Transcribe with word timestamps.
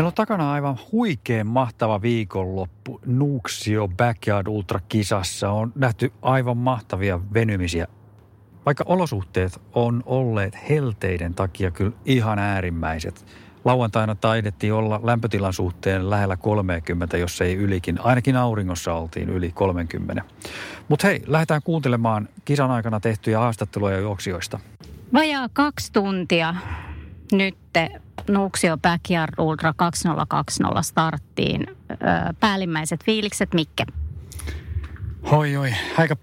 Meillä 0.00 0.08
on 0.08 0.14
takana 0.14 0.52
aivan 0.52 0.78
huikean 0.92 1.46
mahtava 1.46 2.02
viikonloppu 2.02 3.00
Nuuksio 3.06 3.88
Backyard 3.88 4.46
Ultra-kisassa. 4.46 5.50
On 5.50 5.72
nähty 5.74 6.12
aivan 6.22 6.56
mahtavia 6.56 7.20
venymisiä. 7.34 7.86
Vaikka 8.66 8.84
olosuhteet 8.86 9.60
on 9.72 10.02
olleet 10.06 10.58
helteiden 10.68 11.34
takia 11.34 11.70
kyllä 11.70 11.92
ihan 12.04 12.38
äärimmäiset. 12.38 13.26
Lauantaina 13.64 14.14
taidettiin 14.14 14.72
olla 14.72 15.00
lämpötilan 15.02 15.52
suhteen 15.52 16.10
lähellä 16.10 16.36
30, 16.36 17.16
jos 17.16 17.40
ei 17.40 17.54
ylikin. 17.54 18.00
Ainakin 18.00 18.36
auringossa 18.36 18.94
oltiin 18.94 19.28
yli 19.28 19.52
30. 19.52 20.24
Mutta 20.88 21.06
hei, 21.06 21.22
lähdetään 21.26 21.62
kuuntelemaan 21.64 22.28
kisan 22.44 22.70
aikana 22.70 23.00
tehtyjä 23.00 23.38
haastatteluja 23.38 23.98
juoksijoista. 23.98 24.58
Vajaa 25.12 25.48
kaksi 25.52 25.92
tuntia 25.92 26.54
nyt 27.32 27.58
Nuuksio 28.28 28.78
Backyard 28.78 29.34
Ultra 29.38 29.72
2020 29.76 30.82
starttiin. 30.82 31.66
päällimmäiset 32.40 33.04
fiilikset, 33.04 33.54
Mikke? 33.54 33.84
Hoi, 35.30 35.56
oi, 35.56 35.74
aika 35.98 36.16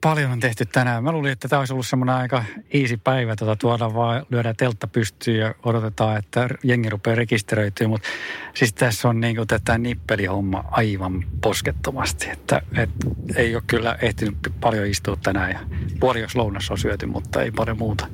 paljon 0.00 0.30
on 0.30 0.40
tehty 0.40 0.66
tänään. 0.66 1.04
Mä 1.04 1.12
luulin, 1.12 1.32
että 1.32 1.48
tämä 1.48 1.60
olisi 1.60 1.72
ollut 1.72 1.86
semmoinen 1.86 2.14
aika 2.14 2.44
easy 2.72 2.96
päivä. 2.96 3.36
Tuota, 3.36 3.56
tuodaan 3.56 3.94
vaan, 3.94 4.26
lyödään 4.30 4.56
teltta 4.56 4.86
pystyyn 4.86 5.38
ja 5.38 5.54
odotetaan, 5.62 6.16
että 6.16 6.48
jengi 6.64 6.90
rupeaa 6.90 7.16
rekisteröityä. 7.16 7.88
Mutta 7.88 8.08
siis 8.54 8.72
tässä 8.72 9.08
on 9.08 9.20
niin 9.20 9.36
tätä 9.48 9.78
nippelihomma 9.78 10.64
aivan 10.70 11.24
poskettomasti. 11.40 12.30
Että, 12.30 12.62
et, 12.76 12.90
ei 13.36 13.54
ole 13.54 13.62
kyllä 13.66 13.98
ehtinyt 14.02 14.36
paljon 14.60 14.86
istua 14.86 15.16
tänään. 15.16 15.50
Ja 15.50 15.60
puoli 16.00 16.20
jos 16.20 16.36
lounassa 16.36 16.74
on 16.74 16.78
syöty, 16.78 17.06
mutta 17.06 17.42
ei 17.42 17.50
paljon 17.50 17.78
muuta. 17.78 18.06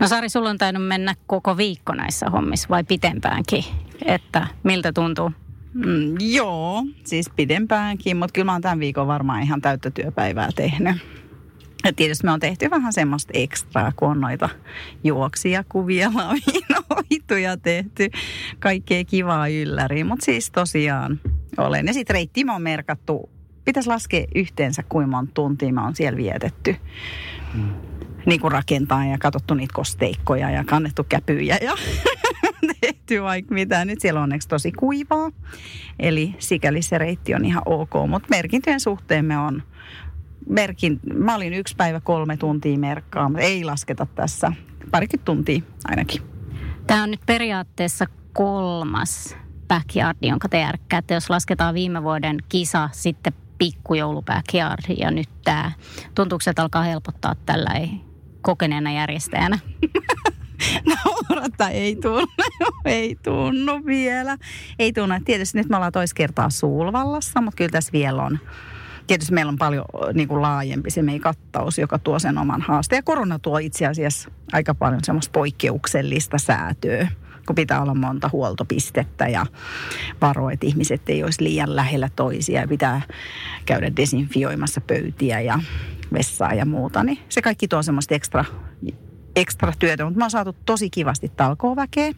No 0.00 0.08
Sari, 0.08 0.28
sulla 0.28 0.50
on 0.50 0.58
tainnut 0.58 0.86
mennä 0.86 1.14
koko 1.26 1.56
viikko 1.56 1.94
näissä 1.94 2.30
hommissa 2.30 2.68
vai 2.68 2.84
pitempäänkin? 2.84 3.64
Että 4.04 4.46
miltä 4.62 4.92
tuntuu? 4.92 5.32
Mm, 5.74 6.16
joo, 6.20 6.84
siis 7.04 7.30
pidempäänkin, 7.36 8.16
mutta 8.16 8.32
kyllä 8.32 8.44
mä 8.44 8.52
oon 8.52 8.62
tämän 8.62 8.80
viikon 8.80 9.06
varmaan 9.06 9.42
ihan 9.42 9.60
täyttä 9.60 9.90
työpäivää 9.90 10.48
tehnyt. 10.56 10.96
Ja 11.84 11.92
tietysti 11.92 12.24
me 12.24 12.32
on 12.32 12.40
tehty 12.40 12.70
vähän 12.70 12.92
semmoista 12.92 13.30
ekstraa, 13.34 13.92
kun 13.96 14.10
on 14.10 14.20
noita 14.20 14.48
juoksia, 15.04 15.64
kuvia, 15.68 16.12
lavinoituja 16.14 17.56
tehty. 17.56 18.10
Kaikkea 18.58 19.04
kivaa 19.04 19.48
ylläri, 19.48 20.04
mutta 20.04 20.24
siis 20.24 20.50
tosiaan 20.50 21.20
olen. 21.56 21.86
Ja 21.86 21.92
sitten 21.92 22.14
reitti 22.14 22.44
on 22.54 22.62
merkattu, 22.62 23.30
pitäisi 23.64 23.88
laskea 23.88 24.26
yhteensä 24.34 24.82
kuinka 24.88 25.10
monta 25.10 25.34
tuntia 25.34 25.72
mä 25.72 25.86
on 25.86 25.96
siellä 25.96 26.16
vietetty. 26.16 26.76
Mm. 27.54 27.91
Niin 28.26 28.40
kuin 28.40 28.52
rakentaa 28.52 29.04
ja 29.04 29.18
katsottu 29.18 29.54
niitä 29.54 29.74
kosteikkoja 29.74 30.50
ja 30.50 30.64
kannettu 30.64 31.04
käpyjä 31.08 31.58
ja 31.62 31.72
tehty 32.80 33.22
vaikka 33.22 33.54
mitä. 33.54 33.84
Nyt 33.84 34.00
siellä 34.00 34.20
on 34.20 34.22
onneksi 34.22 34.48
tosi 34.48 34.72
kuivaa, 34.72 35.30
eli 35.98 36.34
sikäli 36.38 36.82
se 36.82 36.98
reitti 36.98 37.34
on 37.34 37.44
ihan 37.44 37.62
ok. 37.66 37.90
Mutta 38.08 38.28
merkintöjen 38.30 38.80
suhteen 38.80 39.24
me 39.24 39.38
on 39.38 39.62
merkin, 40.48 41.00
mä 41.14 41.34
olin 41.34 41.54
yksi 41.54 41.76
päivä 41.76 42.00
kolme 42.00 42.36
tuntia 42.36 42.78
merkkaa, 42.78 43.28
mutta 43.28 43.44
ei 43.44 43.64
lasketa 43.64 44.06
tässä. 44.14 44.52
Parikymmentä 44.90 45.24
tuntia 45.24 45.60
ainakin. 45.84 46.22
Tämä 46.86 47.02
on 47.02 47.10
nyt 47.10 47.20
periaatteessa 47.26 48.06
kolmas 48.32 49.36
backyard, 49.68 50.18
jonka 50.22 50.48
te 50.48 50.60
järkkäätte. 50.60 51.14
Jos 51.14 51.30
lasketaan 51.30 51.74
viime 51.74 52.02
vuoden 52.02 52.36
kisa, 52.48 52.88
sitten 52.92 53.32
pikkujoulu 53.58 54.22
backyard 54.22 54.96
ja 54.98 55.10
nyt 55.10 55.28
tämä. 55.44 55.72
Tuntuuko, 56.14 56.42
että 56.46 56.62
alkaa 56.62 56.82
helpottaa 56.82 57.34
tällä 57.46 57.70
ei 57.70 58.11
kokeneena 58.42 58.92
järjestäjänä? 58.92 59.58
Naurata 61.28 61.68
ei 61.68 61.96
tunnu, 61.96 62.26
ei 62.84 63.16
tunnu 63.24 63.86
vielä. 63.86 64.36
Ei 64.78 64.92
tunnu. 64.92 65.14
Tietysti 65.24 65.58
nyt 65.58 65.68
me 65.68 65.76
ollaan 65.76 65.92
toista 65.92 66.14
kertaa 66.14 66.50
Suulvallassa, 66.50 67.40
mutta 67.40 67.56
kyllä 67.56 67.70
tässä 67.70 67.92
vielä 67.92 68.22
on. 68.22 68.38
Tietysti 69.06 69.32
meillä 69.34 69.50
on 69.50 69.58
paljon 69.58 69.84
niin 70.14 70.28
kuin 70.28 70.42
laajempi 70.42 70.90
se 70.90 71.02
meidän 71.02 71.20
kattaus, 71.20 71.78
joka 71.78 71.98
tuo 71.98 72.18
sen 72.18 72.38
oman 72.38 72.62
haasteen. 72.62 72.98
Ja 72.98 73.02
korona 73.02 73.38
tuo 73.38 73.58
itse 73.58 73.86
asiassa 73.86 74.30
aika 74.52 74.74
paljon 74.74 75.04
semmoista 75.04 75.32
poikkeuksellista 75.32 76.38
säätöä 76.38 77.08
kun 77.46 77.54
pitää 77.54 77.82
olla 77.82 77.94
monta 77.94 78.30
huoltopistettä 78.32 79.28
ja 79.28 79.46
varo, 80.20 80.50
että 80.50 80.66
ihmiset 80.66 81.08
ei 81.08 81.24
olisi 81.24 81.44
liian 81.44 81.76
lähellä 81.76 82.08
toisia 82.16 82.68
pitää 82.68 83.00
käydä 83.66 83.96
desinfioimassa 83.96 84.80
pöytiä 84.80 85.40
ja 85.40 85.58
vessaa 86.12 86.54
ja 86.54 86.66
muuta, 86.66 87.04
niin 87.04 87.18
se 87.28 87.42
kaikki 87.42 87.68
tuo 87.68 87.82
semmoista 87.82 88.14
ekstra 88.14 88.44
ekstra 89.36 89.72
työtä, 89.78 90.04
mutta 90.04 90.18
me 90.18 90.24
on 90.24 90.30
saatu 90.30 90.56
tosi 90.66 90.90
kivasti 90.90 91.32
talkooväkeä, 91.36 92.12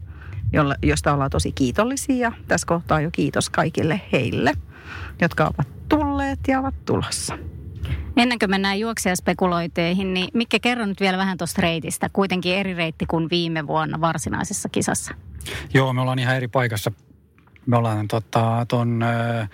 josta 0.82 1.12
ollaan 1.12 1.30
tosi 1.30 1.52
kiitollisia. 1.52 2.16
Ja 2.16 2.32
tässä 2.48 2.66
kohtaa 2.66 3.00
jo 3.00 3.10
kiitos 3.12 3.50
kaikille 3.50 4.00
heille, 4.12 4.52
jotka 5.20 5.44
ovat 5.44 5.68
tulleet 5.88 6.38
ja 6.48 6.60
ovat 6.60 6.74
tulossa. 6.84 7.38
Ennen 8.16 8.38
kuin 8.38 8.50
mennään 8.50 8.80
juoksijaspekuloiteihin, 8.80 10.14
niin 10.14 10.28
Mikke, 10.34 10.58
kerro 10.58 10.86
nyt 10.86 11.00
vielä 11.00 11.18
vähän 11.18 11.38
tuosta 11.38 11.62
reitistä. 11.62 12.10
Kuitenkin 12.12 12.54
eri 12.54 12.74
reitti 12.74 13.06
kuin 13.06 13.30
viime 13.30 13.66
vuonna 13.66 14.00
varsinaisessa 14.00 14.68
kisassa. 14.68 15.14
Joo, 15.74 15.92
me 15.92 16.00
ollaan 16.00 16.18
ihan 16.18 16.36
eri 16.36 16.48
paikassa. 16.48 16.92
Me 17.66 17.76
ollaan 17.76 18.08
tota, 18.08 18.66
ton... 18.68 19.02
Äh, 19.02 19.50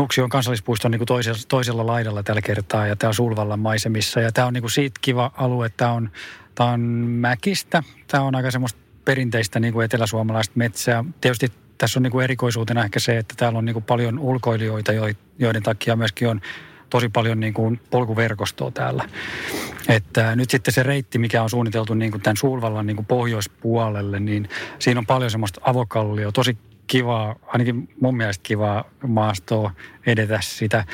Nuksion 0.00 0.28
kansallispuiston 0.28 0.90
niin 0.90 1.06
toisella, 1.06 1.38
toisella 1.48 1.86
laidalla 1.86 2.22
tällä 2.22 2.42
kertaa 2.42 2.86
ja 2.86 2.96
tämä 2.96 3.12
on 3.52 3.60
maisemissa. 3.60 4.20
Ja 4.20 4.32
tämä 4.32 4.46
on 4.46 4.52
niin 4.52 4.62
kuin 4.62 4.70
siitä 4.70 5.00
kiva 5.00 5.30
alue, 5.36 5.68
tämä 5.76 5.92
on, 5.92 6.10
tämä 6.54 6.70
on 6.70 6.80
mäkistä, 6.80 7.82
tämä 8.06 8.24
on 8.24 8.34
aika 8.34 8.50
semmoista 8.50 8.80
perinteistä 9.04 9.60
niin 9.60 9.72
kuin 9.72 9.84
eteläsuomalaista 9.84 10.52
metsää. 10.56 11.04
Tietysti 11.20 11.52
tässä 11.78 11.98
on 11.98 12.02
niin 12.02 12.10
kuin 12.10 12.24
erikoisuutena 12.24 12.84
ehkä 12.84 13.00
se, 13.00 13.18
että 13.18 13.34
täällä 13.38 13.58
on 13.58 13.64
niin 13.64 13.74
kuin 13.74 13.84
paljon 13.84 14.18
ulkoilijoita, 14.18 14.92
joiden 15.38 15.62
takia 15.62 15.96
myöskin 15.96 16.28
on 16.28 16.40
tosi 16.90 17.08
paljon 17.08 17.40
niin 17.40 17.54
kuin 17.54 17.80
polkuverkostoa 17.90 18.70
täällä. 18.70 19.08
Että 19.88 20.36
nyt 20.36 20.50
sitten 20.50 20.74
se 20.74 20.82
reitti, 20.82 21.18
mikä 21.18 21.42
on 21.42 21.50
suunniteltu 21.50 21.94
niin 21.94 22.10
kuin 22.10 22.22
tämän 22.22 22.36
Sulvallan 22.36 22.86
niin 22.86 22.96
kuin 22.96 23.06
pohjoispuolelle, 23.06 24.20
niin 24.20 24.48
siinä 24.78 24.98
on 24.98 25.06
paljon 25.06 25.30
semmoista 25.30 25.60
avokallio, 25.64 26.32
tosi 26.32 26.58
kivaa, 26.90 27.36
ainakin 27.46 27.88
mun 28.00 28.16
mielestä 28.16 28.42
kivaa 28.42 28.84
maastoa 29.06 29.70
edetä 30.06 30.38
sitä. 30.42 30.84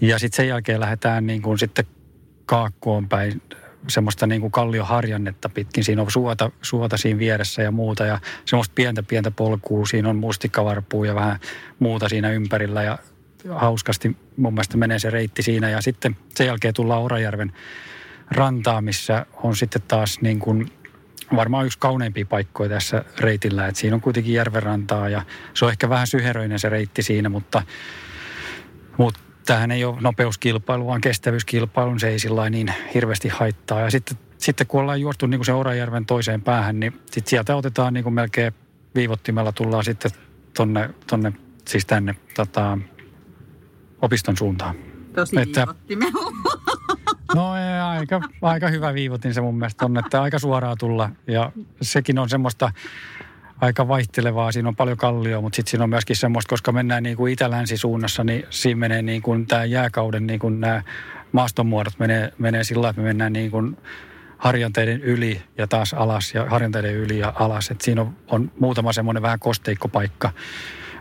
Ja 0.00 0.18
sitten 0.18 0.36
sen 0.36 0.48
jälkeen 0.48 0.80
lähdetään 0.80 1.26
niin 1.26 1.42
kuin 1.42 1.58
sitten 1.58 1.84
kaakkoon 2.46 3.08
päin 3.08 3.42
semmoista 3.88 4.26
niin 4.26 4.40
kuin 4.40 4.50
kallioharjannetta 4.50 5.48
pitkin. 5.48 5.84
Siinä 5.84 6.02
on 6.02 6.10
suota, 6.10 6.50
suota 6.62 6.96
siinä 6.96 7.18
vieressä 7.18 7.62
ja 7.62 7.70
muuta 7.70 8.04
ja 8.04 8.20
semmoista 8.44 8.72
pientä 8.74 9.02
pientä 9.02 9.30
polkua. 9.30 9.86
Siinä 9.86 10.08
on 10.08 10.16
mustikkavarpua 10.16 11.06
ja 11.06 11.14
vähän 11.14 11.38
muuta 11.78 12.08
siinä 12.08 12.30
ympärillä 12.30 12.82
ja 12.82 12.98
hauskasti 13.54 14.16
mun 14.36 14.54
mielestä 14.54 14.76
menee 14.76 14.98
se 14.98 15.10
reitti 15.10 15.42
siinä. 15.42 15.70
Ja 15.70 15.80
sitten 15.80 16.16
sen 16.34 16.46
jälkeen 16.46 16.74
tullaan 16.74 17.02
Orajärven 17.02 17.52
rantaa, 18.30 18.80
missä 18.80 19.26
on 19.42 19.56
sitten 19.56 19.82
taas 19.88 20.20
niin 20.20 20.38
kuin 20.38 20.72
varmaan 21.36 21.66
yksi 21.66 21.78
kauneimpia 21.78 22.26
paikkoja 22.26 22.68
tässä 22.70 23.04
reitillä. 23.18 23.66
että 23.66 23.80
siinä 23.80 23.94
on 23.94 24.00
kuitenkin 24.00 24.34
järvenrantaa 24.34 25.08
ja 25.08 25.22
se 25.54 25.64
on 25.64 25.70
ehkä 25.70 25.88
vähän 25.88 26.06
syheröinen 26.06 26.58
se 26.58 26.68
reitti 26.68 27.02
siinä, 27.02 27.28
mutta, 27.28 27.62
mutta 28.98 29.20
tämähän 29.46 29.70
ei 29.70 29.84
ole 29.84 29.96
nopeuskilpailu, 30.00 30.86
vaan 30.86 31.00
kestävyyskilpailu, 31.00 31.98
se 31.98 32.08
ei 32.08 32.18
sillä 32.18 32.50
niin 32.50 32.74
hirveästi 32.94 33.28
haittaa. 33.28 33.80
Ja 33.80 33.90
sitten, 33.90 34.18
sitten 34.38 34.66
kun 34.66 34.80
ollaan 34.80 35.00
juostu 35.00 35.26
niin 35.26 35.38
kuin 35.38 35.46
se 35.46 35.52
Orajärven 35.52 36.06
toiseen 36.06 36.42
päähän, 36.42 36.80
niin 36.80 36.92
sitten 36.92 37.30
sieltä 37.30 37.56
otetaan 37.56 37.94
niin 37.94 38.04
kuin 38.04 38.14
melkein 38.14 38.52
viivottimella, 38.94 39.52
tullaan 39.52 39.84
sitten 39.84 40.10
tonne, 40.56 40.90
tonne 41.06 41.32
siis 41.68 41.86
tänne 41.86 42.16
tota, 42.34 42.78
opiston 44.02 44.36
suuntaan. 44.36 44.74
Tosi 45.14 45.40
että, 45.40 45.66
No 47.34 47.56
ei, 47.56 47.80
aika, 47.80 48.20
aika 48.42 48.68
hyvä 48.68 48.94
viivotin 48.94 49.34
se 49.34 49.40
mun 49.40 49.58
mielestä 49.58 49.84
on, 49.84 49.98
että 49.98 50.22
aika 50.22 50.38
suoraa 50.38 50.76
tulla. 50.76 51.10
Ja 51.26 51.52
sekin 51.82 52.18
on 52.18 52.28
semmoista 52.28 52.72
aika 53.60 53.88
vaihtelevaa. 53.88 54.52
Siinä 54.52 54.68
on 54.68 54.76
paljon 54.76 54.96
kallioa, 54.96 55.40
mutta 55.40 55.56
sitten 55.56 55.70
siinä 55.70 55.84
on 55.84 55.90
myöskin 55.90 56.16
semmoista, 56.16 56.48
koska 56.48 56.72
mennään 56.72 57.02
niin 57.02 57.16
kuin 57.16 57.32
itä-länsi-suunnassa, 57.32 58.24
niin 58.24 58.44
siinä 58.50 58.78
menee 58.78 59.02
niin 59.02 59.22
kuin 59.22 59.46
tämä 59.46 59.64
jääkauden 59.64 60.26
niin 60.26 60.40
kuin 60.40 60.60
nämä 60.60 60.82
maastonmuodot 61.32 61.98
menee, 61.98 62.32
menee 62.38 62.64
sillä 62.64 62.88
että 62.88 63.02
me 63.02 63.08
mennään 63.08 63.32
niin 63.32 63.50
kuin 63.50 63.76
harjanteiden 64.38 65.02
yli 65.02 65.42
ja 65.58 65.66
taas 65.66 65.94
alas 65.94 66.34
ja 66.34 66.46
harjanteiden 66.50 66.94
yli 66.94 67.18
ja 67.18 67.32
alas. 67.36 67.70
Et 67.70 67.80
siinä 67.80 68.00
on, 68.00 68.16
on 68.28 68.52
muutama 68.58 68.92
semmoinen 68.92 69.22
vähän 69.22 69.38
kosteikkopaikka, 69.38 70.30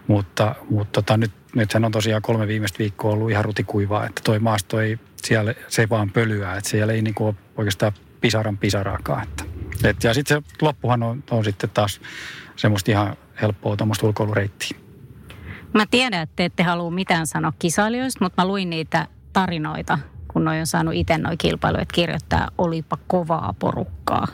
mutta, 0.07 0.55
mutta 0.69 1.01
tota, 1.01 1.17
nyt, 1.17 1.31
nythän 1.55 1.85
on 1.85 1.91
tosiaan 1.91 2.21
kolme 2.21 2.47
viimeistä 2.47 2.79
viikkoa 2.79 3.11
ollut 3.11 3.31
ihan 3.31 3.45
rutikuivaa, 3.45 4.05
että 4.05 4.21
toi 4.25 4.39
maasto 4.39 4.79
ei 4.79 4.99
siellä 5.27 5.53
se 5.67 5.89
vaan 5.89 6.11
pölyää, 6.11 6.57
että 6.57 6.69
siellä 6.69 6.93
ei 6.93 7.01
niinku 7.01 7.35
oikeastaan 7.57 7.91
pisaran 8.21 8.57
pisaraakaan. 8.57 9.23
Että. 9.23 9.43
Et, 9.83 10.03
ja 10.03 10.13
sitten 10.13 10.43
se 10.43 10.55
loppuhan 10.61 11.03
on, 11.03 11.23
on 11.31 11.43
sitten 11.43 11.69
taas 11.69 12.01
semmoista 12.55 12.91
ihan 12.91 13.15
helppoa 13.41 13.77
tuommoista 13.77 14.07
ulkoilureittiä. 14.07 14.77
Mä 15.73 15.85
tiedän, 15.91 16.21
että 16.21 16.35
te 16.35 16.45
ette 16.45 16.63
halua 16.63 16.91
mitään 16.91 17.27
sanoa 17.27 17.53
kisailijoista, 17.59 18.25
mutta 18.25 18.41
mä 18.41 18.47
luin 18.47 18.69
niitä 18.69 19.07
tarinoita, 19.33 19.99
kun 20.27 20.45
noi 20.45 20.59
on 20.59 20.67
saanut 20.67 20.93
itse 20.93 21.17
noin 21.17 21.37
kilpailuja 21.37 21.85
kirjoittaa, 21.93 22.47
olipa 22.57 22.97
kovaa 23.07 23.55
porukkaa. 23.59 24.27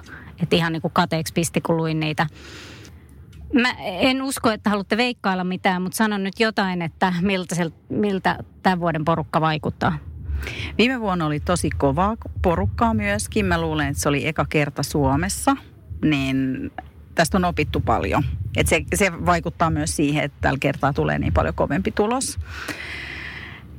Että 0.43 0.55
ihan 0.55 0.73
niin 0.73 0.81
kuin 0.81 0.93
kateeksi 0.93 1.33
pisti, 1.33 1.61
kun 1.61 1.77
luin 1.77 1.99
niitä 1.99 2.27
Mä 3.53 3.71
en 3.79 4.21
usko, 4.21 4.51
että 4.51 4.69
haluatte 4.69 4.97
veikkailla 4.97 5.43
mitään, 5.43 5.81
mutta 5.81 5.95
sanon 5.95 6.23
nyt 6.23 6.39
jotain, 6.39 6.81
että 6.81 7.13
miltä, 7.21 7.55
se, 7.55 7.71
miltä 7.89 8.37
tämän 8.63 8.79
vuoden 8.79 9.05
porukka 9.05 9.41
vaikuttaa. 9.41 9.97
Viime 10.77 10.99
vuonna 10.99 11.25
oli 11.25 11.39
tosi 11.39 11.69
kovaa 11.69 12.15
porukkaa 12.41 12.93
myöskin. 12.93 13.45
Mä 13.45 13.61
luulen, 13.61 13.87
että 13.87 14.01
se 14.01 14.09
oli 14.09 14.27
eka 14.27 14.45
kerta 14.49 14.83
Suomessa, 14.83 15.57
niin 16.01 16.71
tästä 17.15 17.37
on 17.37 17.45
opittu 17.45 17.79
paljon. 17.79 18.23
Et 18.57 18.67
se, 18.67 18.83
se 18.95 19.25
vaikuttaa 19.25 19.69
myös 19.69 19.95
siihen, 19.95 20.23
että 20.23 20.37
tällä 20.41 20.59
kertaa 20.59 20.93
tulee 20.93 21.19
niin 21.19 21.33
paljon 21.33 21.53
kovempi 21.53 21.91
tulos. 21.91 22.39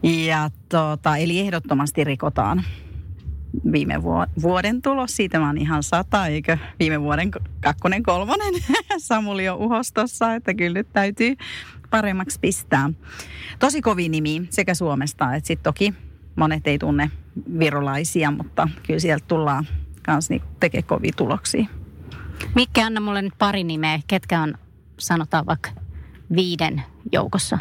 Ja 0.02 0.50
tota, 0.69 1.16
eli 1.16 1.40
ehdottomasti 1.40 2.05
rikotaan 2.05 2.64
viime 3.72 4.02
vuoden 4.43 4.82
tulos. 4.82 5.16
Siitä 5.16 5.38
mä 5.38 5.46
oon 5.46 5.58
ihan 5.58 5.82
sata, 5.82 6.26
eikö 6.26 6.58
viime 6.81 7.00
vuoden 7.00 7.31
kakkonen, 7.61 8.02
kolmonen. 8.02 8.54
Samuli 8.99 9.49
on 9.49 9.58
uhostossa, 9.58 10.34
että 10.34 10.54
kyllä 10.54 10.75
nyt 10.75 10.93
täytyy 10.93 11.37
paremmaksi 11.90 12.40
pistää. 12.40 12.90
Tosi 13.58 13.82
kovi 13.82 14.08
nimi 14.08 14.46
sekä 14.50 14.75
Suomesta 14.75 15.34
että 15.34 15.46
sitten 15.46 15.64
toki 15.64 15.94
monet 16.38 16.67
ei 16.67 16.79
tunne 16.79 17.11
virolaisia, 17.58 18.31
mutta 18.31 18.69
kyllä 18.87 19.00
sieltä 19.00 19.25
tullaan 19.29 19.67
kanssa 20.02 20.35
niin 20.35 20.43
tekee 20.61 20.82
kovia 20.82 21.12
tuloksia. 21.17 21.67
Mikke, 22.55 22.82
anna 22.82 23.00
mulle 23.00 23.23
nyt 23.23 23.35
pari 23.38 23.64
nimeä, 23.64 24.00
ketkä 24.06 24.40
on 24.40 24.55
sanotaan 24.99 25.46
vaikka 25.46 25.70
viiden 26.37 26.82
joukossa? 27.12 27.58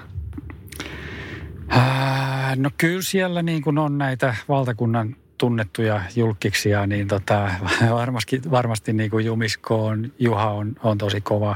Äh, 1.75 2.57
no 2.57 2.69
kyllä 2.77 3.01
siellä 3.01 3.43
niin 3.43 3.61
kuin 3.61 3.77
on 3.77 3.97
näitä 3.97 4.35
valtakunnan 4.49 5.15
tunnettuja 5.37 6.01
julkiksia, 6.15 6.87
niin 6.87 7.07
tota, 7.07 7.51
varmasti, 7.91 8.41
varmasti 8.51 8.93
niin 8.93 9.09
kuin 9.09 9.25
Jumisko 9.25 9.85
on, 9.85 10.11
Juha 10.19 10.51
on, 10.51 10.75
on 10.83 10.97
tosi 10.97 11.21
kova. 11.21 11.55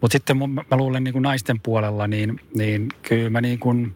Mutta 0.00 0.12
sitten 0.12 0.36
mä 0.38 0.76
luulen 0.76 1.04
niin 1.04 1.12
kuin 1.12 1.22
naisten 1.22 1.60
puolella, 1.60 2.06
niin, 2.06 2.40
niin 2.54 2.88
kyllä 3.02 3.30
mä 3.30 3.40
niin 3.40 3.58
kuin, 3.58 3.94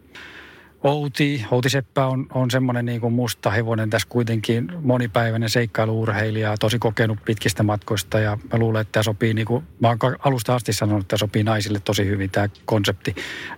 Outi, 0.83 1.45
Outi 1.51 1.71
Seppä 1.71 2.07
on, 2.07 2.27
on 2.35 2.51
semmoinen 2.51 2.87
niin 2.87 3.01
kuin 3.01 3.13
musta 3.13 3.51
hevonen 3.51 3.91
tässä 3.91 4.09
kuitenkin 4.09 4.73
monipäiväinen 4.83 5.51
seikkailuurheilija, 5.51 6.57
tosi 6.61 6.79
kokenut 6.79 7.19
pitkistä 7.25 7.63
matkoista 7.63 8.19
ja 8.19 8.39
mä 8.53 8.59
luulen, 8.59 8.81
että 8.81 8.93
tämä 8.93 9.03
sopii, 9.03 9.35
niin 9.35 9.47
kuin, 9.47 9.65
mä 9.81 9.89
oon 9.89 9.99
alusta 10.19 10.55
asti 10.55 10.73
sanonut, 10.73 11.01
että 11.01 11.09
tämä 11.09 11.19
sopii 11.19 11.43
naisille 11.43 11.81
tosi 11.81 12.07
hyvin 12.07 12.31
tämä 12.31 12.49
konsepti, 12.65 13.15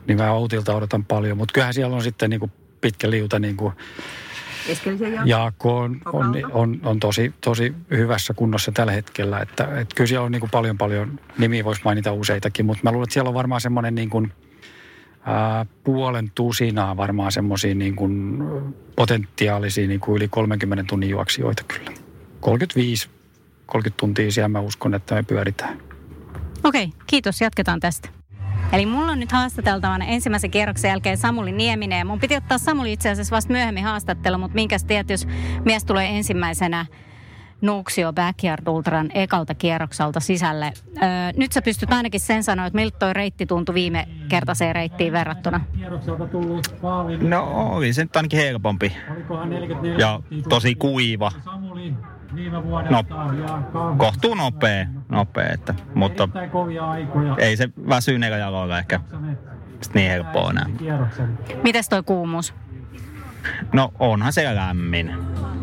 niin 0.07 0.19
mä 0.19 0.33
Outilta 0.33 0.75
odotan 0.75 1.05
paljon, 1.05 1.37
mutta 1.37 1.53
kyllähän 1.53 1.75
siellä 1.75 1.97
on 1.97 2.03
sitten 2.03 2.31
niin 2.31 2.41
kuin 2.41 2.53
pitkä 2.81 3.11
liuta 3.11 3.39
niin 3.39 3.57
kuin 3.57 3.73
Jaakko 5.25 5.79
on, 5.79 6.01
on, 6.13 6.35
on, 6.53 6.81
on 6.85 7.01
tosi, 7.01 7.35
tosi 7.41 7.75
hyvässä 7.91 8.35
kunnossa 8.35 8.73
tällä 8.73 8.93
hetkellä, 8.93 9.41
että, 9.41 9.65
että 9.65 9.95
kyllä 9.95 10.09
siellä 10.09 10.25
on 10.25 10.33
niin 10.33 10.41
kuin 10.41 10.51
paljon 10.51 10.79
paljon, 10.79 11.21
nimiä 11.39 11.65
voisi 11.65 11.81
mainita 11.85 12.13
useitakin, 12.13 12.67
mutta 12.67 12.81
mä 12.83 12.93
luulen, 12.93 13.05
että 13.05 13.15
siellä 13.15 13.29
on 13.29 13.35
varmaan 13.35 13.61
semmoinen 13.61 13.95
niin 13.95 14.11
kuin– 14.11 14.33
puolen 15.85 16.31
tusinaa 16.35 16.97
varmaan 16.97 17.33
semmoisia 17.33 17.75
niin 17.75 17.97
kuin 17.97 18.39
potentiaalisia 18.97 19.89
niin 19.89 20.01
kuin 20.01 20.17
yli 20.17 20.29
30 20.29 20.85
tunnin 20.89 21.11
juoksijoita 21.11 21.63
kyllä. 21.63 21.91
35, 22.41 23.09
30 23.67 24.01
tuntia 24.01 24.33
siellä 24.33 24.49
mä 24.49 24.61
uskon, 24.61 24.95
että 24.95 25.15
me 25.15 25.23
pyöritään. 25.23 25.79
Okei, 26.65 26.93
kiitos. 27.07 27.41
Jatketaan 27.41 27.81
tästä. 27.81 28.09
Eli 28.73 28.87
mulla 28.87 29.13
on 29.13 29.21
nyt 29.21 29.33
haastateltavana 29.33 30.05
ensimmäisen 30.05 30.51
kierroksen 30.51 30.89
jälkeen 30.89 31.17
Samuli 31.17 31.53
Nieminen. 31.53 32.07
Mun 32.07 32.21
piti 32.21 32.37
ottaa 32.37 32.59
Samuli 32.59 32.93
itse 32.93 33.11
asiassa 33.11 33.37
vasta 33.37 33.53
myöhemmin 33.53 33.85
haastattelu, 33.85 34.39
mutta 34.39 34.55
minkäs 34.55 34.85
tiedät, 34.85 35.11
jos 35.11 35.29
mies 35.65 35.85
tulee 35.85 36.17
ensimmäisenä 36.17 36.87
Nuuksio 37.61 38.13
Backyard 38.13 38.67
Ultran 38.67 39.09
ekalta 39.15 39.55
kierrokselta 39.55 40.21
sisälle. 40.21 40.73
Öö, 40.97 41.03
nyt 41.37 41.53
sä 41.53 41.63
pystyt 41.63 41.93
ainakin 41.93 42.21
sen 42.21 42.45
sanoa, 42.45 42.67
että 42.67 42.77
miltä 42.77 42.99
toi 42.99 43.13
reitti 43.13 43.47
tuntui 43.47 43.75
viime 43.75 44.09
kertaiseen 44.29 44.75
reittiin 44.75 45.13
verrattuna. 45.13 45.61
No 47.21 47.45
oli 47.73 47.93
se 47.93 48.03
nyt 48.03 48.17
ainakin 48.17 48.39
helpompi. 48.39 48.97
Ja 49.99 50.21
tosi 50.49 50.75
kuiva. 50.75 51.33
No, 52.91 53.05
kohtuu 53.99 54.35
nopea, 54.35 54.87
nopea 55.09 55.49
että, 55.53 55.75
mutta 55.95 56.29
ei 57.39 57.57
se 57.57 57.69
väsyneellä 57.89 58.37
jaloilla 58.37 58.79
ehkä 58.79 59.01
niin 59.95 60.11
helppoa 60.11 60.51
enää. 60.51 60.67
Mites 61.63 61.89
toi 61.89 62.03
kuumuus? 62.03 62.55
No 63.73 63.93
onhan 63.99 64.33
se 64.33 64.55
lämmin. 64.55 65.13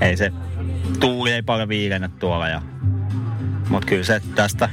Ei 0.01 0.17
se 0.17 0.31
tuuli 0.99 1.31
ei 1.31 1.41
paljon 1.41 1.69
viilennä 1.69 2.09
tuolla. 2.19 2.47
Ja, 2.47 2.61
mutta 3.69 3.87
kyllä 3.87 4.03
se 4.03 4.21
tästä 4.35 4.69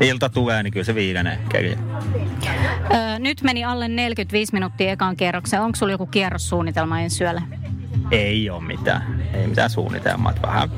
ilta 0.00 0.28
tulee, 0.28 0.62
niin 0.62 0.72
kyllä 0.72 0.84
se 0.84 0.94
viilenee 0.94 1.38
keliä. 1.48 1.78
Öö, 2.94 3.18
nyt 3.18 3.42
meni 3.42 3.64
alle 3.64 3.88
45 3.88 4.52
minuuttia 4.52 4.92
ekaan 4.92 5.16
kierroksen. 5.16 5.60
Onko 5.60 5.76
sulla 5.76 5.92
joku 5.92 6.06
kierrossuunnitelma 6.06 7.00
ensi 7.00 7.16
syöllä? 7.16 7.42
Ei 8.10 8.50
ole 8.50 8.62
mitään. 8.62 9.20
Ei 9.34 9.46
mitään 9.46 9.70
suunnitelmaa. 9.70 10.32
Vähän 10.42 10.70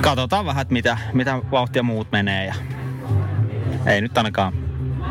katsotaan 0.00 0.46
vähän, 0.46 0.62
että 0.62 0.72
mitä, 0.72 0.98
mitä 1.12 1.38
vauhtia 1.50 1.82
muut 1.82 2.12
menee. 2.12 2.46
Ja 2.46 2.54
ei 3.86 4.00
nyt 4.00 4.18
ainakaan 4.18 4.52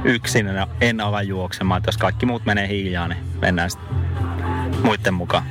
yksin 0.04 0.48
en 0.82 1.02
ala 1.02 1.22
juoksemaan. 1.22 1.78
Että 1.78 1.88
jos 1.88 1.98
kaikki 1.98 2.26
muut 2.26 2.46
menee 2.46 2.68
hiljaa, 2.68 3.08
niin 3.08 3.24
mennään 3.42 3.70
sitten 3.70 3.96
muiden 4.84 5.14
mukaan. 5.14 5.44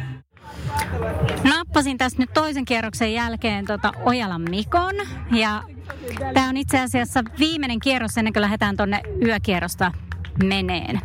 Nappasin 1.44 1.98
tästä 1.98 2.22
nyt 2.22 2.30
toisen 2.34 2.64
kierroksen 2.64 3.14
jälkeen 3.14 3.64
tota 3.64 3.92
Ojalan 4.04 4.42
Mikon 4.50 4.94
ja 5.30 5.62
tämä 6.34 6.48
on 6.48 6.56
itse 6.56 6.80
asiassa 6.80 7.25
viimeinen 7.38 7.80
kierros 7.80 8.19
ennen 8.19 8.32
kuin 8.32 8.40
lähdetään 8.40 8.76
tonne 8.76 9.00
yökierrosta 9.26 9.92
meneen. 10.44 11.00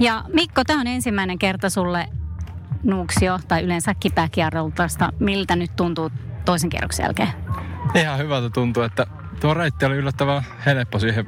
Ja 0.00 0.24
Mikko, 0.32 0.64
tämä 0.64 0.80
on 0.80 0.86
ensimmäinen 0.86 1.38
kerta 1.38 1.70
sulle 1.70 2.08
Nuuksio 2.82 3.38
tai 3.48 3.62
yleensä 3.62 3.94
kipäkierroltasta. 3.94 5.12
Miltä 5.18 5.56
nyt 5.56 5.76
tuntuu 5.76 6.10
toisen 6.44 6.70
kierroksen 6.70 7.04
jälkeen? 7.04 7.28
Ihan 7.94 8.18
hyvältä 8.18 8.50
tuntuu, 8.50 8.82
että 8.82 9.06
tuo 9.40 9.54
reitti 9.54 9.84
oli 9.84 9.96
yllättävän 9.96 10.42
helppo 10.66 10.98
siihen 10.98 11.26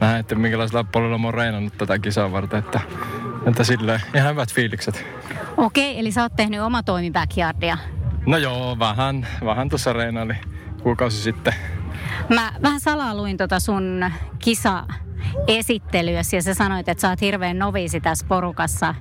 nähdä, 0.00 0.18
että 0.18 0.34
minkälaisella 0.34 0.84
puolella 0.84 1.18
mä 1.18 1.26
oon 1.26 1.34
reinannut 1.34 1.78
tätä 1.78 1.98
kisaa 1.98 2.32
varten, 2.32 2.58
että, 2.58 2.80
että 3.46 3.64
silleen 3.64 4.00
ihan 4.14 4.30
hyvät 4.30 4.52
fiilikset. 4.52 5.06
Okei, 5.56 5.98
eli 5.98 6.12
sä 6.12 6.22
oot 6.22 6.36
tehnyt 6.36 6.60
oma 6.60 6.82
toimi 6.82 7.10
backyardia. 7.10 7.78
No 8.26 8.36
joo, 8.36 8.78
vähän, 8.78 9.26
vähän 9.44 9.68
tuossa 9.68 9.92
reinaili 9.92 10.34
kuukausi 10.82 11.22
sitten. 11.22 11.54
Mä 12.28 12.52
vähän 12.62 12.80
salaa 12.80 13.14
luin 13.14 13.36
tota 13.36 13.60
sun 13.60 14.04
kisa 14.38 14.84
esittelyäsi 15.46 16.36
ja 16.36 16.42
sä 16.42 16.54
sanoit, 16.54 16.88
että 16.88 17.00
sä 17.00 17.08
oot 17.08 17.20
hirveän 17.20 17.58
noviisi 17.58 18.00
tässä 18.00 18.26
porukassa. 18.28 18.94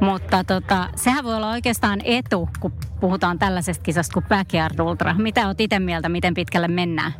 Mutta 0.00 0.44
tota, 0.44 0.88
sehän 0.96 1.24
voi 1.24 1.34
olla 1.34 1.50
oikeastaan 1.50 2.00
etu, 2.04 2.48
kun 2.60 2.72
puhutaan 3.00 3.38
tällaisesta 3.38 3.82
kisasta 3.82 4.14
kuin 4.14 4.26
Backyard 4.28 4.78
Ultra. 4.78 5.14
Mitä 5.14 5.46
oot 5.46 5.60
itse 5.60 5.78
mieltä, 5.78 6.08
miten 6.08 6.34
pitkälle 6.34 6.68
mennään? 6.68 7.14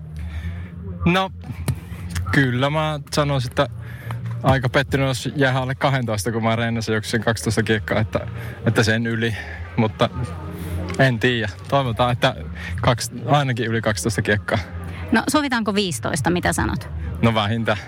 No, 1.07 1.31
kyllä 2.33 2.71
mä 2.71 3.01
sanoisin, 3.13 3.51
että 3.51 3.69
aika 4.43 4.69
pettynyt, 4.69 5.07
jos 5.07 5.29
jää 5.37 5.61
alle 5.61 5.75
12, 5.75 6.33
kun 6.33 6.43
mä 6.43 6.57
reenasin 6.57 7.03
sen 7.03 7.25
12 7.25 7.63
kiekkaa, 7.63 8.01
että, 8.01 8.27
että 8.67 8.83
sen 8.83 9.07
yli. 9.07 9.37
Mutta 9.77 10.11
en 10.99 11.19
tiedä. 11.19 11.49
Toivotaan, 11.69 12.13
että 12.13 12.35
kaksi, 12.81 13.11
ainakin 13.27 13.67
yli 13.67 13.81
12 13.81 14.23
kiekkaa. 14.23 14.59
No 15.13 15.23
sovitaanko 15.29 15.75
15, 15.75 16.31
mitä 16.31 16.53
sanot? 16.53 16.89
No 17.23 17.35
vähintään 17.35 17.79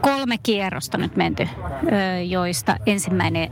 kolme 0.00 0.38
kierrosta 0.42 0.98
nyt 0.98 1.16
menty, 1.16 1.48
joista 2.28 2.76
ensimmäinen 2.86 3.50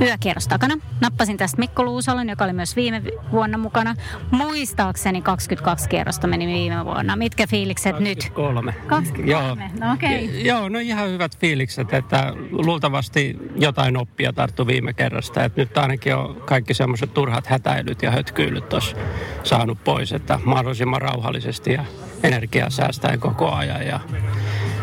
yökierros 0.00 0.48
takana. 0.48 0.74
Nappasin 1.00 1.36
tästä 1.36 1.58
Mikko 1.58 1.84
Luusalon, 1.84 2.28
joka 2.28 2.44
oli 2.44 2.52
myös 2.52 2.76
viime 2.76 3.02
vuonna 3.32 3.58
mukana. 3.58 3.94
Muistaakseni 4.30 5.22
22 5.22 5.88
kierrosta 5.88 6.26
meni 6.26 6.46
viime 6.46 6.84
vuonna. 6.84 7.16
Mitkä 7.16 7.46
fiilikset 7.46 7.92
23. 7.92 8.72
nyt? 8.72 8.88
23. 8.88 9.62
Joo. 9.62 9.86
No 9.86 9.92
okei. 9.94 10.24
Okay. 10.24 10.40
Joo, 10.40 10.68
no 10.68 10.78
ihan 10.78 11.08
hyvät 11.08 11.38
fiilikset, 11.38 11.94
että 11.94 12.32
luultavasti 12.50 13.36
jotain 13.56 13.96
oppia 13.96 14.32
tarttu 14.32 14.66
viime 14.66 14.92
kerrasta. 14.92 15.44
Että 15.44 15.60
nyt 15.60 15.78
ainakin 15.78 16.16
on 16.16 16.42
kaikki 16.44 16.74
semmoiset 16.74 17.14
turhat 17.14 17.46
hätäilyt 17.46 18.02
ja 18.02 18.10
hötkyilyt 18.10 18.68
tuossa 18.68 18.96
saanut 19.42 19.84
pois, 19.84 20.12
että 20.12 20.38
mahdollisimman 20.44 21.02
rauhallisesti 21.02 21.72
ja 21.72 21.84
energiaa 22.22 22.70
säästäen 22.70 23.20
koko 23.20 23.52
ajan 23.52 23.86
ja 23.86 24.00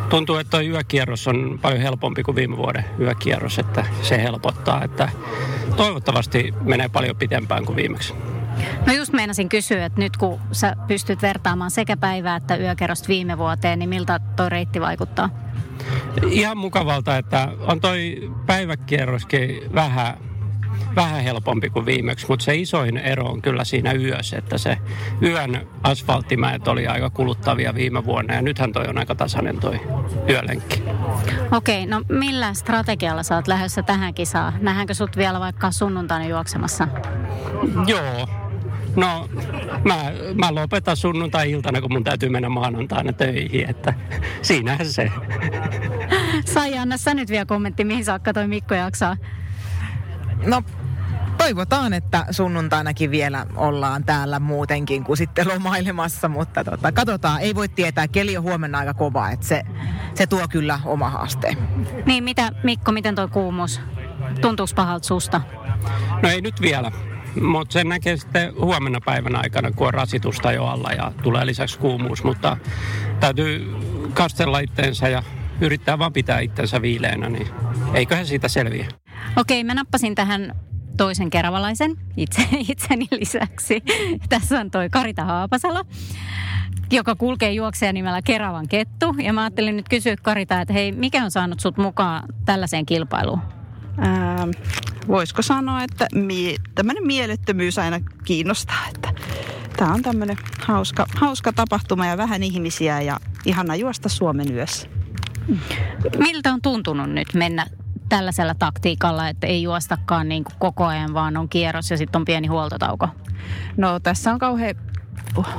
tuntuu, 0.09 0.35
että 0.35 0.51
tuo 0.51 0.61
yökierros 0.61 1.27
on 1.27 1.59
paljon 1.61 1.81
helpompi 1.81 2.23
kuin 2.23 2.35
viime 2.35 2.57
vuoden 2.57 2.85
yökierros, 2.99 3.59
että 3.59 3.85
se 4.01 4.23
helpottaa, 4.23 4.83
että 4.83 5.09
toivottavasti 5.77 6.53
menee 6.61 6.89
paljon 6.89 7.15
pitempään 7.15 7.65
kuin 7.65 7.75
viimeksi. 7.75 8.13
No 8.87 8.93
just 8.93 9.13
meinasin 9.13 9.49
kysyä, 9.49 9.85
että 9.85 9.99
nyt 9.99 10.17
kun 10.17 10.39
sä 10.51 10.75
pystyt 10.87 11.21
vertaamaan 11.21 11.71
sekä 11.71 11.97
päivää 11.97 12.35
että 12.35 12.55
yökerrosta 12.55 13.07
viime 13.07 13.37
vuoteen, 13.37 13.79
niin 13.79 13.89
miltä 13.89 14.19
toi 14.35 14.49
reitti 14.49 14.81
vaikuttaa? 14.81 15.29
Ihan 16.29 16.57
mukavalta, 16.57 17.17
että 17.17 17.47
on 17.59 17.81
toi 17.81 18.31
päiväkierroskin 18.45 19.61
vähän 19.75 20.17
vähän 21.03 21.23
helpompi 21.23 21.69
kuin 21.69 21.85
viimeksi, 21.85 22.25
mutta 22.29 22.45
se 22.45 22.55
isoin 22.55 22.97
ero 22.97 23.25
on 23.25 23.41
kyllä 23.41 23.63
siinä 23.63 23.93
yössä, 23.93 24.37
että 24.37 24.57
se 24.57 24.77
yön 25.21 25.67
asfalttimäet 25.83 26.67
oli 26.67 26.87
aika 26.87 27.09
kuluttavia 27.09 27.75
viime 27.75 28.05
vuonna 28.05 28.33
ja 28.33 28.41
nythän 28.41 28.73
toi 28.73 28.87
on 28.87 28.97
aika 28.97 29.15
tasainen 29.15 29.59
toi 29.59 29.81
yölenkki. 30.29 30.83
Okei, 31.51 31.85
no 31.85 32.01
millä 32.09 32.53
strategialla 32.53 33.23
sä 33.23 33.35
oot 33.35 33.47
lähdössä 33.47 33.83
tähän 33.83 34.13
kisaan? 34.13 34.53
Nähdäänkö 34.61 34.93
sut 34.93 35.17
vielä 35.17 35.39
vaikka 35.39 35.71
sunnuntaina 35.71 36.25
juoksemassa? 36.25 36.87
Joo, 37.87 38.27
No, 38.95 39.29
mä, 39.83 39.95
mä 40.35 40.55
lopetan 40.55 40.97
sunnuntai-iltana, 40.97 41.81
kun 41.81 41.93
mun 41.93 42.03
täytyy 42.03 42.29
mennä 42.29 42.49
maanantaina 42.49 43.13
töihin, 43.13 43.69
että 43.69 43.93
siinähän 44.41 44.85
se. 44.85 45.11
Sai 46.45 46.77
anna 46.77 46.97
sä 46.97 47.13
nyt 47.13 47.29
vielä 47.29 47.45
kommentti, 47.45 47.83
mihin 47.83 48.05
saakka 48.05 48.33
toi 48.33 48.47
Mikko 48.47 48.75
jaksaa. 48.75 49.17
No 50.45 50.63
toivotaan, 51.39 51.93
että 51.93 52.25
sunnuntainakin 52.31 53.11
vielä 53.11 53.45
ollaan 53.55 54.03
täällä 54.03 54.39
muutenkin 54.39 55.03
kuin 55.03 55.17
sitten 55.17 55.47
lomailemassa, 55.47 56.29
mutta 56.29 56.63
tota, 56.63 56.91
katsotaan, 56.91 57.41
ei 57.41 57.55
voi 57.55 57.69
tietää, 57.69 58.07
keli 58.07 58.37
on 58.37 58.43
huomenna 58.43 58.77
aika 58.77 58.93
kova, 58.93 59.29
että 59.29 59.47
se, 59.47 59.63
se 60.13 60.27
tuo 60.27 60.47
kyllä 60.49 60.79
oma 60.85 61.09
haasteen. 61.09 61.57
Niin, 62.05 62.23
mitä 62.23 62.51
Mikko, 62.63 62.91
miten 62.91 63.15
toi 63.15 63.27
kuumuus? 63.27 63.81
Tuntuuko 64.41 64.71
pahalta 64.75 65.07
susta? 65.07 65.41
No 66.23 66.29
ei 66.29 66.41
nyt 66.41 66.61
vielä, 66.61 66.91
mutta 67.41 67.73
sen 67.73 67.89
näkee 67.89 68.17
sitten 68.17 68.53
huomenna 68.55 68.99
päivän 69.05 69.35
aikana, 69.35 69.71
kun 69.71 69.87
on 69.87 69.93
rasitusta 69.93 70.51
jo 70.51 70.65
alla 70.65 70.89
ja 70.91 71.11
tulee 71.23 71.45
lisäksi 71.45 71.79
kuumuus, 71.79 72.23
mutta 72.23 72.57
täytyy 73.19 73.75
kastella 74.13 74.59
itteensä 74.59 75.09
ja 75.09 75.23
yrittää 75.61 75.99
vaan 75.99 76.13
pitää 76.13 76.39
itsensä 76.39 76.81
viileänä, 76.81 77.29
niin 77.29 77.47
eiköhän 77.93 78.27
siitä 78.27 78.47
selviä. 78.47 78.87
Okei, 79.35 79.63
mä 79.63 79.73
nappasin 79.73 80.15
tähän 80.15 80.55
toisen 80.99 81.29
keravalaisen 81.29 81.97
itse, 82.17 82.47
itseni 82.71 83.07
lisäksi. 83.11 83.83
Tässä 84.29 84.59
on 84.59 84.71
toi 84.71 84.89
Karita 84.89 85.25
Haapasalo 85.25 85.83
joka 86.91 87.15
kulkee 87.15 87.51
juokseja 87.51 87.93
nimellä 87.93 88.21
Keravan 88.21 88.67
kettu. 88.67 89.15
Ja 89.17 89.33
mä 89.33 89.41
ajattelin 89.41 89.75
nyt 89.75 89.89
kysyä 89.89 90.15
Karita, 90.21 90.61
että 90.61 90.73
hei, 90.73 90.91
mikä 90.91 91.23
on 91.23 91.31
saanut 91.31 91.59
sut 91.59 91.77
mukaan 91.77 92.23
tällaiseen 92.45 92.85
kilpailuun? 92.85 93.39
Ää, 93.97 94.47
voisiko 95.07 95.41
sanoa, 95.41 95.83
että 95.83 96.07
mie- 96.15 96.55
tämmöinen 96.75 97.07
mielettömyys 97.07 97.77
aina 97.79 97.99
kiinnostaa. 98.23 98.85
Että 98.95 99.13
tämä 99.77 99.93
on 99.93 100.01
tämmöinen 100.01 100.37
hauska, 100.61 101.05
hauska 101.15 101.53
tapahtuma 101.53 102.05
ja 102.05 102.17
vähän 102.17 102.43
ihmisiä 102.43 103.01
ja 103.01 103.19
ihana 103.45 103.75
juosta 103.75 104.09
Suomen 104.09 104.53
yössä. 104.53 104.87
Miltä 106.17 106.53
on 106.53 106.61
tuntunut 106.61 107.09
nyt 107.09 107.33
mennä 107.33 107.65
tällaisella 108.09 108.55
taktiikalla, 108.55 109.29
että 109.29 109.47
ei 109.47 109.63
juostakaan 109.63 110.29
niin 110.29 110.43
kuin 110.43 110.55
koko 110.59 110.85
ajan, 110.85 111.13
vaan 111.13 111.37
on 111.37 111.49
kierros 111.49 111.91
ja 111.91 111.97
sitten 111.97 112.19
on 112.19 112.25
pieni 112.25 112.47
huoltotauko? 112.47 113.07
No 113.77 113.99
tässä 113.99 114.31
on 114.31 114.39
kauhean 114.39 114.75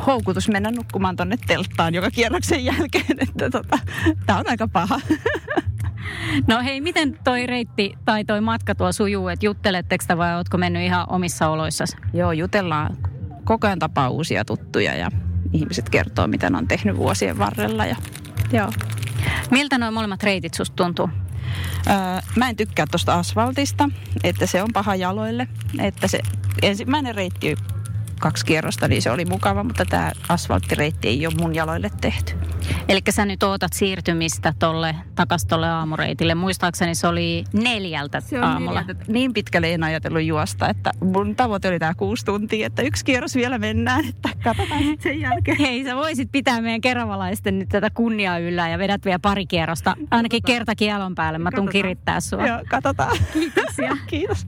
houkutus 0.06 0.48
mennä 0.48 0.70
nukkumaan 0.70 1.16
tonne 1.16 1.36
telttaan 1.46 1.94
joka 1.94 2.10
kierroksen 2.10 2.64
jälkeen, 2.64 3.16
että 3.28 3.50
tota, 3.50 3.78
tämä 4.26 4.38
on 4.38 4.44
aika 4.48 4.68
paha. 4.68 5.00
No 6.46 6.62
hei, 6.64 6.80
miten 6.80 7.18
toi 7.24 7.46
reitti 7.46 7.94
tai 8.04 8.24
toi 8.24 8.40
matka 8.40 8.74
tuo 8.74 8.92
sujuu, 8.92 9.28
että 9.28 9.46
jutteletteko 9.46 10.02
sitä 10.02 10.18
vai 10.18 10.34
ootko 10.34 10.58
mennyt 10.58 10.82
ihan 10.82 11.06
omissa 11.08 11.48
oloissasi? 11.48 11.96
Joo, 12.12 12.32
jutellaan 12.32 12.96
koko 13.44 13.66
ajan 13.66 13.78
tapaa 13.78 14.08
uusia 14.08 14.44
tuttuja 14.44 14.94
ja 14.94 15.10
ihmiset 15.52 15.90
kertoo, 15.90 16.26
mitä 16.26 16.50
ne 16.50 16.58
on 16.58 16.68
tehnyt 16.68 16.96
vuosien 16.96 17.38
varrella. 17.38 17.86
Ja, 17.86 17.96
joo. 18.52 18.72
Miltä 19.50 19.78
nuo 19.78 19.90
molemmat 19.90 20.22
reitit 20.22 20.54
susta 20.54 20.76
tuntuu? 20.76 21.10
Öö, 21.86 21.94
mä 22.36 22.48
en 22.48 22.56
tykkää 22.56 22.86
tuosta 22.90 23.14
asfaltista, 23.14 23.90
että 24.24 24.46
se 24.46 24.62
on 24.62 24.68
paha 24.72 24.94
jaloille. 24.94 25.48
Että 25.78 26.08
se 26.08 26.20
ensimmäinen 26.62 27.14
reitti 27.14 27.56
kaksi 28.20 28.46
kierrosta, 28.46 28.88
niin 28.88 29.02
se 29.02 29.10
oli 29.10 29.24
mukava, 29.24 29.64
mutta 29.64 29.84
tämä 29.84 30.12
asfalttireitti 30.28 31.08
ei 31.08 31.26
ole 31.26 31.34
mun 31.40 31.54
jaloille 31.54 31.90
tehty. 32.00 32.32
Eli 32.88 33.00
sä 33.10 33.24
nyt 33.24 33.42
ootat 33.42 33.72
siirtymistä 33.72 34.54
tolle, 34.58 34.94
takas 35.14 35.46
tolle 35.46 35.68
aamureitille. 35.68 36.34
Muistaakseni 36.34 36.94
se 36.94 37.06
oli 37.06 37.44
neljältä 37.52 38.20
se 38.20 38.38
on 38.38 38.44
aamulla. 38.44 38.80
Neljältä. 38.80 39.04
Niin 39.08 39.32
pitkälle 39.32 39.74
en 39.74 39.82
ajatellut 39.82 40.22
juosta, 40.22 40.68
että 40.68 40.90
mun 41.04 41.36
tavoite 41.36 41.68
oli 41.68 41.78
tämä 41.78 41.94
kuusi 41.94 42.24
tuntia, 42.24 42.66
että 42.66 42.82
yksi 42.82 43.04
kierros 43.04 43.34
vielä 43.34 43.58
mennään, 43.58 44.04
että 44.08 44.28
katsotaan 44.44 44.82
sen 45.00 45.20
jälkeen. 45.20 45.58
Hei, 45.66 45.84
sä 45.84 45.96
voisit 45.96 46.28
pitää 46.32 46.60
meidän 46.60 46.80
keravalaisten 46.80 47.58
nyt 47.58 47.68
tätä 47.68 47.90
kunniaa 47.90 48.38
yllä 48.38 48.68
ja 48.68 48.78
vedät 48.78 49.04
vielä 49.04 49.18
pari 49.18 49.46
kierrosta, 49.46 49.94
ainakin 50.10 50.42
kerta 50.46 50.74
kielon 50.74 51.14
päälle. 51.14 51.38
Mä 51.38 51.50
tuun 51.54 51.68
kirittää 51.68 52.20
sua. 52.20 52.46
Joo, 52.46 52.60
katsotaan. 52.68 53.16
Kiitoksia. 53.32 53.96
Kiitos. 54.06 54.46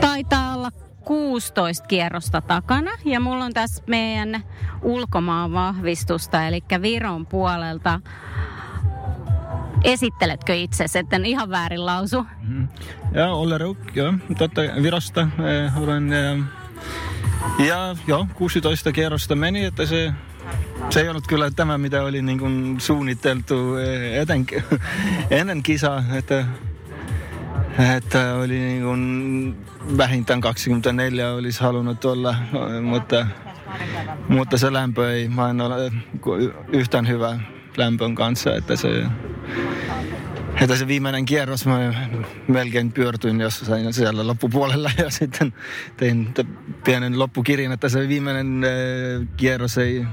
Taitaa 0.00 0.54
olla 0.54 0.70
16 1.08 1.86
kierrosta 1.86 2.40
takana 2.40 2.90
ja 3.04 3.20
mulla 3.20 3.44
on 3.44 3.52
tässä 3.52 3.82
meidän 3.86 4.42
ulkomaan 4.82 5.52
vahvistusta, 5.52 6.46
eli 6.46 6.62
Viron 6.82 7.26
puolelta. 7.26 8.00
Esitteletkö 9.84 10.54
itse, 10.54 10.84
etten 10.94 11.26
ihan 11.26 11.50
väärin 11.50 11.86
lausu? 11.86 12.26
Mm. 12.42 12.68
Ja, 13.12 13.32
Olle 13.32 13.58
Reuk, 13.58 13.78
ja, 13.94 14.14
totta 14.38 14.60
Virosta 14.82 15.20
eh, 15.20 15.78
olen. 15.82 16.12
Eh, 16.12 16.38
ja 17.66 17.96
joo, 18.06 18.26
16 18.34 18.92
kierrosta 18.92 19.34
meni, 19.34 19.64
että 19.64 19.86
se, 19.86 20.12
se 20.90 21.00
ei 21.00 21.08
ollut 21.08 21.26
kyllä 21.26 21.50
tämä, 21.50 21.78
mitä 21.78 22.02
oli 22.02 22.22
niin 22.22 22.38
kuin 22.38 22.80
suunniteltu 22.80 23.76
eh, 23.76 24.20
eten, 24.20 24.46
ennen 25.40 25.62
kisaa, 25.62 26.04
että 26.14 26.44
että 27.78 28.34
oli 28.34 28.58
niin 28.58 28.82
kuin 28.82 29.56
vähintään 29.96 30.40
24 30.40 31.32
olisi 31.32 31.60
halunnut 31.60 32.04
olla, 32.04 32.34
mutta, 32.82 33.26
mutta 34.28 34.58
se 34.58 34.72
lämpö 34.72 35.12
ei, 35.12 35.30
en 35.50 35.60
ole 35.60 35.92
yhtään 36.72 37.08
hyvä 37.08 37.40
lämpön 37.76 38.14
kanssa, 38.14 38.54
että 38.54 38.76
se, 38.76 38.88
että 40.60 40.76
se 40.76 40.86
viimeinen 40.86 41.24
kierros 41.24 41.66
mä 41.66 41.94
melkein 42.48 42.92
pyörtyin 42.92 43.40
jossain 43.40 43.92
siellä 43.92 44.26
loppupuolella 44.26 44.90
ja 44.98 45.10
sitten 45.10 45.54
tein 45.96 46.34
pienen 46.84 47.18
loppukirjan, 47.18 47.72
että 47.72 47.88
se 47.88 48.08
viimeinen 48.08 48.62
kierros 49.36 49.78
ei 49.78 50.06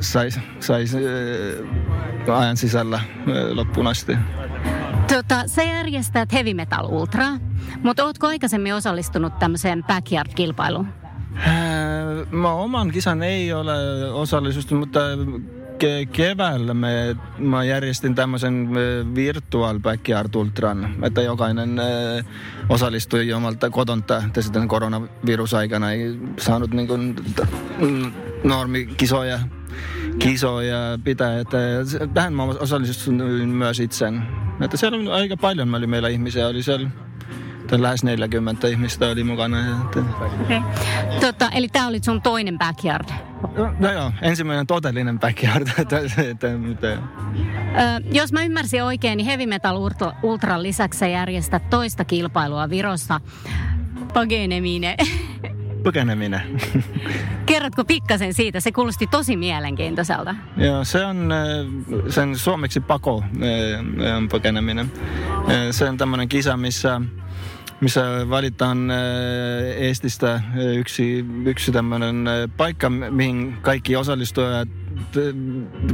saisi 0.00 0.40
sais, 0.60 0.96
ajan 2.38 2.56
sisällä 2.56 3.00
loppuun 3.52 3.86
asti. 3.86 4.16
Tota, 5.08 5.42
sä 5.46 5.62
järjestät 5.62 6.32
Heavy 6.32 6.54
Metal 6.54 6.86
Ultra, 6.90 7.24
mutta 7.82 8.04
ootko 8.04 8.26
aikaisemmin 8.26 8.74
osallistunut 8.74 9.38
tämmöiseen 9.38 9.84
backyard-kilpailuun? 9.84 10.86
Mä 12.30 12.52
oman 12.52 12.90
kisan 12.90 13.22
ei 13.22 13.52
ole 13.52 13.72
osallistunut, 14.12 14.80
mutta 14.80 15.00
ke- 15.78 16.06
keväällä 16.12 16.74
me, 16.74 17.16
mä 17.38 17.64
järjestin 17.64 18.14
tämmöisen 18.14 18.68
virtual 19.14 19.78
backyard 19.78 20.34
ultran, 20.34 20.94
että 21.02 21.22
jokainen 21.22 21.78
äh, 21.78 22.24
osallistui 22.68 23.32
omalta 23.32 23.70
kotonta, 23.70 24.22
että 24.26 24.42
sitten 24.42 24.68
koronavirusaikana 24.68 25.92
ei 25.92 26.18
saanut 26.38 26.70
niin 26.70 26.88
kuin, 26.88 27.14
t- 27.14 27.48
normikisoja 28.44 29.38
kisoja 30.18 30.98
pitää. 31.04 31.40
Että 31.40 31.58
tähän 32.14 32.32
mä 32.34 32.42
osallistuin 32.42 33.48
myös 33.48 33.80
itse. 33.80 34.12
Että 34.60 34.76
siellä 34.76 34.98
on 34.98 35.08
aika 35.08 35.36
paljon 35.36 35.74
oli 35.74 35.86
meillä 35.86 36.08
ihmisiä. 36.08 36.48
Oli 36.48 36.62
siellä 36.62 36.90
lähes 37.72 38.04
40 38.04 38.68
ihmistä 38.68 39.06
oli 39.06 39.24
mukana. 39.24 39.60
Että... 39.60 40.00
Okay. 40.42 40.60
Tota, 41.20 41.50
eli 41.50 41.68
tämä 41.68 41.88
oli 41.88 42.00
sun 42.04 42.22
toinen 42.22 42.58
backyard? 42.58 43.08
No, 43.56 43.74
no 43.78 43.92
joo, 43.92 44.12
ensimmäinen 44.22 44.66
todellinen 44.66 45.18
backyard. 45.18 45.68
että, 45.78 45.98
että, 45.98 46.48
että... 46.72 46.88
Ö, 46.88 46.98
jos 48.12 48.32
mä 48.32 48.42
ymmärsin 48.42 48.82
oikein, 48.82 49.16
niin 49.16 49.26
Heavy 49.26 49.46
Metal 49.46 49.90
Ultra, 50.22 50.62
lisäksi 50.62 51.12
järjestät 51.12 51.70
toista 51.70 52.04
kilpailua 52.04 52.70
Virossa. 52.70 53.20
Pagenemine. 54.14 54.96
Pagenemine. 55.82 56.42
Kerrotko 57.46 57.84
pikkasen 57.84 58.34
siitä? 58.34 58.60
Se 58.60 58.72
kuulosti 58.72 59.06
tosi 59.06 59.36
mielenkiintoiselta. 59.36 60.34
Joo, 60.56 60.84
se 60.84 61.04
on 61.04 61.30
sen 62.08 62.36
suomeksi 62.38 62.80
pako 62.80 63.24
pakeneminen. 64.30 64.92
Se 65.70 65.88
on 65.88 65.96
tämmöinen 65.96 66.28
kisa, 66.28 66.56
missä 66.56 67.00
missä 67.80 68.30
valitaan 68.30 68.90
Eestistä 69.76 70.40
yksi, 70.76 71.26
yksi 71.44 71.72
tämmöinen 71.72 72.24
paikka, 72.56 72.90
mihin 72.90 73.56
kaikki 73.62 73.96
osallistujat 73.96 74.68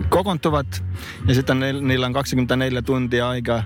kokoontuvat 0.08 0.84
ja 1.28 1.34
sitten 1.34 1.60
niillä 1.60 2.06
on 2.06 2.12
24 2.12 2.82
tuntia 2.82 3.28
aikaa 3.28 3.62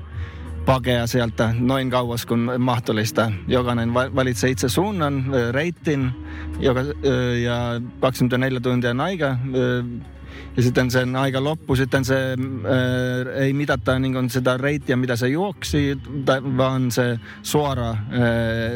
pakea 0.68 1.06
sieltä 1.06 1.54
noin 1.58 1.90
kauas 1.90 2.26
kuin 2.26 2.50
mahdollista. 2.58 3.32
Jokainen 3.46 3.94
valitsee 3.94 4.50
itse 4.50 4.68
suunnan, 4.68 5.25
reittin 5.50 6.10
joka, 6.60 6.80
ja 7.42 7.80
24 8.00 8.60
tuntia 8.60 8.94
aika 8.98 9.37
ja 10.56 10.62
sitten 10.62 10.90
sen 10.90 11.16
aika 11.16 11.44
loppu, 11.44 11.76
sitten 11.76 12.04
se 12.04 12.14
ää, 12.14 13.32
ei 13.34 13.52
mitata 13.52 13.98
niin 13.98 14.30
sitä 14.30 14.56
reittiä, 14.56 14.96
mitä 14.96 15.16
se 15.16 15.28
juoksi, 15.28 15.98
vaan 16.56 16.90
se 16.90 17.20
suora, 17.42 17.88
ää, 17.88 17.96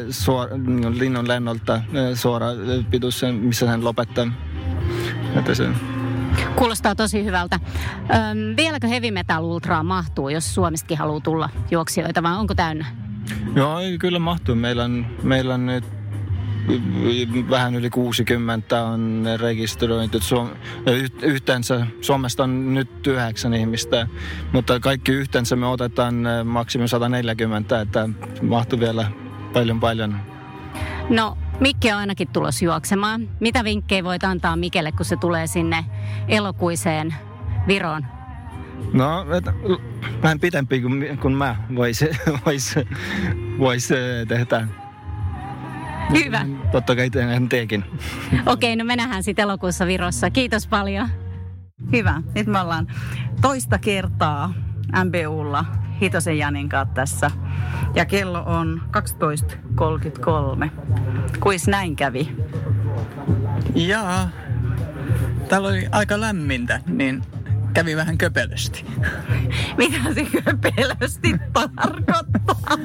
suora 0.09 0.57
niin 0.57 0.99
linnun 0.99 1.27
lennolta 1.27 1.73
ää, 1.73 2.15
suora 2.15 2.47
pituus, 2.91 3.21
missä 3.41 3.69
hän 3.69 3.83
lopettaa. 3.83 4.27
Että 5.35 5.55
se, 5.55 5.69
Kuulostaa 6.55 6.95
tosi 6.95 7.25
hyvältä. 7.25 7.59
Öm, 7.95 8.55
vieläkö 8.57 8.87
Heavy 8.87 9.11
Metal 9.11 9.43
Ultraa 9.43 9.83
mahtuu, 9.83 10.29
jos 10.29 10.55
Suomestakin 10.55 10.97
haluaa 10.97 11.19
tulla 11.19 11.49
juoksijoita, 11.71 12.23
vai 12.23 12.37
onko 12.37 12.55
täynnä? 12.55 12.85
Joo, 13.55 13.77
kyllä 13.99 14.19
mahtuu. 14.19 14.55
Meillä 14.55 14.83
on, 14.83 15.05
meillä 15.23 15.53
on 15.53 15.65
nyt 15.65 15.83
vähän 17.49 17.75
yli 17.75 17.89
60 17.89 18.83
on 18.83 19.25
rekisteröity. 19.37 20.19
Yhteensä 21.21 21.87
Suomesta 22.01 22.43
on 22.43 22.73
nyt 22.73 23.07
yhdeksän 23.07 23.53
ihmistä, 23.53 24.07
mutta 24.51 24.79
kaikki 24.79 25.11
yhteensä 25.11 25.55
me 25.55 25.67
otetaan 25.67 26.15
maksimum 26.43 26.87
140, 26.87 27.81
että 27.81 28.09
mahtuu 28.41 28.79
vielä 28.79 29.11
paljon 29.53 29.79
paljon. 29.79 30.15
No, 31.09 31.37
Mikki 31.59 31.91
on 31.91 31.97
ainakin 31.97 32.27
tulossa 32.27 32.65
juoksemaan. 32.65 33.29
Mitä 33.39 33.63
vinkkejä 33.63 34.03
voit 34.03 34.23
antaa 34.23 34.55
Mikelle, 34.55 34.91
kun 34.91 35.05
se 35.05 35.15
tulee 35.15 35.47
sinne 35.47 35.85
elokuiseen 36.27 37.15
Viroon? 37.67 38.05
No, 38.93 39.25
vähän 40.23 40.39
pitempi 40.39 40.81
kuin, 40.81 41.17
kuin 41.21 41.33
mä 41.33 41.55
voisi 41.75 42.09
vois, 42.45 42.75
vois 43.59 43.89
tehdä. 44.27 44.67
Hyvä. 46.13 46.45
Totta 46.71 46.95
kai 46.95 47.09
teen 47.09 47.49
teekin. 47.49 47.83
Okei, 48.45 48.75
no 48.75 48.85
me 48.85 48.95
nähdään 48.95 49.23
sitten 49.23 49.43
elokuussa 49.43 49.87
Virossa. 49.87 50.29
Kiitos 50.29 50.67
paljon. 50.67 51.07
Hyvä. 51.91 52.21
Nyt 52.35 52.47
me 52.47 52.59
ollaan 52.59 52.87
toista 53.41 53.79
kertaa 53.79 54.53
MBUlla 55.05 55.65
Hitosen 56.03 56.37
Janin 56.37 56.69
kanssa 56.69 56.93
tässä. 56.93 57.31
Ja 57.95 58.05
kello 58.05 58.43
on 58.45 58.81
12.33. 58.97 60.69
Kuis 61.39 61.67
näin 61.67 61.95
kävi? 61.95 62.35
Jaa, 63.75 64.29
täällä 65.49 65.67
oli 65.67 65.87
aika 65.91 66.19
lämmintä, 66.19 66.79
niin 66.87 67.23
kävi 67.73 67.95
vähän 67.95 68.17
köpelösti. 68.17 68.85
Mitä 69.77 70.13
se 70.13 70.25
köpelösti 70.25 71.35
tarkoittaa? 71.53 72.77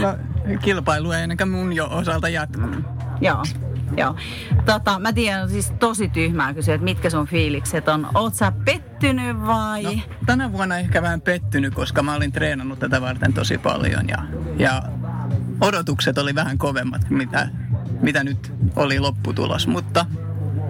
No, 0.00 0.16
kilpailu 0.62 1.12
ei 1.12 1.20
ainakaan 1.20 1.50
mun 1.50 1.72
jo 1.72 1.88
osalta 1.90 2.28
jatkuu. 2.28 2.66
Mm. 2.66 2.84
Joo. 3.20 3.42
Joo. 3.96 4.16
Tota, 4.66 4.98
mä 4.98 5.12
tiedän 5.12 5.50
siis 5.50 5.72
tosi 5.78 6.08
tyhmää 6.08 6.54
kysyä, 6.54 6.74
että 6.74 6.84
mitkä 6.84 7.10
sun 7.10 7.26
fiilikset 7.26 7.88
on. 7.88 8.08
Oot 8.14 8.34
sä 8.34 8.52
pettynyt 8.64 9.46
vai? 9.46 9.82
No, 9.82 9.92
tänä 10.26 10.52
vuonna 10.52 10.78
ehkä 10.78 11.02
vähän 11.02 11.20
pettynyt, 11.20 11.74
koska 11.74 12.02
mä 12.02 12.14
olin 12.14 12.32
treenannut 12.32 12.78
tätä 12.78 13.00
varten 13.00 13.32
tosi 13.32 13.58
paljon 13.58 14.08
ja, 14.08 14.18
ja 14.58 14.82
odotukset 15.60 16.18
oli 16.18 16.34
vähän 16.34 16.58
kovemmat, 16.58 17.10
mitä, 17.10 17.48
mitä 18.00 18.24
nyt 18.24 18.52
oli 18.76 18.98
lopputulos. 19.00 19.66
Mutta 19.66 20.06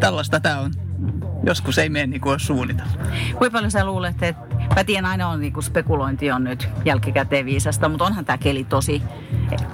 tällaista 0.00 0.40
tämä 0.40 0.58
on 0.60 0.72
joskus 1.46 1.78
ei 1.78 1.88
mene 1.88 2.06
niin 2.06 2.20
kuin 2.20 2.40
suunniteltu. 2.40 2.98
Kuinka 3.38 3.50
paljon 3.50 3.70
sä 3.70 3.84
luulet, 3.84 4.22
että 4.22 4.56
mä 4.76 4.84
tiedän 4.84 5.06
aina 5.06 5.28
on 5.28 5.40
niin 5.40 5.52
kuin 5.52 5.64
spekulointi 5.64 6.30
on 6.30 6.44
nyt 6.44 6.68
jälkikäteen 6.84 7.46
viisasta, 7.46 7.88
mutta 7.88 8.04
onhan 8.04 8.24
tämä 8.24 8.38
keli 8.38 8.64
tosi 8.64 9.02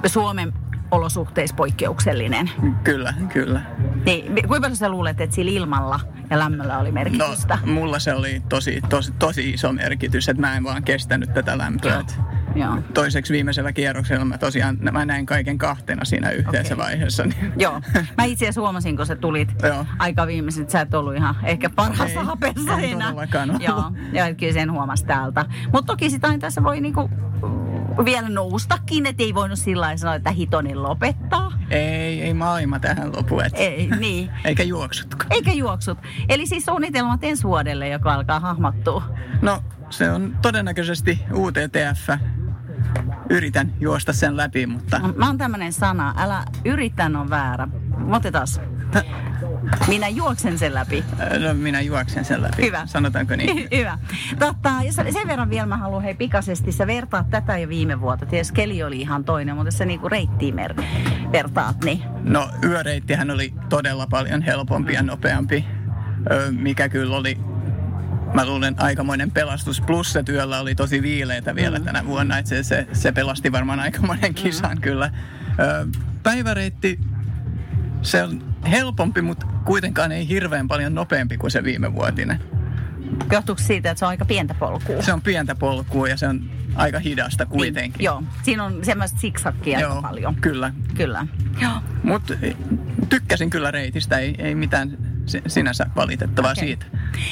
Suomen 0.05 0.53
olosuhteissa 0.93 1.55
poikkeuksellinen. 1.55 2.51
Kyllä, 2.83 3.13
kyllä. 3.33 3.61
Niin, 4.05 4.47
kuinka 4.47 4.75
sä 4.75 4.89
luulet, 4.89 5.21
että 5.21 5.35
sillä 5.35 5.51
ilmalla 5.51 5.99
ja 6.29 6.39
lämmöllä 6.39 6.79
oli 6.79 6.91
merkitystä? 6.91 7.57
No, 7.65 7.73
mulla 7.73 7.99
se 7.99 8.13
oli 8.13 8.41
tosi, 8.49 8.81
tosi, 8.89 9.11
tosi 9.19 9.49
iso 9.49 9.73
merkitys, 9.73 10.29
että 10.29 10.41
mä 10.41 10.57
en 10.57 10.63
vaan 10.63 10.83
kestänyt 10.83 11.33
tätä 11.33 11.57
lämpöä. 11.57 12.03
Joo. 12.55 12.77
Toiseksi 12.93 13.33
viimeisellä 13.33 13.73
kierroksella 13.73 14.25
mä 14.25 14.37
tosiaan 14.37 14.77
mä 14.91 15.05
näin 15.05 15.25
kaiken 15.25 15.57
kahtena 15.57 16.05
siinä 16.05 16.29
yhteensä 16.29 16.73
okay. 16.73 16.85
vaiheessa. 16.85 17.23
Niin. 17.23 17.53
Joo. 17.57 17.81
Mä 18.17 18.23
itse 18.23 18.45
asiassa 18.45 18.61
huomasin, 18.61 18.97
kun 18.97 19.05
sä 19.05 19.15
tulit 19.15 19.49
Joo. 19.63 19.85
aika 19.99 20.27
viimeisin, 20.27 20.61
että 20.61 20.71
sä 20.71 20.81
et 20.81 20.93
ollut 20.93 21.15
ihan 21.15 21.35
ehkä 21.43 21.69
parhaassa 21.69 22.19
Ei, 22.19 22.25
hapessa 22.25 22.75
siinä. 22.75 23.13
Joo, 23.59 23.91
ja 24.13 24.35
kyllä 24.35 24.53
sen 24.53 24.71
huomasi 24.71 25.05
täältä. 25.05 25.45
Mutta 25.73 25.93
toki 25.93 26.09
sitä 26.09 26.37
tässä 26.39 26.63
voi 26.63 26.81
niinku 26.81 27.09
vielä 28.05 28.29
noustakin, 28.29 29.05
että 29.05 29.23
ei 29.23 29.33
voinut 29.33 29.59
sillä 29.59 29.97
sanoa, 29.97 30.15
että 30.15 30.31
hitonin 30.31 30.83
lopettaa. 30.83 31.51
Ei, 31.69 32.21
ei 32.21 32.33
maailma 32.33 32.79
tähän 32.79 33.15
lopu. 33.15 33.39
Et. 33.39 33.53
Ei, 33.55 33.89
niin. 33.99 34.29
Eikä 34.45 34.63
juoksutkaan. 34.63 35.33
Eikä 35.33 35.51
juoksut. 35.51 35.97
Eli 36.29 36.45
siis 36.45 36.65
suunnitelmat 36.65 37.23
ensi 37.23 37.43
vuodelle, 37.43 37.89
joka 37.89 38.13
alkaa 38.13 38.39
hahmottua. 38.39 39.03
No, 39.41 39.63
se 39.89 40.11
on 40.11 40.37
todennäköisesti 40.41 41.19
UTTF. 41.33 42.09
Yritän 43.29 43.73
juosta 43.79 44.13
sen 44.13 44.37
läpi, 44.37 44.65
mutta... 44.65 44.99
Mä 45.15 45.27
oon 45.27 45.37
tämmönen 45.37 45.73
sana, 45.73 46.13
älä 46.17 46.45
yritän 46.65 47.15
on 47.15 47.29
väärä. 47.29 47.67
Otetaan. 48.11 48.47
Minä 49.87 50.07
juoksen 50.07 50.59
sen 50.59 50.73
läpi. 50.73 51.03
No 51.39 51.53
minä 51.53 51.81
juoksen 51.81 52.25
sen 52.25 52.41
läpi. 52.41 52.65
Hyvä. 52.65 52.85
Sanotaanko 52.85 53.35
niin? 53.35 53.67
Hyvä. 53.77 53.97
Totta, 54.39 54.69
sen 54.91 55.27
verran 55.27 55.49
vielä 55.49 55.65
mä 55.65 55.77
haluan 55.77 56.03
hei 56.03 56.13
pikaisesti, 56.13 56.71
sä 56.71 56.87
vertaat 56.87 57.29
tätä 57.29 57.57
jo 57.57 57.69
viime 57.69 58.01
vuotta. 58.01 58.25
Tietysti 58.25 58.53
keli 58.53 58.83
oli 58.83 59.01
ihan 59.01 59.23
toinen, 59.23 59.55
mutta 59.55 59.71
sä 59.71 59.85
niinku 59.85 60.09
reittiin 60.09 60.55
mer- 60.55 60.83
vertaat, 61.31 61.83
niin. 61.83 62.03
No 62.23 62.49
yöreittihän 62.63 63.31
oli 63.31 63.53
todella 63.69 64.07
paljon 64.07 64.41
helpompi 64.41 64.93
ja 64.93 65.03
nopeampi, 65.03 65.65
mikä 66.51 66.89
kyllä 66.89 67.15
oli 67.17 67.37
mä 68.33 68.45
luulen 68.45 68.75
aikamoinen 68.77 69.31
pelastus. 69.31 69.81
Plus 69.81 70.13
se 70.13 70.23
työllä 70.23 70.59
oli 70.59 70.75
tosi 70.75 71.01
viileitä 71.01 71.55
vielä 71.55 71.79
mm. 71.79 71.85
tänä 71.85 72.05
vuonna, 72.05 72.37
että 72.37 72.49
se, 72.49 72.63
se, 72.63 72.87
se 72.93 73.11
pelasti 73.11 73.51
varmaan 73.51 73.79
aikamoinen 73.79 74.33
kisan 74.33 74.75
mm. 74.75 74.81
kyllä. 74.81 75.11
Ö, 75.59 75.87
päiväreitti, 76.23 76.99
se 78.01 78.23
on 78.23 78.52
helpompi, 78.71 79.21
mutta 79.21 79.45
kuitenkaan 79.65 80.11
ei 80.11 80.27
hirveän 80.27 80.67
paljon 80.67 80.95
nopeampi 80.95 81.37
kuin 81.37 81.51
se 81.51 81.63
viime 81.63 81.93
vuotinen. 81.93 82.39
Johtuuko 83.31 83.61
siitä, 83.61 83.91
että 83.91 83.99
se 83.99 84.05
on 84.05 84.09
aika 84.09 84.25
pientä 84.25 84.53
polkua? 84.53 85.01
Se 85.01 85.13
on 85.13 85.21
pientä 85.21 85.55
polkua 85.55 86.07
ja 86.07 86.17
se 86.17 86.27
on 86.27 86.49
aika 86.75 86.99
hidasta 86.99 87.45
kuitenkin. 87.45 87.97
Niin, 87.97 88.05
joo, 88.05 88.23
siinä 88.43 88.63
on 88.63 88.85
semmoista 88.85 89.19
siksakkia 89.19 89.77
aika 89.77 90.01
paljon. 90.01 90.35
Kyllä. 90.35 90.73
Kyllä. 90.95 91.27
Joo. 91.61 91.71
Mutta 92.03 92.33
tykkäsin 93.09 93.49
kyllä 93.49 93.71
reitistä, 93.71 94.17
ei, 94.17 94.35
ei 94.37 94.55
mitään 94.55 94.97
sinänsä 95.47 95.85
valitettavaa 95.95 96.51
okay. 96.51 96.65
siitä. 96.65 96.85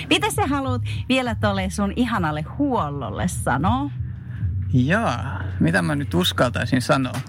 Mitä 0.10 0.32
sä 0.32 0.48
haluat 0.48 0.82
vielä 1.10 1.36
tuolle 1.36 1.70
sun 1.70 1.94
ihanalle 1.96 2.42
huollolle 2.42 3.28
sanoa? 3.28 3.92
Jaa, 4.74 5.44
mitä 5.60 5.82
mä 5.82 5.96
nyt 5.96 6.14
uskaltaisin 6.14 6.82
sanoa? 6.82 7.22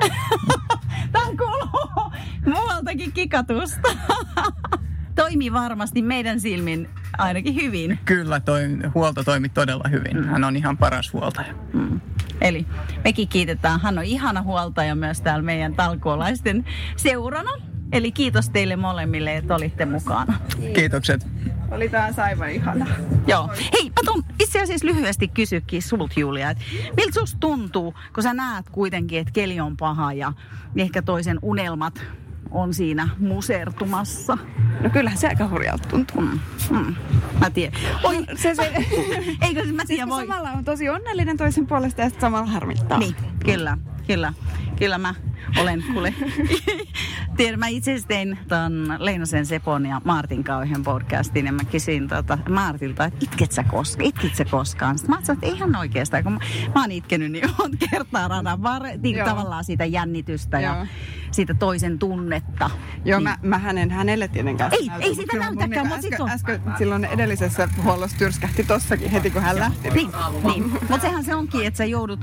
Tämä 1.12 1.26
kuuluu 1.38 2.12
muualtakin 2.46 3.12
kikatusta. 3.12 3.88
Toimi 5.16 5.52
varmasti 5.52 6.02
meidän 6.02 6.40
silmin 6.40 6.88
ainakin 7.18 7.54
hyvin. 7.54 7.98
Kyllä, 8.04 8.40
toi, 8.40 8.62
huolto 8.94 9.24
toimi 9.24 9.48
todella 9.48 9.88
hyvin. 9.90 10.16
Mm. 10.16 10.24
Hän 10.24 10.44
on 10.44 10.56
ihan 10.56 10.78
paras 10.78 11.12
huoltaja. 11.12 11.54
Mm. 11.72 12.00
Eli 12.40 12.66
mekin 13.04 13.28
kiitetään. 13.28 13.80
Hän 13.80 13.98
on 13.98 14.04
ihana 14.04 14.42
huoltaja 14.42 14.94
myös 14.94 15.20
täällä 15.20 15.42
meidän 15.42 15.74
talkuolaisten 15.74 16.64
seurana. 16.96 17.69
Eli 17.92 18.12
kiitos 18.12 18.50
teille 18.50 18.76
molemmille, 18.76 19.36
että 19.36 19.54
olitte 19.54 19.86
mukana. 19.86 20.40
Kiitokset. 20.74 21.26
Oli 21.70 21.88
taas 21.88 22.18
aivan 22.18 22.50
ihana. 22.50 22.86
Joo. 23.26 23.50
Hei, 23.72 23.84
mä 23.84 24.02
tuun 24.06 24.24
itse 24.40 24.60
asiassa 24.60 24.86
lyhyesti 24.86 25.28
kysykin 25.28 25.82
sulta 25.82 26.20
Julia, 26.20 26.50
että 26.50 26.64
miltä 26.96 27.20
susta 27.20 27.36
tuntuu, 27.40 27.94
kun 28.14 28.22
sä 28.22 28.34
näet 28.34 28.70
kuitenkin, 28.70 29.18
että 29.18 29.32
keli 29.32 29.60
on 29.60 29.76
paha 29.76 30.12
ja 30.12 30.32
ehkä 30.76 31.02
toisen 31.02 31.38
unelmat 31.42 32.02
on 32.50 32.74
siinä 32.74 33.08
musertumassa. 33.18 34.38
No 34.80 34.90
kyllähän 34.90 35.18
se 35.18 35.28
aika 35.28 35.48
hurjalta 35.48 35.88
tuntuu. 35.88 36.20
Mm. 36.20 36.40
Mm. 36.70 36.94
Mä 37.40 37.50
tiedän. 37.50 37.80
Oi, 38.02 38.26
se, 38.34 38.54
se, 38.54 38.72
eikö 39.46 39.66
se, 39.66 39.72
mä 39.72 39.84
tiedän, 39.86 40.08
voi. 40.08 40.26
Samalla 40.26 40.50
on 40.50 40.64
tosi 40.64 40.88
onnellinen 40.88 41.36
toisen 41.36 41.66
puolesta 41.66 42.00
ja 42.00 42.08
sitten 42.08 42.20
samalla 42.20 42.50
harmittaa. 42.50 42.98
Niin, 42.98 43.16
kyllä, 43.44 43.78
kyllä. 44.06 44.32
Kyllä 44.78 44.98
mä 44.98 45.14
olen 45.58 45.84
kuule. 45.92 46.14
Tiedän, 47.40 47.58
mä 47.58 47.68
itse 47.68 47.90
asiassa 47.90 48.08
tein 48.08 48.38
ton 48.48 48.96
Leinosen 48.98 49.46
Sepon 49.46 49.86
ja 49.86 50.00
Martin 50.04 50.44
kauhean 50.44 50.82
podcastin 50.82 51.46
ja 51.46 51.52
mä 51.52 51.64
kysyin 51.64 52.08
tota 52.08 52.38
Martilta, 52.48 53.04
että 53.04 53.18
itket 53.24 53.52
sä, 53.52 53.64
koska, 53.64 54.02
itkit 54.04 54.36
sä 54.36 54.44
koskaan? 54.44 54.98
Sitten 54.98 55.10
mä 55.10 55.16
ajattelin, 55.16 55.38
että 55.38 55.56
ihan 55.56 55.76
oikeastaan, 55.76 56.24
kun 56.24 56.32
mä, 56.32 56.38
mä 56.74 56.80
oon 56.80 56.90
itkenyt 56.90 57.32
niin 57.32 57.50
monta 57.58 57.76
kertaa 57.90 58.28
radan 58.28 58.62
var, 58.62 58.82
niin 59.02 59.24
tavallaan 59.24 59.64
siitä 59.64 59.84
jännitystä 59.84 60.60
Joo. 60.60 60.74
ja 60.74 60.86
siitä 61.30 61.54
toisen 61.54 61.98
tunnetta. 61.98 62.70
Joo, 63.04 63.18
niin. 63.18 63.24
mä, 63.24 63.38
mä 63.42 63.58
hänen, 63.58 63.90
hänelle 63.90 64.28
tietenkään 64.28 64.72
Ei, 64.72 64.90
ei 65.00 65.14
sitä 65.14 65.36
näytäkään, 65.36 65.86
mutta 65.86 66.06
äsken, 66.06 66.22
on... 66.22 66.30
äsken 66.30 66.60
silloin 66.78 67.04
edellisessä 67.04 67.68
huollossa 67.84 68.18
tyrskähti 68.18 68.64
tossakin 68.64 69.10
heti, 69.10 69.30
kun 69.30 69.42
hän 69.42 69.58
lähti. 69.58 69.90
Niin, 69.90 70.10
niin. 70.44 70.70
mutta 70.70 71.00
sehän 71.00 71.24
se 71.24 71.34
onkin, 71.34 71.66
että 71.66 71.78
sä 71.78 71.84
joudut 71.84 72.20